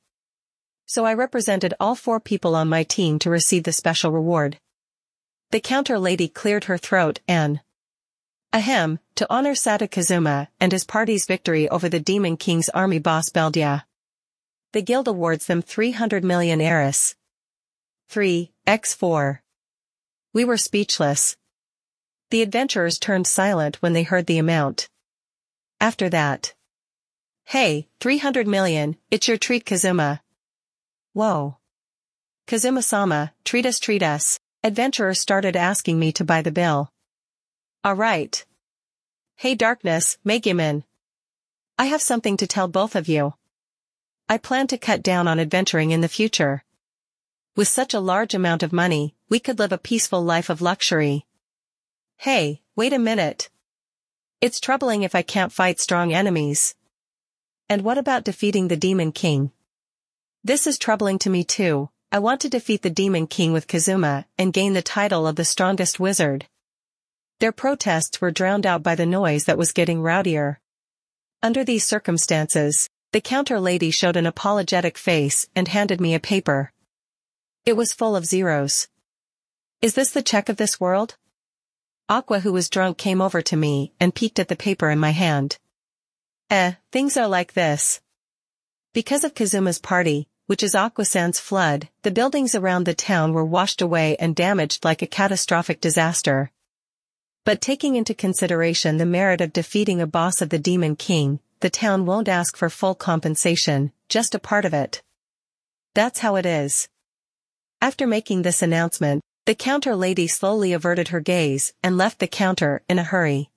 So 0.87 1.05
I 1.05 1.13
represented 1.13 1.75
all 1.79 1.95
four 1.95 2.21
people 2.21 2.55
on 2.55 2.69
my 2.69 2.85
team 2.85 3.19
to 3.19 3.31
receive 3.31 3.65
the 3.65 3.73
special 3.73 4.11
reward. 4.11 4.59
The 5.51 5.61
counter 5.61 5.99
lady 5.99 6.29
cleared 6.29 6.65
her 6.65 6.79
throat 6.79 7.21
and 7.29 7.61
Ahem, 8.55 8.99
to 9.17 9.27
honor 9.29 9.55
Sato 9.55 9.87
Kazuma 9.87 10.49
and 10.59 10.73
his 10.73 10.85
party's 10.85 11.27
victory 11.27 11.69
over 11.69 11.89
the 11.89 12.01
Demon 12.01 12.37
King's 12.39 12.71
army 12.71 13.01
boss 13.01 13.29
Beldia. 13.29 13.85
The 14.73 14.81
guild 14.81 15.07
awards 15.07 15.47
them 15.47 15.61
300 15.61 16.25
million 16.25 16.61
eris. 16.63 17.15
3, 18.09 18.53
x4. 18.67 19.41
We 20.33 20.45
were 20.45 20.57
speechless. 20.57 21.37
The 22.35 22.43
adventurers 22.43 22.99
turned 22.99 23.29
silent 23.29 23.77
when 23.77 23.93
they 23.93 24.03
heard 24.03 24.27
the 24.27 24.39
amount. 24.39 24.89
After 25.81 26.09
that. 26.09 26.53
Hey, 27.45 27.87
300 28.01 28.49
million, 28.49 28.97
it's 29.09 29.29
your 29.29 29.37
treat 29.37 29.65
Kazuma. 29.65 30.21
Whoa. 31.13 31.59
Kazuma-sama, 32.49 33.33
treat 33.45 33.65
us 33.67 33.79
treat 33.79 34.03
us, 34.03 34.41
adventurers 34.65 35.21
started 35.21 35.55
asking 35.55 36.01
me 36.01 36.11
to 36.11 36.25
buy 36.25 36.43
the 36.43 36.51
bill. 36.51 36.91
Alright. 37.87 38.45
Hey 39.37 39.55
Darkness, 39.55 40.19
Megumin. 40.27 40.83
I 41.79 41.85
have 41.85 42.03
something 42.03 42.37
to 42.39 42.49
tell 42.49 42.67
both 42.67 42.97
of 42.97 43.07
you. 43.07 43.35
I 44.29 44.39
plan 44.39 44.67
to 44.67 44.77
cut 44.77 45.05
down 45.05 45.29
on 45.29 45.39
adventuring 45.39 45.93
in 45.93 46.01
the 46.01 46.09
future. 46.09 46.65
With 47.55 47.69
such 47.69 47.95
a 47.95 48.01
large 48.01 48.35
amount 48.35 48.65
of 48.65 48.73
money, 48.73 49.15
we 49.29 49.39
could 49.39 49.61
live 49.61 49.71
a 49.71 49.79
peaceful 49.79 50.25
life 50.25 50.51
of 50.51 50.61
luxury. 50.61 51.27
Hey, 52.17 52.63
wait 52.75 52.93
a 52.93 52.99
minute. 52.99 53.51
It's 54.41 54.61
troubling 54.61 55.03
if 55.03 55.15
I 55.15 55.23
can't 55.23 55.53
fight 55.53 55.79
strong 55.79 56.13
enemies. 56.13 56.75
And 57.69 57.83
what 57.83 57.99
about 57.99 58.25
defeating 58.25 58.69
the 58.69 58.77
Demon 58.77 59.13
King? 59.13 59.53
This 60.43 60.67
is 60.67 60.79
troubling 60.79 61.19
to 61.21 61.31
me 61.31 61.45
too, 61.45 61.91
I 62.13 62.19
want 62.19 62.41
to 62.43 62.49
defeat 62.49 62.83
the 62.83 62.91
Demon 62.91 63.27
King 63.27 63.53
with 63.53 63.67
Kazuma 63.67 64.27
and 64.39 64.53
gain 64.53 64.73
the 64.73 64.83
title 64.83 65.27
of 65.27 65.37
the 65.37 65.45
strongest 65.45 65.99
wizard. 65.99 66.47
Their 67.41 67.53
protests 67.53 68.21
were 68.21 68.31
drowned 68.31 68.67
out 68.67 68.83
by 68.83 68.95
the 68.95 69.05
noise 69.05 69.47
that 69.47 69.59
was 69.59 69.73
getting 69.73 70.01
rowdier. 70.01 70.61
Under 71.43 71.65
these 71.65 71.85
circumstances, 71.85 72.89
the 73.13 73.21
counter 73.21 73.59
lady 73.59 73.91
showed 73.91 74.17
an 74.17 74.27
apologetic 74.27 74.97
face 74.97 75.49
and 75.57 75.69
handed 75.69 76.01
me 76.01 76.15
a 76.15 76.21
paper. 76.21 76.73
It 77.67 77.77
was 77.77 77.93
full 77.93 78.15
of 78.15 78.27
zeros. 78.27 78.89
Is 79.83 79.95
this 79.95 80.11
the 80.11 80.23
check 80.23 80.49
of 80.49 80.57
this 80.57 80.79
world? 80.79 81.17
Aqua 82.07 82.41
who 82.41 82.53
was 82.53 82.69
drunk 82.69 82.99
came 82.99 83.23
over 83.23 83.41
to 83.41 83.57
me 83.57 83.95
and 83.99 84.15
peeked 84.15 84.39
at 84.39 84.49
the 84.49 84.57
paper 84.57 84.91
in 84.91 84.99
my 84.99 85.11
hand. 85.11 85.59
Eh, 86.51 86.73
things 86.93 87.17
are 87.17 87.27
like 87.27 87.55
this. 87.55 88.03
Because 88.93 89.25
of 89.25 89.33
Kazuma's 89.33 89.79
party, 89.79 90.29
which 90.47 90.63
is 90.63 90.75
Aquasan's 90.75 91.41
flood, 91.41 91.89
the 92.03 92.11
buildings 92.11 92.55
around 92.55 92.85
the 92.85 92.93
town 92.93 93.33
were 93.33 93.45
washed 93.45 93.81
away 93.81 94.17
and 94.17 94.37
damaged 94.37 94.85
like 94.85 95.01
a 95.01 95.07
catastrophic 95.07 95.81
disaster. 95.81 96.51
But 97.45 97.63
taking 97.63 97.97
into 97.97 98.13
consideration 98.13 98.99
the 98.99 99.07
merit 99.07 99.41
of 99.41 99.55
defeating 99.55 100.03
a 100.03 100.07
boss 100.07 100.43
of 100.43 100.51
the 100.51 100.59
Demon 100.59 100.97
King, 100.97 101.41
the 101.61 101.71
town 101.71 102.05
won't 102.05 102.29
ask 102.29 102.55
for 102.55 102.69
full 102.69 102.95
compensation, 102.95 103.93
just 104.11 104.35
a 104.35 104.39
part 104.39 104.67
of 104.67 104.75
it. 104.75 105.03
That's 105.95 106.19
how 106.19 106.37
it 106.37 106.45
is. 106.45 106.87
After 107.81 108.07
making 108.07 108.43
this 108.43 108.61
announcement, 108.61 109.23
the 109.47 109.55
counter 109.55 109.95
lady 109.95 110.27
slowly 110.27 110.73
averted 110.73 111.09
her 111.09 111.21
gaze 111.21 111.75
and 111.83 111.99
left 111.99 112.19
the 112.19 112.27
counter 112.27 112.83
in 112.89 112.99
a 112.99 113.05
hurry. 113.05 113.51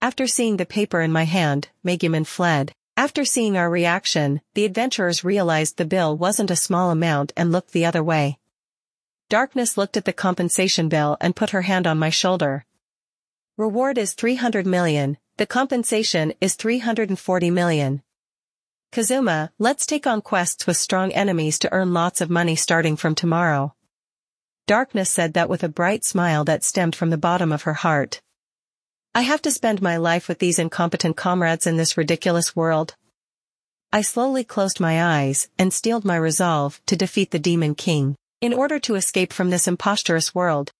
After 0.00 0.28
seeing 0.28 0.58
the 0.58 0.66
paper 0.66 1.00
in 1.00 1.10
my 1.10 1.24
hand, 1.24 1.68
Megumin 1.84 2.24
fled. 2.24 2.72
After 2.96 3.24
seeing 3.24 3.56
our 3.56 3.68
reaction, 3.68 4.40
the 4.54 4.64
adventurers 4.64 5.24
realized 5.24 5.76
the 5.76 5.84
bill 5.84 6.16
wasn't 6.16 6.52
a 6.52 6.56
small 6.56 6.90
amount 6.90 7.32
and 7.36 7.50
looked 7.50 7.72
the 7.72 7.84
other 7.84 8.02
way. 8.02 8.38
Darkness 9.28 9.76
looked 9.76 9.96
at 9.96 10.04
the 10.04 10.12
compensation 10.12 10.88
bill 10.88 11.16
and 11.20 11.34
put 11.34 11.50
her 11.50 11.62
hand 11.62 11.88
on 11.88 11.98
my 11.98 12.10
shoulder. 12.10 12.64
Reward 13.56 13.98
is 13.98 14.14
300 14.14 14.66
million, 14.66 15.18
the 15.36 15.46
compensation 15.46 16.32
is 16.40 16.54
340 16.54 17.50
million. 17.50 18.02
Kazuma, 18.92 19.50
let's 19.58 19.86
take 19.86 20.06
on 20.06 20.20
quests 20.20 20.66
with 20.66 20.76
strong 20.76 21.10
enemies 21.12 21.58
to 21.60 21.72
earn 21.72 21.92
lots 21.92 22.20
of 22.20 22.30
money 22.30 22.54
starting 22.54 22.96
from 22.96 23.16
tomorrow. 23.16 23.74
Darkness 24.66 25.10
said 25.10 25.34
that 25.34 25.48
with 25.48 25.64
a 25.64 25.68
bright 25.68 26.04
smile 26.04 26.44
that 26.44 26.62
stemmed 26.62 26.94
from 26.94 27.10
the 27.10 27.18
bottom 27.18 27.50
of 27.50 27.62
her 27.62 27.74
heart. 27.74 28.20
I 29.12 29.22
have 29.22 29.42
to 29.42 29.50
spend 29.50 29.82
my 29.82 29.96
life 29.96 30.28
with 30.28 30.38
these 30.38 30.60
incompetent 30.60 31.16
comrades 31.16 31.66
in 31.66 31.76
this 31.76 31.96
ridiculous 31.96 32.54
world. 32.54 32.94
I 33.92 34.02
slowly 34.02 34.44
closed 34.44 34.78
my 34.78 35.02
eyes 35.02 35.48
and 35.58 35.72
steeled 35.72 36.04
my 36.04 36.16
resolve 36.16 36.80
to 36.86 36.96
defeat 36.96 37.32
the 37.32 37.40
Demon 37.40 37.74
King. 37.74 38.14
In 38.40 38.54
order 38.54 38.78
to 38.78 38.94
escape 38.94 39.32
from 39.32 39.50
this 39.50 39.66
imposturous 39.66 40.34
world, 40.34 40.70